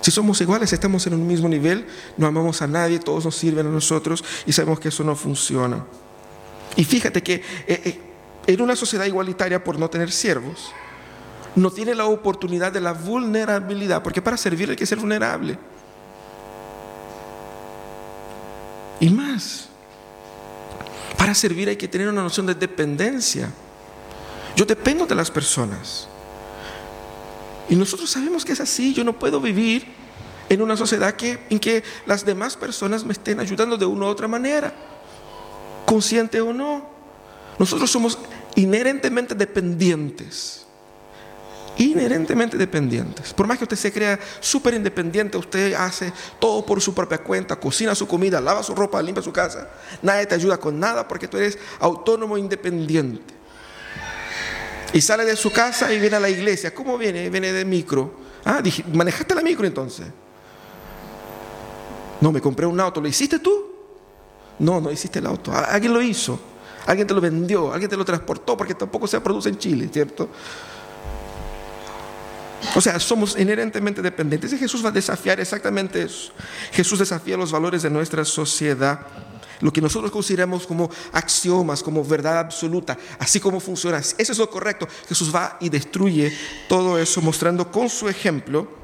Si 0.00 0.10
somos 0.10 0.40
iguales, 0.40 0.72
estamos 0.72 1.06
en 1.06 1.14
un 1.14 1.26
mismo 1.26 1.48
nivel, 1.48 1.86
no 2.16 2.26
amamos 2.26 2.62
a 2.62 2.66
nadie, 2.66 2.98
todos 2.98 3.24
nos 3.24 3.36
sirven 3.36 3.66
a 3.66 3.70
nosotros 3.70 4.24
y 4.46 4.52
sabemos 4.52 4.80
que 4.80 4.88
eso 4.88 5.04
no 5.04 5.14
funciona. 5.14 5.84
Y 6.76 6.84
fíjate 6.84 7.22
que 7.22 7.34
eh, 7.34 7.42
eh, 7.66 8.00
en 8.46 8.60
una 8.62 8.76
sociedad 8.76 9.04
igualitaria, 9.04 9.62
por 9.62 9.78
no 9.78 9.90
tener 9.90 10.10
siervos, 10.10 10.72
no 11.54 11.70
tiene 11.70 11.94
la 11.94 12.06
oportunidad 12.06 12.72
de 12.72 12.80
la 12.80 12.92
vulnerabilidad, 12.92 14.02
porque 14.02 14.22
para 14.22 14.36
servir 14.36 14.70
hay 14.70 14.76
que 14.76 14.86
ser 14.86 14.98
vulnerable. 14.98 15.58
Y 19.00 19.10
más, 19.10 19.68
para 21.18 21.34
servir 21.34 21.68
hay 21.68 21.76
que 21.76 21.88
tener 21.88 22.08
una 22.08 22.22
noción 22.22 22.46
de 22.46 22.54
dependencia. 22.54 23.50
Yo 24.56 24.64
dependo 24.64 25.06
de 25.06 25.14
las 25.14 25.30
personas. 25.30 26.09
Y 27.70 27.76
nosotros 27.76 28.10
sabemos 28.10 28.44
que 28.44 28.52
es 28.52 28.60
así. 28.60 28.92
Yo 28.92 29.04
no 29.04 29.18
puedo 29.18 29.40
vivir 29.40 29.86
en 30.48 30.60
una 30.60 30.76
sociedad 30.76 31.14
en 31.22 31.60
que 31.60 31.84
las 32.04 32.24
demás 32.24 32.56
personas 32.56 33.04
me 33.04 33.12
estén 33.12 33.38
ayudando 33.38 33.76
de 33.78 33.86
una 33.86 34.06
u 34.06 34.08
otra 34.08 34.26
manera, 34.26 34.74
consciente 35.86 36.40
o 36.40 36.52
no. 36.52 36.90
Nosotros 37.58 37.88
somos 37.88 38.18
inherentemente 38.56 39.36
dependientes. 39.36 40.66
Inherentemente 41.78 42.56
dependientes. 42.56 43.32
Por 43.32 43.46
más 43.46 43.56
que 43.56 43.64
usted 43.64 43.76
se 43.76 43.92
crea 43.92 44.18
súper 44.40 44.74
independiente, 44.74 45.38
usted 45.38 45.72
hace 45.74 46.12
todo 46.40 46.66
por 46.66 46.80
su 46.80 46.92
propia 46.92 47.18
cuenta, 47.18 47.54
cocina 47.54 47.94
su 47.94 48.08
comida, 48.08 48.40
lava 48.40 48.64
su 48.64 48.74
ropa, 48.74 49.00
limpia 49.00 49.22
su 49.22 49.32
casa. 49.32 49.70
Nadie 50.02 50.26
te 50.26 50.34
ayuda 50.34 50.58
con 50.58 50.80
nada 50.80 51.06
porque 51.06 51.28
tú 51.28 51.36
eres 51.36 51.56
autónomo 51.78 52.36
e 52.36 52.40
independiente. 52.40 53.39
Y 54.92 55.00
sale 55.00 55.24
de 55.24 55.36
su 55.36 55.50
casa 55.50 55.92
y 55.92 56.00
viene 56.00 56.16
a 56.16 56.20
la 56.20 56.28
iglesia. 56.28 56.74
¿Cómo 56.74 56.98
viene? 56.98 57.30
Viene 57.30 57.52
de 57.52 57.64
micro. 57.64 58.12
Ah, 58.44 58.62
¿manejaste 58.92 59.34
la 59.34 59.42
micro 59.42 59.66
entonces? 59.66 60.06
No, 62.20 62.32
me 62.32 62.40
compré 62.40 62.66
un 62.66 62.78
auto. 62.80 63.00
¿Lo 63.00 63.08
hiciste 63.08 63.38
tú? 63.38 63.66
No, 64.58 64.80
no 64.80 64.90
hiciste 64.90 65.20
el 65.20 65.26
auto. 65.26 65.52
Alguien 65.52 65.94
lo 65.94 66.02
hizo. 66.02 66.38
Alguien 66.86 67.06
te 67.06 67.14
lo 67.14 67.20
vendió. 67.20 67.72
Alguien 67.72 67.88
te 67.88 67.96
lo 67.96 68.04
transportó 68.04 68.56
porque 68.56 68.74
tampoco 68.74 69.06
se 69.06 69.20
produce 69.20 69.48
en 69.48 69.58
Chile, 69.58 69.88
¿cierto? 69.92 70.28
O 72.74 72.80
sea, 72.80 73.00
somos 73.00 73.38
inherentemente 73.38 74.02
dependientes 74.02 74.52
y 74.52 74.58
Jesús 74.58 74.84
va 74.84 74.90
a 74.90 74.92
desafiar 74.92 75.40
exactamente 75.40 76.02
eso. 76.02 76.32
Jesús 76.72 76.98
desafía 76.98 77.36
los 77.36 77.52
valores 77.52 77.82
de 77.82 77.90
nuestra 77.90 78.24
sociedad 78.24 79.00
lo 79.60 79.72
que 79.72 79.80
nosotros 79.80 80.10
consideramos 80.10 80.66
como 80.66 80.90
axiomas, 81.12 81.82
como 81.82 82.04
verdad 82.04 82.38
absoluta, 82.38 82.98
así 83.18 83.40
como 83.40 83.60
funciona. 83.60 83.98
Eso 83.98 84.14
es 84.18 84.38
lo 84.38 84.50
correcto. 84.50 84.88
Jesús 85.08 85.34
va 85.34 85.56
y 85.60 85.68
destruye 85.68 86.32
todo 86.68 86.98
eso 86.98 87.20
mostrando 87.20 87.70
con 87.70 87.88
su 87.88 88.08
ejemplo 88.08 88.80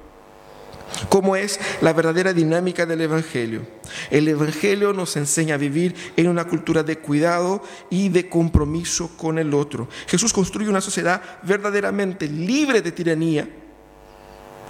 cómo 1.09 1.35
es 1.37 1.59
la 1.81 1.93
verdadera 1.93 2.33
dinámica 2.33 2.87
del 2.87 3.01
Evangelio. 3.01 3.67
El 4.11 4.29
Evangelio 4.29 4.93
nos 4.93 5.17
enseña 5.17 5.55
a 5.55 5.59
vivir 5.59 5.95
en 6.17 6.29
una 6.29 6.45
cultura 6.45 6.83
de 6.83 6.99
cuidado 6.99 7.63
y 7.91 8.09
de 8.09 8.29
compromiso 8.29 9.11
con 9.17 9.39
el 9.39 9.55
otro. 9.55 9.89
Jesús 10.07 10.33
construye 10.33 10.71
una 10.71 10.81
sociedad 10.81 11.23
verdaderamente 11.43 12.29
libre 12.29 12.83
de 12.83 12.93
tiranía. 12.93 13.49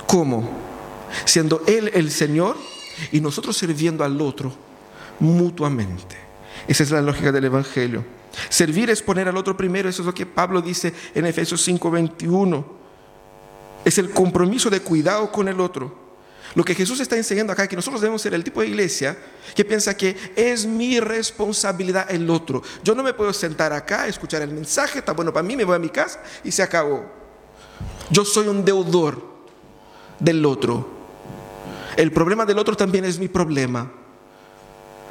¿Cómo? 0.07 0.49
Siendo 1.25 1.63
Él 1.67 1.91
el 1.95 2.11
Señor 2.11 2.57
y 3.13 3.21
nosotros 3.21 3.57
sirviendo 3.57 4.05
al 4.05 4.21
otro 4.21 4.66
mutuamente. 5.21 6.17
Esa 6.69 6.83
es 6.83 6.91
la 6.91 7.03
lógica 7.03 7.33
del 7.33 7.45
Evangelio. 7.45 8.05
Servir 8.49 8.91
es 8.91 9.03
poner 9.03 9.29
al 9.29 9.37
otro 9.37 9.57
primero, 9.57 9.89
eso 9.89 10.03
es 10.03 10.07
lo 10.07 10.14
que 10.14 10.27
Pablo 10.27 10.61
dice 10.61 10.93
en 11.14 11.27
Efesios 11.27 11.67
5:21. 11.67 12.64
Es 13.85 13.99
el 13.99 14.11
compromiso 14.11 14.69
de 14.69 14.81
cuidado 14.81 15.31
con 15.31 15.49
el 15.49 15.61
otro. 15.61 16.07
Lo 16.55 16.64
que 16.64 16.75
Jesús 16.75 17.01
está 17.01 17.17
enseñando 17.17 17.53
acá 17.53 17.64
es 17.64 17.69
que 17.69 17.77
nosotros 17.77 18.01
debemos 18.01 18.23
ser 18.23 18.33
el 18.33 18.43
tipo 18.43 18.61
de 18.61 18.69
iglesia 18.69 19.17
que 19.55 19.64
piensa 19.64 19.97
que 19.97 20.17
es 20.37 20.64
mi 20.64 21.01
responsabilidad 21.01 22.11
el 22.11 22.29
otro. 22.31 22.62
Yo 22.83 22.95
no 22.95 23.03
me 23.03 23.12
puedo 23.12 23.33
sentar 23.33 23.73
acá, 23.73 24.07
escuchar 24.07 24.43
el 24.43 24.53
mensaje, 24.53 25.01
está 25.01 25.12
bueno 25.12 25.33
para 25.33 25.47
mí, 25.47 25.55
me 25.55 25.64
voy 25.64 25.77
a 25.77 25.79
mi 25.79 25.91
casa 25.91 26.23
y 26.43 26.51
se 26.51 26.62
acabó. 26.62 27.05
Yo 28.11 28.25
soy 28.25 28.49
un 28.49 28.64
deudor 28.64 29.23
del 30.19 30.45
otro. 30.47 30.89
El 31.97 32.11
problema 32.12 32.47
del 32.47 32.59
otro 32.59 32.77
también 32.77 33.05
es 33.05 33.19
mi 33.19 33.29
problema. 33.29 33.93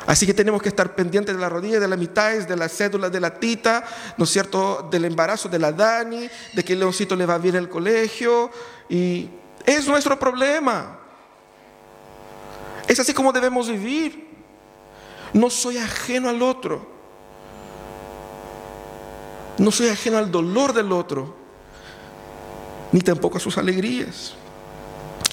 Así 0.07 0.25
que 0.25 0.33
tenemos 0.33 0.61
que 0.61 0.69
estar 0.69 0.93
pendientes 0.93 1.35
de 1.35 1.41
la 1.41 1.49
rodilla, 1.49 1.79
de 1.79 1.87
la 1.87 1.97
mitad, 1.97 2.31
de 2.31 2.55
las 2.55 2.71
cédulas 2.71 3.11
de 3.11 3.19
la 3.19 3.39
tita, 3.39 3.83
¿no 4.17 4.25
es 4.25 4.29
cierto? 4.29 4.87
Del 4.91 5.05
embarazo 5.05 5.49
de 5.49 5.57
la 5.57 5.71
Dani, 5.71 6.29
de 6.53 6.63
que 6.63 6.73
el 6.73 6.79
leoncito 6.79 7.15
le 7.15 7.25
va 7.25 7.37
bien 7.37 7.55
el 7.55 7.69
colegio. 7.69 8.51
Y 8.87 9.29
es 9.65 9.87
nuestro 9.87 10.19
problema. 10.19 10.99
Es 12.87 12.99
así 12.99 13.13
como 13.13 13.33
debemos 13.33 13.67
vivir. 13.67 14.27
No 15.33 15.49
soy 15.49 15.77
ajeno 15.77 16.29
al 16.29 16.41
otro. 16.41 16.95
No 19.57 19.71
soy 19.71 19.87
ajeno 19.89 20.17
al 20.17 20.31
dolor 20.31 20.73
del 20.73 20.91
otro, 20.91 21.33
ni 22.91 22.99
tampoco 23.01 23.37
a 23.37 23.39
sus 23.39 23.57
alegrías. 23.57 24.35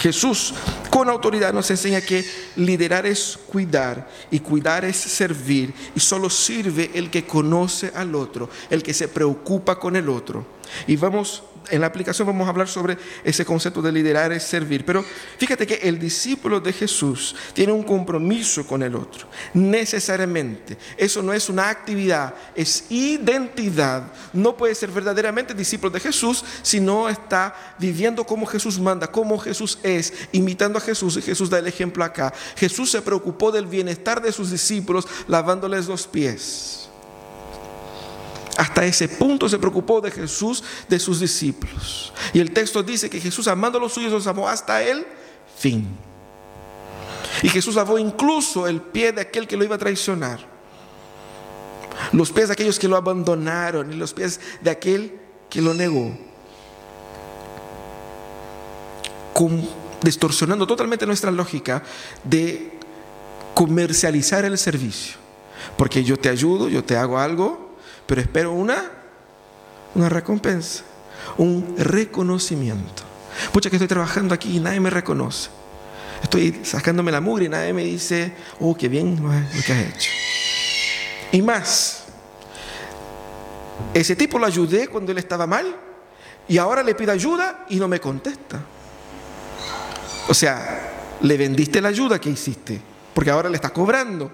Jesús 0.03 0.53
con 0.91 1.09
autoridad 1.09 1.53
nos 1.53 1.71
enseña 1.71 2.01
que 2.01 2.25
liderar 2.57 3.07
es 3.07 3.39
cuidar 3.47 4.11
y 4.33 4.41
cuidar 4.41 4.85
es 4.85 4.97
servir 4.97 5.73
y 5.95 6.01
solo 6.01 6.29
sirve 6.29 6.91
el 6.95 7.09
que 7.09 7.25
conoce 7.25 7.93
al 7.95 8.17
otro, 8.17 8.51
el 8.69 8.83
que 8.83 8.95
se 8.95 9.07
preocupa 9.07 9.79
con 9.79 9.95
el 9.95 10.09
otro. 10.09 10.45
Y 10.89 10.97
vamos 10.97 11.45
en 11.71 11.81
la 11.81 11.87
aplicación 11.87 12.27
vamos 12.27 12.47
a 12.47 12.51
hablar 12.51 12.69
sobre 12.69 12.97
ese 13.25 13.45
concepto 13.45 13.83
de 13.83 13.93
liderar 13.93 14.33
es 14.33 14.43
servir. 14.43 14.85
Pero 14.85 15.05
fíjate 15.39 15.67
que 15.67 15.75
el 15.75 15.99
discípulo 15.99 16.61
de 16.61 16.73
Jesús 16.73 17.35
tiene 17.53 17.73
un 17.73 17.83
compromiso 17.83 18.67
con 18.67 18.83
el 18.83 18.95
otro, 18.95 19.29
necesariamente. 19.55 20.77
Eso 20.97 21.23
no 21.23 21.33
es 21.33 21.49
una 21.49 21.69
actividad, 21.69 22.35
es 22.55 22.87
identidad. 22.91 24.13
No 24.33 24.57
puede 24.57 24.75
ser 24.75 24.91
verdaderamente 24.91 25.55
discípulo 25.55 25.91
de 25.91 26.01
Jesús 26.01 26.45
si 26.63 26.81
no 26.81 27.09
está 27.09 27.55
viviendo 27.79 28.25
como 28.25 28.47
Jesús 28.47 28.79
manda, 28.79 29.07
como 29.07 29.39
Jesús 29.39 29.79
es, 29.83 30.13
imitando 30.33 30.79
a 30.79 30.83
Jesús. 30.83 31.17
Y 31.17 31.23
Jesús 31.23 31.51
da 31.51 31.59
el 31.59 31.67
ejemplo 31.67 32.05
acá. 32.05 32.33
Jesús 32.57 32.91
se 32.91 33.03
preocupó 33.03 33.53
del 33.53 33.67
bienestar 33.67 34.23
de 34.23 34.33
sus 34.33 34.51
discípulos 34.51 35.07
lavándoles 35.29 35.87
los 35.87 36.07
pies. 36.07 36.89
Hasta 38.57 38.85
ese 38.85 39.09
punto 39.09 39.49
se 39.49 39.59
preocupó 39.59 40.01
de 40.01 40.11
Jesús, 40.11 40.63
de 40.89 40.99
sus 40.99 41.21
discípulos. 41.21 42.13
Y 42.33 42.41
el 42.41 42.53
texto 42.53 42.83
dice 42.83 43.09
que 43.09 43.21
Jesús, 43.21 43.49
amando 43.49 43.79
a 43.79 43.81
los 43.81 43.93
suyos, 43.93 44.13
los 44.13 44.27
amó 44.27 44.49
hasta 44.49 44.83
el 44.83 45.07
fin. 45.57 45.89
Y 47.43 47.49
Jesús 47.49 47.75
lavó 47.75 47.99
incluso 47.99 48.67
el 48.67 48.81
pie 48.81 49.13
de 49.13 49.23
aquel 49.23 49.49
que 49.49 49.57
lo 49.57 49.65
iba 49.65 49.77
a 49.77 49.79
traicionar. 49.79 50.41
Los 52.13 52.31
pies 52.31 52.49
de 52.49 52.55
aquellos 52.55 52.79
que 52.79 52.89
lo 52.89 52.97
abandonaron 52.97 53.93
y 53.93 53.97
los 53.97 54.13
pies 54.13 54.41
de 54.61 54.71
aquel 54.71 55.19
que 55.49 55.63
lo 55.63 55.75
negó. 55.75 56.17
distorsionando 60.03 60.69
totalmente 60.69 61.05
nuestra 61.05 61.33
lógica 61.33 61.83
de 62.23 62.79
comercializar 63.55 64.45
el 64.45 64.57
servicio. 64.57 65.17
Porque 65.77 66.05
yo 66.05 66.17
te 66.17 66.29
ayudo, 66.29 66.69
yo 66.69 66.85
te 66.85 66.97
hago 66.97 67.19
algo, 67.19 67.72
pero 68.07 68.21
espero 68.21 68.53
una, 68.53 68.91
una 69.95 70.09
recompensa, 70.09 70.85
un 71.39 71.75
reconocimiento. 71.79 73.03
Pucha 73.53 73.71
que 73.71 73.77
estoy 73.77 73.89
trabajando 73.89 74.35
aquí 74.35 74.57
y 74.57 74.61
nadie 74.61 74.81
me 74.81 74.91
reconoce. 74.91 75.51
Estoy 76.23 76.61
sacándome 76.63 77.11
la 77.11 77.21
mugre 77.21 77.47
y 77.47 77.49
nadie 77.49 77.73
me 77.73 77.85
dice, 77.85 78.33
oh, 78.61 78.77
qué 78.77 78.89
bien 78.89 79.19
lo 79.23 79.63
que 79.65 79.73
has 79.73 79.95
hecho. 79.95 80.11
Y 81.33 81.43
más, 81.43 82.05
ese 83.95 84.15
tipo 84.15 84.39
lo 84.39 84.47
ayudé 84.47 84.89
cuando 84.89 85.13
él 85.13 85.19
estaba 85.19 85.47
mal, 85.47 85.75
y 86.47 86.59
ahora 86.59 86.83
le 86.83 86.95
pido 86.95 87.13
ayuda 87.13 87.67
y 87.69 87.77
no 87.77 87.89
me 87.89 88.01
contesta. 88.01 88.61
O 90.29 90.35
sea, 90.35 91.17
le 91.21 91.37
vendiste 91.37 91.81
la 91.81 91.89
ayuda 91.89 92.21
que 92.21 92.31
hiciste, 92.31 92.81
porque 93.15 93.31
ahora 93.31 93.49
le 93.49 93.57
estás 93.57 93.73
cobrando, 93.73 94.31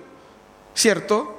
¿cierto? 0.74 1.37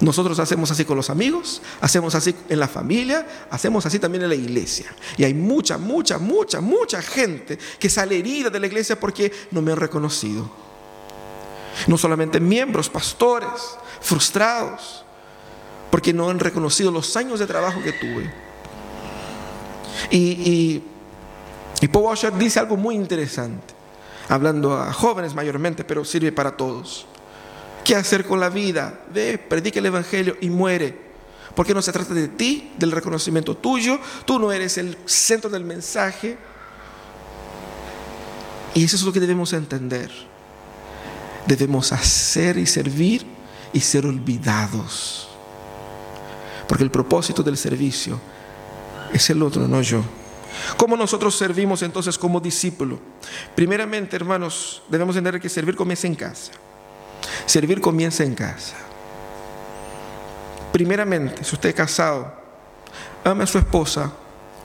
Nosotros 0.00 0.38
hacemos 0.38 0.70
así 0.70 0.84
con 0.84 0.96
los 0.96 1.08
amigos, 1.08 1.62
hacemos 1.80 2.14
así 2.14 2.34
en 2.48 2.58
la 2.58 2.68
familia, 2.68 3.26
hacemos 3.50 3.86
así 3.86 3.98
también 3.98 4.24
en 4.24 4.28
la 4.28 4.34
iglesia. 4.34 4.94
Y 5.16 5.24
hay 5.24 5.34
mucha, 5.34 5.78
mucha, 5.78 6.18
mucha, 6.18 6.60
mucha 6.60 7.00
gente 7.00 7.58
que 7.78 7.88
sale 7.88 8.18
herida 8.18 8.50
de 8.50 8.60
la 8.60 8.66
iglesia 8.66 8.98
porque 8.98 9.32
no 9.52 9.62
me 9.62 9.72
han 9.72 9.78
reconocido. 9.78 10.50
No 11.86 11.96
solamente 11.96 12.40
miembros, 12.40 12.88
pastores, 12.88 13.78
frustrados, 14.00 15.04
porque 15.90 16.12
no 16.12 16.28
han 16.28 16.40
reconocido 16.40 16.90
los 16.90 17.16
años 17.16 17.38
de 17.38 17.46
trabajo 17.46 17.80
que 17.82 17.92
tuve. 17.92 18.32
Y, 20.10 20.82
y, 21.80 21.88
Paul 21.88 22.06
Washer 22.06 22.36
dice 22.36 22.58
algo 22.58 22.76
muy 22.76 22.94
interesante, 22.94 23.74
hablando 24.28 24.74
a 24.76 24.92
jóvenes 24.92 25.34
mayormente, 25.34 25.84
pero 25.84 26.04
sirve 26.04 26.32
para 26.32 26.56
todos. 26.56 27.06
¿Qué 27.84 27.94
hacer 27.94 28.24
con 28.24 28.40
la 28.40 28.48
vida? 28.48 29.00
Ve, 29.12 29.36
predica 29.38 29.78
el 29.78 29.86
Evangelio 29.86 30.36
y 30.40 30.48
muere. 30.48 30.98
Porque 31.54 31.74
no 31.74 31.82
se 31.82 31.92
trata 31.92 32.14
de 32.14 32.28
ti, 32.28 32.72
del 32.78 32.90
reconocimiento 32.90 33.56
tuyo. 33.56 34.00
Tú 34.24 34.38
no 34.38 34.50
eres 34.50 34.78
el 34.78 34.96
centro 35.04 35.50
del 35.50 35.64
mensaje. 35.64 36.36
Y 38.74 38.84
eso 38.84 38.96
es 38.96 39.02
lo 39.02 39.12
que 39.12 39.20
debemos 39.20 39.52
entender. 39.52 40.10
Debemos 41.46 41.92
hacer 41.92 42.56
y 42.56 42.66
servir 42.66 43.24
y 43.72 43.80
ser 43.80 44.06
olvidados. 44.06 45.28
Porque 46.66 46.84
el 46.84 46.90
propósito 46.90 47.42
del 47.42 47.58
servicio 47.58 48.18
es 49.12 49.28
el 49.28 49.42
otro, 49.42 49.68
no 49.68 49.82
yo. 49.82 50.02
¿Cómo 50.76 50.96
nosotros 50.96 51.36
servimos 51.36 51.82
entonces 51.82 52.16
como 52.16 52.40
discípulo? 52.40 52.98
Primeramente, 53.54 54.16
hermanos, 54.16 54.82
debemos 54.88 55.14
entender 55.16 55.40
que 55.40 55.48
servir 55.48 55.76
comienza 55.76 56.06
en 56.06 56.14
casa. 56.14 56.52
Servir 57.46 57.80
comienza 57.80 58.24
en 58.24 58.34
casa. 58.34 58.76
Primeramente, 60.72 61.44
si 61.44 61.54
usted 61.54 61.68
es 61.68 61.74
casado, 61.74 62.32
ame 63.22 63.44
a 63.44 63.46
su 63.46 63.58
esposa 63.58 64.12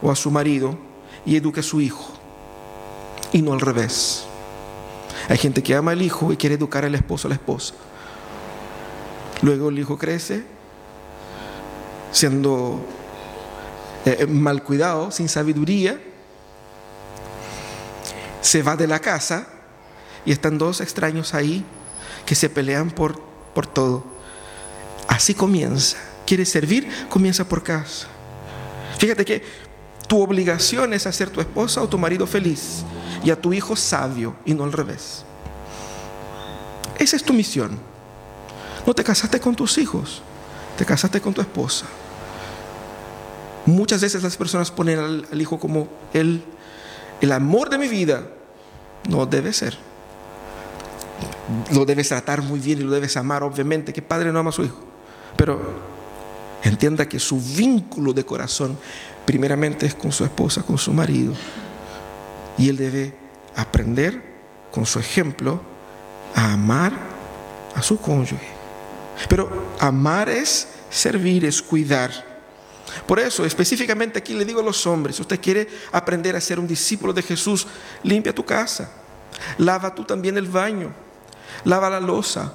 o 0.02 0.10
a 0.10 0.16
su 0.16 0.32
marido 0.32 0.78
y 1.26 1.36
eduque 1.36 1.60
a 1.60 1.64
su 1.64 1.82
hijo. 1.82 2.14
Y 3.32 3.42
no 3.42 3.54
al 3.54 3.62
revés. 3.62 4.26
Hay 5.28 5.38
gente 5.38 5.62
que 5.62 5.76
ama 5.76 5.92
al 5.92 6.02
hijo 6.02 6.34
y 6.34 6.38
quiere 6.38 6.56
educar 6.56 6.86
al 6.86 6.96
esposo 6.96 7.28
o 7.28 7.30
a 7.30 7.30
la 7.30 7.36
esposa. 7.36 7.76
Luego 9.42 9.70
el 9.70 9.80
hijo 9.80 9.98
crece 9.98 10.44
siendo 12.12 12.84
eh, 14.06 14.26
mal 14.26 14.64
cuidado, 14.64 15.12
sin 15.12 15.30
sabiduría. 15.30 16.02
Se 18.42 18.64
va 18.64 18.76
de 18.76 18.88
la 18.88 19.00
casa 19.00 19.48
y 20.26 20.32
están 20.32 20.58
dos 20.58 20.82
extraños 20.82 21.34
ahí 21.34 21.64
que 22.30 22.36
se 22.36 22.48
pelean 22.48 22.92
por, 22.92 23.20
por 23.56 23.66
todo. 23.66 24.04
Así 25.08 25.34
comienza. 25.34 25.98
¿Quieres 26.28 26.48
servir? 26.48 26.88
Comienza 27.10 27.50
por 27.50 27.64
casa. 27.64 28.06
Fíjate 29.00 29.26
que 29.26 29.44
tu 30.08 30.22
obligación 30.22 30.94
es 30.94 31.08
hacer 31.08 31.32
tu 31.32 31.42
esposa 31.42 31.82
o 31.82 31.90
tu 31.90 31.98
marido 31.98 32.28
feliz 32.28 32.84
y 33.24 33.32
a 33.32 33.42
tu 33.42 33.52
hijo 33.52 33.76
sabio 33.76 34.36
y 34.46 34.54
no 34.54 34.64
al 34.64 34.74
revés. 34.74 35.24
Esa 37.00 37.16
es 37.16 37.24
tu 37.24 37.34
misión. 37.34 37.80
No 38.86 38.94
te 38.94 39.04
casaste 39.04 39.40
con 39.40 39.56
tus 39.56 39.80
hijos, 39.80 40.22
te 40.78 40.86
casaste 40.86 41.20
con 41.20 41.34
tu 41.34 41.42
esposa. 41.42 41.88
Muchas 43.66 44.02
veces 44.02 44.22
las 44.22 44.38
personas 44.38 44.70
ponen 44.70 45.00
al, 45.00 45.28
al 45.32 45.42
hijo 45.42 45.60
como 45.60 45.88
el, 46.14 46.44
el 47.22 47.32
amor 47.32 47.72
de 47.72 47.80
mi 47.80 47.88
vida. 47.88 48.28
No 49.10 49.26
debe 49.26 49.52
ser 49.52 49.89
lo 51.72 51.86
debes 51.86 52.10
tratar 52.10 52.42
muy 52.42 52.60
bien 52.60 52.80
y 52.80 52.84
lo 52.84 52.92
debes 52.92 53.18
amar, 53.18 53.44
obviamente, 53.44 53.94
que 53.94 54.02
padre 54.02 54.32
no 54.32 54.40
ama 54.40 54.50
a 54.50 54.54
su 54.54 54.64
hijo. 54.64 54.80
Pero 55.36 55.60
entienda 56.64 57.08
que 57.08 57.20
su 57.20 57.40
vínculo 57.40 58.14
de 58.14 58.26
corazón 58.26 58.78
primeramente 59.26 59.86
es 59.86 59.96
con 59.96 60.12
su 60.12 60.24
esposa, 60.24 60.64
con 60.64 60.78
su 60.78 60.94
marido. 60.94 61.34
Y 62.58 62.70
él 62.70 62.78
debe 62.78 63.14
aprender 63.56 64.22
con 64.72 64.86
su 64.86 65.00
ejemplo 65.00 65.62
a 66.36 66.54
amar 66.54 66.94
a 67.76 67.82
su 67.82 68.00
cónyuge. 68.00 68.48
Pero 69.28 69.50
amar 69.80 70.30
es 70.30 70.68
servir, 70.90 71.46
es 71.46 71.62
cuidar. 71.62 72.30
Por 73.06 73.20
eso, 73.20 73.46
específicamente 73.46 74.20
aquí 74.20 74.34
le 74.34 74.46
digo 74.46 74.62
a 74.62 74.64
los 74.64 74.86
hombres, 74.88 75.18
si 75.18 75.22
usted 75.22 75.40
quiere 75.40 75.68
aprender 75.92 76.36
a 76.36 76.42
ser 76.42 76.60
un 76.60 76.68
discípulo 76.68 77.14
de 77.14 77.22
Jesús, 77.22 77.68
limpia 78.04 78.34
tu 78.34 78.44
casa, 78.44 78.90
lava 79.58 79.94
tú 79.94 80.04
también 80.04 80.38
el 80.38 80.48
baño, 80.48 80.92
lava 81.64 81.90
la 81.90 82.00
losa. 82.00 82.54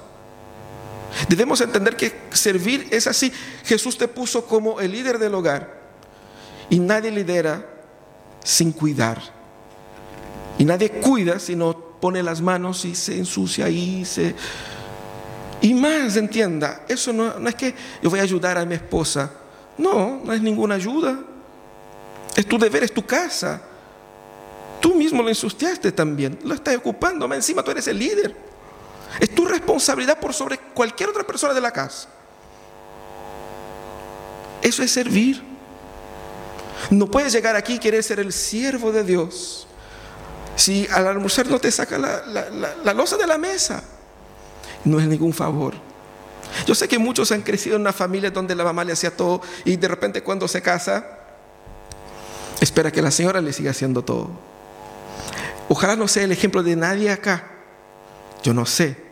Debemos 1.29 1.61
entender 1.61 1.97
que 1.97 2.13
servir 2.33 2.89
es 2.91 3.07
así. 3.07 3.33
Jesús 3.65 3.97
te 3.97 4.09
puso 4.09 4.47
como 4.47 4.81
el 4.81 4.93
líder 4.93 5.19
del 5.19 5.35
hogar 5.35 5.81
y 6.69 6.79
nadie 6.79 7.11
lidera 7.11 7.65
sin 8.43 8.73
cuidar. 8.73 9.21
Y 10.59 10.65
nadie 10.65 10.91
cuida 10.91 11.39
si 11.39 11.57
no 11.57 11.77
pone 12.01 12.23
las 12.23 12.41
manos 12.41 12.85
y 12.85 12.95
se 12.95 13.17
ensucia 13.17 13.69
y 13.69 14.05
se... 14.05 14.35
Y 15.61 15.73
más, 15.73 16.17
entienda, 16.17 16.85
eso 16.89 17.13
no, 17.13 17.49
es 17.49 17.55
que 17.55 17.75
yo 18.03 18.11
voy 18.11 18.21
a 18.21 18.23
ayudar 18.23 18.59
a 18.59 18.67
mi 18.67 18.75
esposa. 18.75 19.31
No, 19.79 20.21
no 20.23 20.33
es 20.33 20.43
ninguna 20.43 20.75
ayuda. 20.75 21.19
Es 22.37 22.47
tu 22.47 22.59
deber, 22.59 22.85
es 22.85 22.93
tu 22.93 23.05
casa. 23.07 23.63
Tú 24.81 24.95
mismo 24.95 25.23
lo 25.23 25.29
ensuciaste 25.31 25.93
también. 25.93 26.39
Lo 26.45 26.55
estás 26.55 26.77
ocupando. 26.77 27.33
Encima 27.33 27.63
tú 27.63 27.71
eres 27.71 27.89
el 27.89 27.99
líder. 27.99 28.37
Es 29.21 29.35
tu 29.35 29.47
responsabilidad 29.47 30.19
por 30.19 30.35
sobre 30.35 30.59
cualquier 30.59 31.09
otra 31.09 31.25
persona 31.25 31.55
de 31.55 31.61
la 31.61 31.71
casa. 31.71 32.09
Eso 34.63 34.83
es 34.83 34.91
servir. 34.91 35.43
No 36.91 37.07
puedes 37.07 37.33
llegar 37.33 37.57
aquí 37.57 37.75
y 37.75 37.79
querer 37.79 38.03
ser 38.03 38.21
el 38.21 38.33
siervo 38.33 38.93
de 38.93 39.05
Dios 39.05 39.67
si 40.57 40.87
al 40.91 41.07
almorzar 41.07 41.47
no 41.49 41.59
te 41.59 41.71
saca 41.71 41.99
la, 41.99 42.25
la, 42.85 42.95
losa 42.95 43.17
de 43.17 43.27
la 43.27 43.39
mesa. 43.39 43.83
No 44.85 45.01
es 45.01 45.07
ningún 45.07 45.33
favor. 45.33 45.75
Yo 46.67 46.75
sé 46.75 46.87
que 46.87 46.99
muchos 46.99 47.33
han 47.33 47.43
crecido 47.43 47.77
en 47.77 47.83
una 47.83 47.93
familia 47.93 48.31
donde 48.31 48.55
la 48.55 48.65
mamá 48.65 48.85
le 48.85 48.93
hacía 48.93 49.17
todo 49.17 49.41
y 49.65 49.77
de 49.77 49.89
repente 49.89 50.23
cuando 50.23 50.47
se 50.47 50.63
casa, 50.63 51.19
espera 52.61 52.93
que 52.93 53.03
la 53.03 53.11
señora 53.11 53.41
le 53.41 53.53
siga 53.53 53.73
haciendo 53.73 54.05
todo. 54.05 54.31
Ojalá 55.69 55.97
no 55.97 56.07
sea 56.07 56.25
el 56.25 56.33
ejemplo 56.33 56.63
de 56.63 56.77
nadie 56.77 57.11
acá. 57.11 57.51
Yo 58.43 58.55
no 58.55 58.67
sé. 58.67 59.04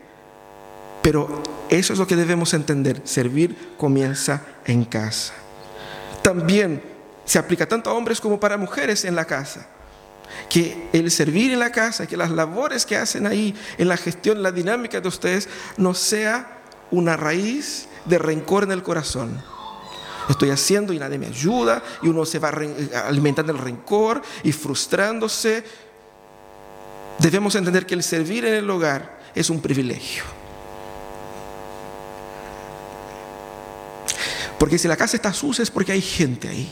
Pero 1.02 1.42
eso 1.68 1.92
es 1.92 1.98
lo 1.98 2.06
que 2.06 2.16
debemos 2.16 2.54
entender. 2.54 3.02
Servir 3.04 3.74
comienza 3.76 4.42
en 4.64 4.84
casa. 4.84 5.34
También 6.22 6.82
se 7.24 7.38
aplica 7.38 7.66
tanto 7.66 7.90
a 7.90 7.94
hombres 7.94 8.20
como 8.20 8.38
para 8.38 8.56
mujeres 8.56 9.04
en 9.04 9.16
la 9.16 9.24
casa. 9.24 9.66
Que 10.48 10.88
el 10.92 11.10
servir 11.10 11.52
en 11.52 11.58
la 11.58 11.72
casa, 11.72 12.06
que 12.06 12.16
las 12.16 12.30
labores 12.30 12.86
que 12.86 12.96
hacen 12.96 13.26
ahí, 13.26 13.54
en 13.78 13.88
la 13.88 13.96
gestión, 13.96 14.42
la 14.42 14.52
dinámica 14.52 15.00
de 15.00 15.08
ustedes, 15.08 15.48
no 15.76 15.92
sea 15.92 16.60
una 16.90 17.16
raíz 17.16 17.88
de 18.04 18.18
rencor 18.18 18.64
en 18.64 18.72
el 18.72 18.82
corazón. 18.82 19.42
Estoy 20.28 20.50
haciendo 20.50 20.92
y 20.92 20.98
nadie 20.98 21.18
me 21.18 21.26
ayuda 21.26 21.82
y 22.00 22.08
uno 22.08 22.24
se 22.24 22.38
va 22.38 22.52
alimentando 23.06 23.52
el 23.52 23.58
rencor 23.58 24.22
y 24.44 24.52
frustrándose. 24.52 25.64
Debemos 27.18 27.54
entender 27.56 27.86
que 27.86 27.94
el 27.94 28.02
servir 28.02 28.44
en 28.44 28.54
el 28.54 28.70
hogar 28.70 29.18
es 29.34 29.50
un 29.50 29.60
privilegio. 29.60 30.41
Porque 34.62 34.78
si 34.78 34.86
la 34.86 34.96
casa 34.96 35.16
está 35.16 35.32
sucia 35.32 35.64
es 35.64 35.72
porque 35.72 35.90
hay 35.90 36.00
gente 36.00 36.46
ahí. 36.46 36.70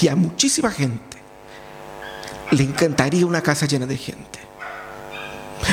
Y 0.00 0.08
a 0.08 0.16
muchísima 0.16 0.72
gente 0.72 1.18
le 2.50 2.64
encantaría 2.64 3.24
una 3.24 3.40
casa 3.40 3.66
llena 3.66 3.86
de 3.86 3.96
gente. 3.96 4.40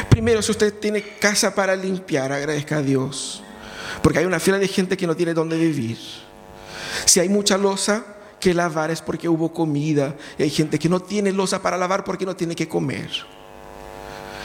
Primero, 0.08 0.44
si 0.44 0.52
usted 0.52 0.78
tiene 0.78 1.02
casa 1.18 1.56
para 1.56 1.76
limpiar, 1.76 2.32
agradezca 2.32 2.78
a 2.78 2.82
Dios. 2.84 3.42
Porque 4.04 4.20
hay 4.20 4.26
una 4.26 4.40
fila 4.40 4.60
de 4.60 4.68
gente 4.68 4.96
que 4.96 5.08
no 5.08 5.16
tiene 5.16 5.34
dónde 5.34 5.58
vivir. 5.58 5.98
Si 7.06 7.20
hay 7.20 7.28
mucha 7.28 7.58
losa 7.58 8.06
que 8.40 8.54
lavar 8.54 8.92
es 8.92 9.02
porque 9.02 9.28
hubo 9.28 9.52
comida. 9.52 10.16
Y 10.38 10.44
hay 10.44 10.52
gente 10.52 10.78
que 10.78 10.88
no 10.88 11.00
tiene 11.00 11.32
losa 11.32 11.64
para 11.64 11.78
lavar 11.78 12.04
porque 12.04 12.28
no 12.28 12.36
tiene 12.36 12.56
que 12.56 12.68
comer. 12.68 13.10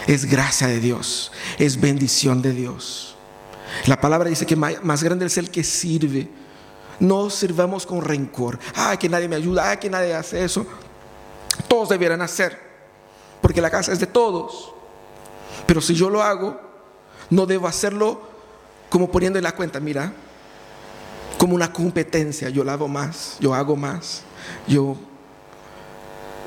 Es 0.07 0.25
gracia 0.25 0.69
de 0.69 0.81
Dios, 0.81 1.33
es 1.59 1.79
bendición 1.79 2.41
de 2.41 2.53
Dios. 2.53 3.14
La 3.87 4.01
palabra 4.01 4.29
dice 4.29 4.47
que 4.47 4.57
más 4.57 5.03
grande 5.03 5.27
es 5.27 5.39
el 5.39 5.51
que 5.51 5.65
sirve. 5.65 6.29
No 7.01 7.31
sirvamos 7.31 7.87
con 7.87 8.03
rencor. 8.03 8.59
Ah, 8.75 8.97
que 8.99 9.09
nadie 9.09 9.29
me 9.29 9.37
ayuda, 9.37 9.71
ah, 9.71 9.79
que 9.79 9.91
nadie 9.91 10.15
hace 10.15 10.45
eso. 10.45 10.67
Todos 11.69 11.89
debieran 11.89 12.23
hacer, 12.23 12.59
porque 13.41 13.61
la 13.61 13.71
casa 13.71 13.93
es 13.93 14.01
de 14.01 14.07
todos. 14.07 14.73
Pero 15.67 15.81
si 15.81 15.95
yo 15.95 16.11
lo 16.11 16.23
hago, 16.23 16.61
no 17.31 17.47
debo 17.47 17.67
hacerlo 17.67 18.21
como 18.89 19.11
poniendo 19.11 19.39
en 19.39 19.45
la 19.45 19.53
cuenta, 19.53 19.81
mira, 19.81 20.13
como 21.39 21.55
una 21.55 21.73
competencia. 21.73 22.49
Yo 22.49 22.65
lavo 22.65 22.89
más, 22.89 23.37
yo 23.41 23.55
hago 23.55 23.77
más, 23.77 24.23
yo, 24.67 24.97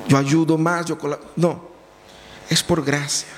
yo 0.06 0.16
ayudo 0.16 0.56
más, 0.56 0.86
yo 0.86 0.98
No, 1.36 1.68
es 2.48 2.62
por 2.62 2.84
gracia. 2.84 3.28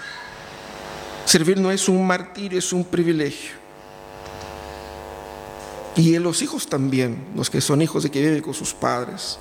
Servir 1.25 1.59
no 1.59 1.71
es 1.71 1.89
un 1.89 2.05
martirio, 2.07 2.59
es 2.59 2.73
un 2.73 2.85
privilegio. 2.85 3.60
Y 6.01 6.15
en 6.15 6.23
los 6.23 6.41
hijos 6.41 6.67
también, 6.67 7.27
los 7.37 7.51
que 7.51 7.61
son 7.61 7.83
hijos 7.83 8.03
de 8.03 8.11
que 8.11 8.23
viven 8.23 8.41
con 8.41 8.55
sus 8.55 8.73
padres. 8.73 9.39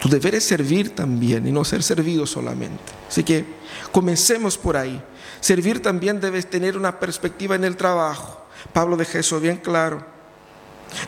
Tu 0.00 0.08
deber 0.08 0.36
es 0.36 0.44
servir 0.44 0.94
también 0.94 1.44
y 1.44 1.50
no 1.50 1.64
ser 1.64 1.82
servido 1.82 2.24
solamente. 2.24 2.84
Así 3.08 3.24
que 3.24 3.44
comencemos 3.90 4.56
por 4.56 4.76
ahí. 4.76 5.02
Servir 5.40 5.82
también 5.82 6.20
debe 6.20 6.40
tener 6.44 6.76
una 6.76 7.00
perspectiva 7.00 7.56
en 7.56 7.64
el 7.64 7.76
trabajo. 7.76 8.46
Pablo 8.72 8.96
deja 8.96 9.18
eso 9.18 9.40
bien 9.40 9.56
claro. 9.56 10.06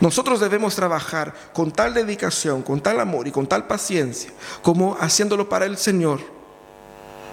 Nosotros 0.01 0.41
debemos 0.41 0.75
trabajar 0.75 1.33
con 1.53 1.71
tal 1.71 1.95
dedicación, 1.95 2.63
con 2.63 2.81
tal 2.81 2.99
amor 2.99 3.29
y 3.29 3.31
con 3.31 3.47
tal 3.47 3.69
paciencia, 3.69 4.33
como 4.61 4.97
haciéndolo 4.99 5.49
para 5.49 5.67
el 5.67 5.77
Señor. 5.77 6.34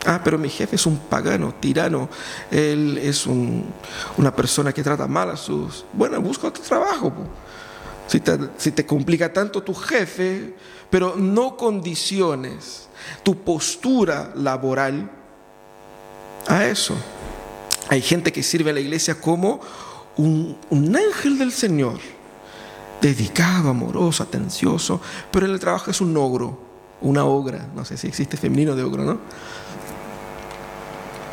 Ah, 0.06 0.22
pero 0.24 0.38
mi 0.38 0.50
jefe 0.50 0.76
es 0.76 0.86
un 0.86 0.98
pagano, 0.98 1.54
tirano. 1.60 2.10
Él 2.50 2.98
es 2.98 3.28
una 3.28 4.36
persona 4.36 4.74
que 4.74 4.84
trata 4.84 5.08
mal 5.08 5.30
a 5.30 5.38
sus... 5.38 5.86
Bueno, 5.94 6.20
busca 6.22 6.48
otro 6.48 6.64
trabajo. 6.64 7.14
Si 8.08 8.20
te, 8.20 8.38
si 8.58 8.72
te 8.72 8.86
complica 8.86 9.32
tanto 9.32 9.62
tu 9.62 9.74
jefe, 9.74 10.56
pero 10.90 11.16
no 11.16 11.56
condiciones 11.56 12.90
tu 13.24 13.44
postura 13.44 14.32
laboral 14.36 15.12
a 16.48 16.66
eso. 16.66 16.96
Hay 17.90 18.02
gente 18.02 18.32
que 18.32 18.44
sirve 18.44 18.72
a 18.72 18.74
la 18.74 18.80
iglesia 18.80 19.20
como 19.20 19.62
un, 20.18 20.58
un 20.70 20.96
ángel 20.96 21.38
del 21.38 21.52
Señor, 21.52 22.00
dedicado, 23.02 23.70
amoroso, 23.70 24.24
atencioso, 24.24 25.02
pero 25.32 25.46
el 25.46 25.60
trabajo 25.60 25.92
es 25.92 26.02
un 26.02 26.16
ogro, 26.18 26.60
una 27.02 27.26
ogra, 27.26 27.68
no 27.76 27.86
sé 27.86 27.98
si 27.98 28.08
existe 28.08 28.38
femenino 28.38 28.76
de 28.76 28.84
ogro, 28.84 29.04
¿no? 29.04 29.20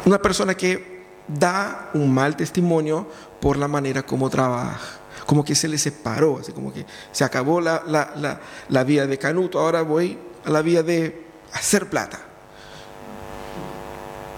Una 0.04 0.18
persona 0.18 0.54
que 0.54 0.98
da 1.28 1.90
un 1.92 2.12
mal 2.12 2.36
testimonio 2.36 3.06
por 3.40 3.56
la 3.56 3.68
manera 3.68 4.02
como 4.02 4.30
trabaja. 4.30 4.98
Como 5.26 5.44
que 5.44 5.54
se 5.54 5.68
le 5.68 5.76
separó, 5.76 6.38
así 6.40 6.52
como 6.52 6.72
que 6.72 6.86
se 7.12 7.22
acabó 7.22 7.60
la, 7.60 7.82
la, 7.86 8.40
la, 8.68 8.84
vía 8.84 9.06
de 9.06 9.18
Canuto, 9.18 9.60
ahora 9.60 9.82
voy 9.82 10.18
a 10.44 10.50
la 10.50 10.62
vía 10.62 10.82
de 10.82 11.26
hacer 11.52 11.90
plata. 11.90 12.18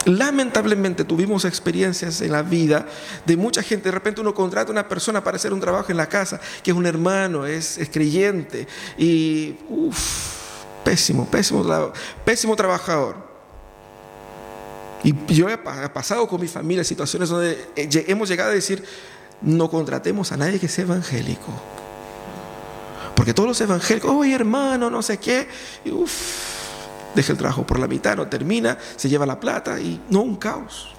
Lamentablemente 0.07 1.05
tuvimos 1.05 1.45
experiencias 1.45 2.21
en 2.23 2.33
la 2.33 2.43
vida 2.43 2.87
de 3.25 3.37
mucha 3.37 3.63
gente. 3.63 3.85
De 3.85 3.93
repente 3.93 4.21
uno 4.21 4.35
contrata 4.35 4.71
a 4.71 4.73
una 4.73 4.89
persona 4.89 5.23
para 5.23 5.37
hacer 5.37 5.53
un 5.53 5.61
trabajo 5.61 5.93
en 5.93 5.97
la 5.97 6.09
casa, 6.09 6.41
que 6.65 6.73
es 6.73 6.77
un 6.77 6.87
hermano, 6.87 7.47
es, 7.47 7.79
es 7.79 7.89
creyente, 7.89 8.67
y 8.99 9.59
uff, 9.69 10.65
pésimo, 10.83 11.27
pésimo, 11.27 11.93
pésimo 12.25 12.57
trabajador. 12.57 13.30
Y 15.03 15.15
yo 15.35 15.49
he 15.49 15.57
pasado 15.57 16.29
con 16.29 16.41
mi 16.41 16.49
familia 16.49 16.85
situaciones 16.85 17.29
donde 17.29 17.69
eh, 17.77 18.05
hemos 18.07 18.29
llegado 18.29 18.51
a 18.51 18.55
decir, 18.55 18.85
no 19.41 19.71
contratemos 19.71 20.33
a 20.33 20.37
nadie 20.37 20.59
que 20.59 20.69
sea 20.69 20.85
evangélico. 20.85 21.53
Porque 23.15 23.35
todos 23.35 23.49
los 23.49 23.61
evangélicos, 23.61 24.11
oye 24.11 24.35
hermano, 24.35 24.91
no 24.91 25.03
sé 25.03 25.19
qué, 25.19 25.49
y 25.85 25.91
deja 27.15 27.33
el 27.33 27.39
trabajo 27.39 27.67
por 27.67 27.79
la 27.79 27.87
mitad, 27.87 28.17
no 28.17 28.29
termina, 28.29 28.79
se 28.97 29.09
lleva 29.09 29.27
la 29.27 29.41
plata 29.41 29.81
y 29.81 30.01
no 30.11 30.23
un 30.23 30.37
caos. 30.37 30.95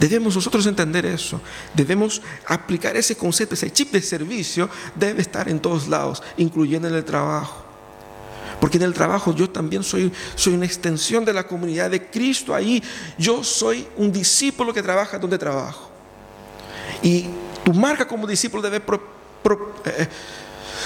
Debemos 0.00 0.34
nosotros 0.34 0.66
entender 0.66 1.06
eso, 1.06 1.40
debemos 1.74 2.22
aplicar 2.46 2.96
ese 2.96 3.16
concepto, 3.16 3.54
ese 3.54 3.70
chip 3.70 3.92
de 3.92 4.02
servicio 4.02 4.68
debe 4.94 5.22
estar 5.22 5.48
en 5.48 5.60
todos 5.60 5.86
lados, 5.86 6.22
incluyendo 6.38 6.88
en 6.88 6.94
el 6.94 7.04
trabajo. 7.04 7.71
Porque 8.62 8.76
en 8.76 8.84
el 8.84 8.94
trabajo 8.94 9.34
yo 9.34 9.50
también 9.50 9.82
soy, 9.82 10.12
soy 10.36 10.54
una 10.54 10.66
extensión 10.66 11.24
de 11.24 11.32
la 11.32 11.48
comunidad 11.48 11.90
de 11.90 12.08
Cristo. 12.08 12.54
Ahí 12.54 12.80
yo 13.18 13.42
soy 13.42 13.88
un 13.96 14.12
discípulo 14.12 14.72
que 14.72 14.80
trabaja 14.80 15.18
donde 15.18 15.36
trabajo. 15.36 15.90
Y 17.02 17.26
tu 17.64 17.74
marca 17.74 18.06
como 18.06 18.24
discípulo 18.24 18.62
debe 18.62 18.76
eh, 18.76 20.08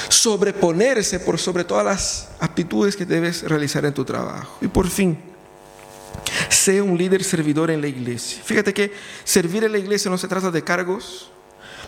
sobreponerse 0.09 1.21
por 1.21 1.39
sobre 1.39 1.65
todas 1.65 1.85
las 1.85 2.29
aptitudes 2.41 2.97
que 2.97 3.05
debes 3.05 3.43
realizar 3.43 3.85
en 3.85 3.93
tu 3.93 4.07
trabajo. 4.07 4.57
Y 4.63 4.69
por 4.69 4.89
fin, 4.89 5.19
sé 6.49 6.81
un 6.81 6.97
líder 6.97 7.23
servidor 7.23 7.71
en 7.71 7.83
la 7.83 7.89
iglesia. 7.89 8.43
Fíjate 8.43 8.73
que 8.73 8.91
servir 9.23 9.65
en 9.65 9.73
la 9.73 9.79
iglesia 9.79 10.11
no 10.11 10.17
se 10.17 10.29
trata 10.29 10.51
de 10.51 10.65
cargos. 10.65 11.31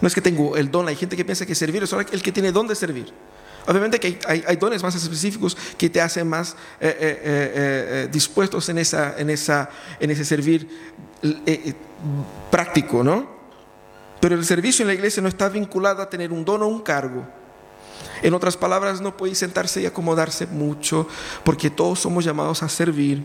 No 0.03 0.07
es 0.07 0.15
que 0.15 0.21
tengo 0.21 0.55
el 0.55 0.71
don. 0.71 0.87
Hay 0.87 0.97
gente 0.97 1.17
que 1.17 1.25
piensa 1.25 1.47
que 1.47 1.55
servir 1.55 1.83
es 1.83 1.95
el 2.13 2.23
que 2.23 2.31
tiene 2.31 2.53
don 2.53 2.69
de 2.69 2.75
servir. 2.75 3.11
Obviamente 3.69 4.01
que 4.01 4.19
hay, 4.27 4.57
dones 4.57 4.83
más 4.83 4.95
específicos 4.95 5.55
que 5.77 5.91
te 5.91 6.01
hacen 6.01 6.27
más 6.27 6.53
eh, 6.81 6.89
eh, 6.89 7.21
eh, 7.23 8.09
dispuestos 8.11 8.67
en, 8.71 8.79
en 8.79 9.31
ese 9.31 10.25
servir 10.25 10.67
práctico, 12.51 13.05
¿no? 13.05 13.29
Pero 14.21 14.37
el 14.37 14.45
servicio 14.47 14.85
en 14.85 14.89
la 14.89 14.95
iglesia 14.95 15.23
no 15.23 15.29
está 15.29 15.51
vinculado 15.51 16.01
a 16.01 16.09
tener 16.09 16.33
un 16.33 16.47
don 16.47 16.63
o 16.63 16.67
un 16.67 16.81
cargo. 16.81 17.29
En 18.23 18.33
otras 18.33 18.57
palabras, 18.57 19.03
no 19.03 19.15
puede 19.15 19.35
sentarse 19.35 19.83
y 19.83 19.87
acomodarse 19.87 20.47
mucho, 20.47 21.07
porque 21.45 21.69
todos 21.69 22.01
somos 22.01 22.25
llamados 22.25 22.63
a 22.63 22.71
servir. 22.71 23.23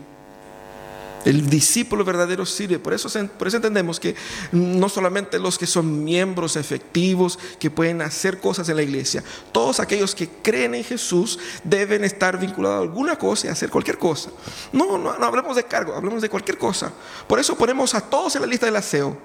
El 1.24 1.48
discípulo 1.48 2.04
verdadero 2.04 2.44
sirve. 2.44 2.78
Por 2.78 2.92
eso, 2.92 3.08
entendemos 3.18 3.98
que 3.98 4.14
no 4.52 4.88
solamente 4.88 5.38
los 5.38 5.58
que 5.58 5.66
son 5.66 6.04
miembros 6.04 6.56
efectivos, 6.56 7.38
que 7.58 7.70
pueden 7.70 8.02
hacer 8.02 8.40
cosas 8.40 8.68
en 8.68 8.76
la 8.76 8.82
iglesia, 8.82 9.24
todos 9.52 9.80
aquellos 9.80 10.14
que 10.14 10.28
creen 10.28 10.74
en 10.74 10.84
Jesús 10.84 11.38
deben 11.64 12.04
estar 12.04 12.38
vinculados 12.38 12.78
a 12.78 12.82
alguna 12.82 13.16
cosa 13.16 13.46
y 13.46 13.50
hacer 13.50 13.70
cualquier 13.70 13.98
cosa. 13.98 14.30
No, 14.72 14.98
no, 14.98 15.18
no 15.18 15.24
hablemos 15.26 15.56
de 15.56 15.64
cargo, 15.64 15.94
hablemos 15.94 16.20
de 16.20 16.28
cualquier 16.28 16.58
cosa. 16.58 16.92
Por 17.26 17.38
eso 17.38 17.56
ponemos 17.56 17.94
a 17.94 18.02
todos 18.02 18.34
en 18.36 18.42
la 18.42 18.46
lista 18.46 18.66
del 18.66 18.76
aseo. 18.76 19.16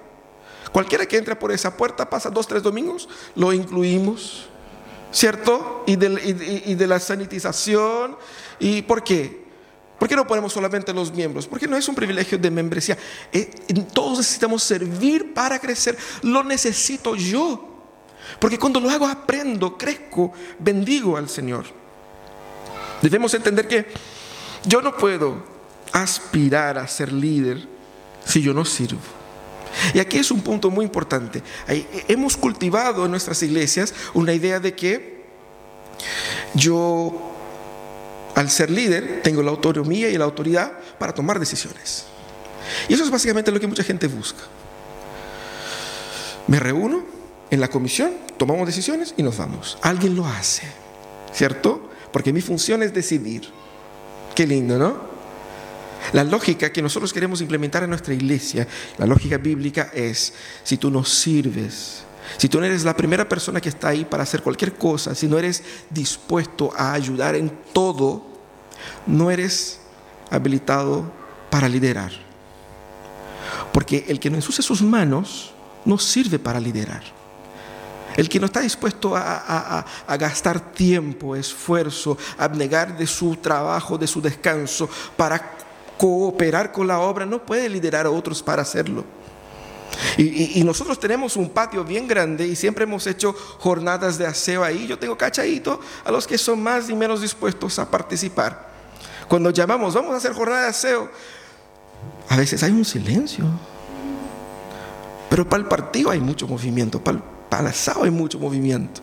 Cualquiera 0.72 1.04
que 1.06 1.18
entre 1.18 1.36
por 1.36 1.52
esa 1.52 1.76
puerta 1.76 2.08
pasa 2.08 2.30
dos, 2.30 2.46
tres 2.46 2.62
domingos, 2.62 3.08
lo 3.34 3.52
incluimos. 3.52 4.46
¿Cierto? 5.12 5.82
Y 5.88 5.96
de, 5.96 6.62
y 6.66 6.74
de 6.76 6.86
la 6.86 7.00
sanitización. 7.00 8.16
¿Y 8.60 8.82
por 8.82 9.02
qué? 9.02 9.39
¿Por 10.00 10.08
qué 10.08 10.16
no 10.16 10.26
ponemos 10.26 10.54
solamente 10.54 10.94
los 10.94 11.12
miembros? 11.12 11.46
Porque 11.46 11.68
no 11.68 11.76
es 11.76 11.86
un 11.86 11.94
privilegio 11.94 12.38
de 12.38 12.50
membresía. 12.50 12.96
Eh, 13.30 13.50
todos 13.92 14.16
necesitamos 14.16 14.62
servir 14.62 15.34
para 15.34 15.58
crecer. 15.58 15.94
Lo 16.22 16.42
necesito 16.42 17.14
yo. 17.16 17.84
Porque 18.38 18.58
cuando 18.58 18.80
lo 18.80 18.88
hago 18.88 19.06
aprendo, 19.06 19.76
crezco, 19.76 20.32
bendigo 20.58 21.18
al 21.18 21.28
Señor. 21.28 21.66
Debemos 23.02 23.34
entender 23.34 23.68
que 23.68 23.88
yo 24.64 24.80
no 24.80 24.96
puedo 24.96 25.44
aspirar 25.92 26.78
a 26.78 26.88
ser 26.88 27.12
líder 27.12 27.68
si 28.24 28.40
yo 28.40 28.54
no 28.54 28.64
sirvo. 28.64 29.00
Y 29.92 29.98
aquí 29.98 30.16
es 30.16 30.30
un 30.30 30.40
punto 30.40 30.70
muy 30.70 30.86
importante. 30.86 31.42
Hemos 32.08 32.38
cultivado 32.38 33.04
en 33.04 33.10
nuestras 33.10 33.42
iglesias 33.42 33.92
una 34.14 34.32
idea 34.32 34.60
de 34.60 34.74
que 34.74 35.26
yo 36.54 37.29
al 38.34 38.50
ser 38.50 38.70
líder, 38.70 39.20
tengo 39.22 39.42
la 39.42 39.50
autonomía 39.50 40.08
y 40.08 40.16
la 40.16 40.24
autoridad 40.24 40.72
para 40.98 41.14
tomar 41.14 41.38
decisiones. 41.38 42.04
Y 42.88 42.94
eso 42.94 43.04
es 43.04 43.10
básicamente 43.10 43.50
lo 43.50 43.60
que 43.60 43.66
mucha 43.66 43.82
gente 43.82 44.06
busca. 44.06 44.42
Me 46.46 46.58
reúno 46.58 47.04
en 47.50 47.60
la 47.60 47.68
comisión, 47.68 48.12
tomamos 48.36 48.66
decisiones 48.66 49.14
y 49.16 49.22
nos 49.22 49.36
vamos. 49.36 49.78
Alguien 49.82 50.16
lo 50.16 50.26
hace, 50.26 50.66
¿cierto? 51.32 51.90
Porque 52.12 52.32
mi 52.32 52.40
función 52.40 52.82
es 52.82 52.94
decidir. 52.94 53.48
Qué 54.34 54.46
lindo, 54.46 54.78
¿no? 54.78 55.10
La 56.12 56.24
lógica 56.24 56.72
que 56.72 56.82
nosotros 56.82 57.12
queremos 57.12 57.40
implementar 57.40 57.82
en 57.82 57.90
nuestra 57.90 58.14
iglesia, 58.14 58.66
la 58.98 59.06
lógica 59.06 59.36
bíblica 59.36 59.90
es, 59.92 60.32
si 60.64 60.76
tú 60.76 60.90
nos 60.90 61.08
sirves, 61.08 62.04
si 62.36 62.48
tú 62.48 62.60
no 62.60 62.66
eres 62.66 62.84
la 62.84 62.96
primera 62.96 63.28
persona 63.28 63.60
que 63.60 63.68
está 63.68 63.88
ahí 63.88 64.04
para 64.04 64.22
hacer 64.22 64.42
cualquier 64.42 64.74
cosa, 64.74 65.14
si 65.14 65.26
no 65.26 65.38
eres 65.38 65.62
dispuesto 65.90 66.72
a 66.76 66.92
ayudar 66.92 67.34
en 67.34 67.50
todo, 67.72 68.24
no 69.06 69.30
eres 69.30 69.80
habilitado 70.30 71.10
para 71.50 71.68
liderar. 71.68 72.12
Porque 73.72 74.04
el 74.08 74.18
que 74.18 74.30
no 74.30 74.36
ensucia 74.36 74.62
sus 74.62 74.82
manos 74.82 75.52
no 75.84 75.98
sirve 75.98 76.38
para 76.38 76.60
liderar. 76.60 77.02
El 78.16 78.28
que 78.28 78.40
no 78.40 78.46
está 78.46 78.60
dispuesto 78.60 79.14
a, 79.16 79.84
gastar 80.18 80.72
tiempo, 80.72 81.36
esfuerzo, 81.36 82.18
abnegar 82.36 82.96
de 82.98 83.06
su 83.06 83.36
trabajo, 83.36 83.96
de 83.96 84.06
su 84.06 84.20
descanso, 84.20 84.88
para 85.16 85.52
cooperar 85.96 86.72
con 86.72 86.86
la 86.86 87.00
obra, 87.00 87.24
no 87.24 87.44
puede 87.44 87.68
liderar 87.68 88.06
a 88.06 88.10
otros 88.10 88.42
para 88.42 88.62
hacerlo. 88.62 89.04
Y, 90.16 90.62
nosotros 90.64 91.00
tenemos 91.00 91.36
un 91.36 91.50
patio 91.50 91.84
bien 91.84 92.06
grande 92.06 92.46
y 92.46 92.56
siempre 92.56 92.84
hemos 92.84 93.06
hecho 93.06 93.32
jornadas 93.58 94.18
de 94.18 94.26
aseo 94.26 94.62
ahí. 94.62 94.86
Yo 94.86 94.98
tengo 94.98 95.16
cachadito 95.16 95.80
a 96.04 96.10
los 96.10 96.26
que 96.26 96.38
son 96.38 96.62
más 96.62 96.88
y 96.90 96.94
menos 96.94 97.22
dispuestos 97.22 97.78
a 97.78 97.90
participar. 97.90 98.70
Cuando 99.28 99.50
llamamos, 99.50 99.94
vamos 99.94 100.12
a 100.14 100.16
hacer 100.16 100.32
jornada 100.32 100.62
de 100.62 100.68
aseo, 100.68 101.10
a 102.28 102.36
veces 102.36 102.62
hay 102.62 102.72
un 102.72 102.84
silencio. 102.84 103.44
Pero 105.28 105.48
para 105.48 105.62
el 105.62 105.68
partido 105.68 106.10
hay 106.10 106.20
mucho 106.20 106.46
movimiento, 106.46 107.02
para 107.02 107.18
el, 107.60 107.66
asado 107.66 108.04
hay 108.04 108.10
mucho 108.10 108.38
movimiento. 108.38 109.00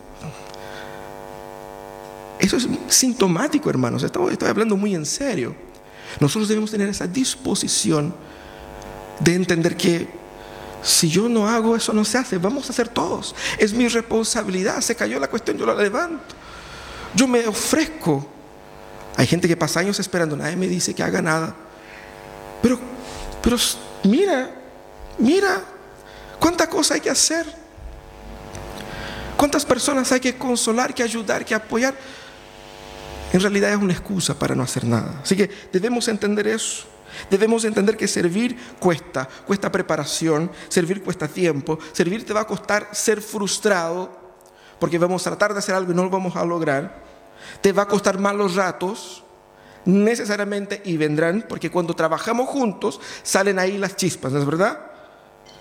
Eso 2.38 2.56
es 2.56 2.68
sintomático, 2.88 3.68
hermanos. 3.68 4.02
Estoy, 4.02 4.32
estoy 4.32 4.48
hablando 4.48 4.76
muy 4.76 4.94
en 4.94 5.04
serio. 5.04 5.54
Nosotros 6.20 6.48
debemos 6.48 6.70
tener 6.70 6.88
esa 6.88 7.06
disposición 7.06 8.14
de 9.20 9.34
entender 9.34 9.76
que 9.76 10.08
si 10.88 11.08
yo 11.08 11.28
no 11.28 11.48
hago 11.48 11.76
eso, 11.76 11.92
no 11.92 12.04
se 12.04 12.18
hace. 12.18 12.38
Vamos 12.38 12.68
a 12.68 12.72
hacer 12.72 12.88
todos. 12.88 13.34
Es 13.58 13.72
mi 13.72 13.88
responsabilidad. 13.88 14.80
Se 14.80 14.96
cayó 14.96 15.20
la 15.20 15.28
cuestión, 15.28 15.58
yo 15.58 15.66
la 15.66 15.74
levanto. 15.74 16.34
Yo 17.14 17.28
me 17.28 17.46
ofrezco. 17.46 18.26
Hay 19.16 19.26
gente 19.26 19.46
que 19.46 19.56
pasa 19.56 19.80
años 19.80 19.98
esperando, 20.00 20.36
nadie 20.36 20.56
me 20.56 20.66
dice 20.66 20.94
que 20.94 21.02
haga 21.02 21.20
nada. 21.20 21.54
Pero, 22.62 22.78
pero 23.42 23.56
mira, 24.04 24.50
mira, 25.18 25.62
cuánta 26.40 26.68
cosa 26.68 26.94
hay 26.94 27.00
que 27.00 27.10
hacer. 27.10 27.44
Cuántas 29.36 29.64
personas 29.64 30.10
hay 30.10 30.20
que 30.20 30.36
consolar, 30.36 30.94
que 30.94 31.02
ayudar, 31.02 31.44
que 31.44 31.54
apoyar. 31.54 31.94
En 33.32 33.40
realidad 33.40 33.72
es 33.72 33.76
una 33.76 33.92
excusa 33.92 34.38
para 34.38 34.54
no 34.54 34.62
hacer 34.62 34.84
nada. 34.84 35.20
Así 35.22 35.36
que 35.36 35.50
debemos 35.70 36.08
entender 36.08 36.46
eso. 36.46 36.86
Debemos 37.30 37.64
entender 37.64 37.96
que 37.96 38.08
servir 38.08 38.56
cuesta, 38.78 39.28
cuesta 39.46 39.70
preparación, 39.70 40.50
servir 40.68 41.02
cuesta 41.02 41.28
tiempo, 41.28 41.78
servir 41.92 42.24
te 42.24 42.32
va 42.32 42.40
a 42.40 42.46
costar 42.46 42.88
ser 42.92 43.20
frustrado, 43.20 44.10
porque 44.78 44.98
vamos 44.98 45.26
a 45.26 45.30
tratar 45.30 45.52
de 45.52 45.58
hacer 45.58 45.74
algo 45.74 45.92
y 45.92 45.94
no 45.94 46.04
lo 46.04 46.10
vamos 46.10 46.36
a 46.36 46.44
lograr. 46.44 47.02
Te 47.60 47.72
va 47.72 47.82
a 47.82 47.88
costar 47.88 48.18
malos 48.18 48.54
ratos, 48.54 49.24
necesariamente, 49.84 50.82
y 50.84 50.96
vendrán, 50.96 51.44
porque 51.48 51.70
cuando 51.70 51.94
trabajamos 51.94 52.48
juntos 52.48 53.00
salen 53.22 53.58
ahí 53.58 53.78
las 53.78 53.96
chispas, 53.96 54.32
¿no 54.32 54.38
es 54.38 54.46
verdad? 54.46 54.86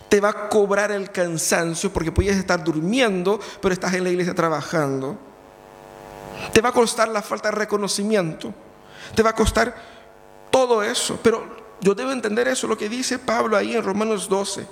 Te 0.09 0.21
va 0.21 0.29
a 0.29 0.49
cobrar 0.49 0.91
el 0.91 1.11
cansancio, 1.11 1.91
porque 1.91 2.11
puedes 2.11 2.37
estar 2.37 2.63
durmiendo, 2.63 3.39
pero 3.61 3.73
estás 3.73 3.93
en 3.93 4.03
la 4.03 4.09
iglesia 4.09 4.33
trabajando. 4.33 5.17
Te 6.53 6.61
va 6.61 6.69
a 6.69 6.73
costar 6.73 7.07
la 7.09 7.21
falta 7.21 7.49
de 7.49 7.55
reconocimiento. 7.55 8.53
Te 9.15 9.23
va 9.23 9.31
a 9.31 9.33
costar 9.33 9.96
todo 10.51 10.83
eso. 10.83 11.19
Pero 11.21 11.57
yo 11.81 11.93
debo 11.93 12.11
entender 12.11 12.47
eso, 12.47 12.67
lo 12.67 12.77
que 12.77 12.89
dice 12.89 13.19
Pablo 13.19 13.55
ahí 13.55 13.75
en 13.75 13.83
Romanos 13.83 14.27
12. 14.27 14.65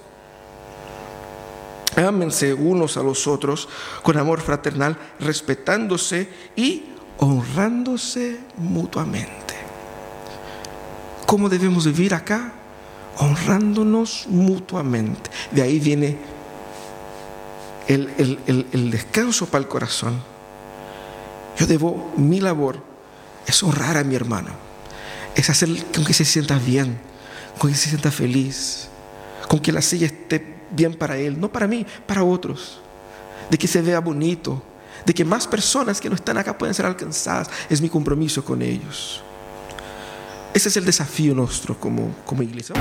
Ámense 1.95 2.53
unos 2.53 2.97
a 2.97 3.03
los 3.03 3.25
otros 3.27 3.69
con 4.03 4.17
amor 4.17 4.41
fraternal, 4.41 4.97
respetándose 5.19 6.29
y 6.55 6.85
honrándose 7.19 8.39
mutuamente. 8.57 9.55
¿Cómo 11.25 11.47
debemos 11.47 11.85
vivir 11.85 12.13
acá? 12.13 12.51
Honrándonos 13.17 14.25
mutuamente. 14.27 15.29
De 15.51 15.61
ahí 15.61 15.79
viene 15.79 16.17
el, 17.87 18.39
el 18.47 18.91
descanso 18.91 19.45
para 19.45 19.63
el 19.63 19.69
corazón. 19.69 20.21
Yo 21.57 21.65
debo, 21.65 22.13
mi 22.17 22.41
labor 22.41 22.79
es 23.47 23.63
honrar 23.63 23.95
a 23.95 24.03
mi 24.03 24.15
hermano 24.15 24.64
es 25.35 25.49
hacer 25.49 25.69
con 25.93 26.05
que 26.05 26.13
se 26.13 26.25
sienta 26.25 26.57
bien, 26.57 26.97
con 27.57 27.69
que 27.69 27.77
se 27.77 27.89
sienta 27.89 28.11
feliz, 28.11 28.87
con 29.47 29.59
que 29.59 29.71
la 29.71 29.81
silla 29.81 30.07
esté 30.07 30.55
bien 30.71 30.95
para 30.95 31.17
él, 31.17 31.39
no 31.39 31.51
para 31.51 31.67
mí, 31.67 31.85
para 32.07 32.23
otros, 32.23 32.79
de 33.49 33.57
que 33.57 33.67
se 33.67 33.81
vea 33.81 33.99
bonito, 33.99 34.63
de 35.05 35.13
que 35.13 35.23
más 35.23 35.47
personas 35.47 36.01
que 36.01 36.09
no 36.09 36.15
están 36.15 36.37
acá 36.37 36.57
puedan 36.57 36.73
ser 36.73 36.85
alcanzadas. 36.85 37.49
Es 37.69 37.81
mi 37.81 37.89
compromiso 37.89 38.43
con 38.43 38.61
ellos. 38.61 39.21
Ese 40.53 40.69
es 40.69 40.77
el 40.77 40.85
desafío 40.85 41.35
nuestro 41.35 41.77
como, 41.77 42.15
como 42.25 42.41
iglesia. 42.41 42.75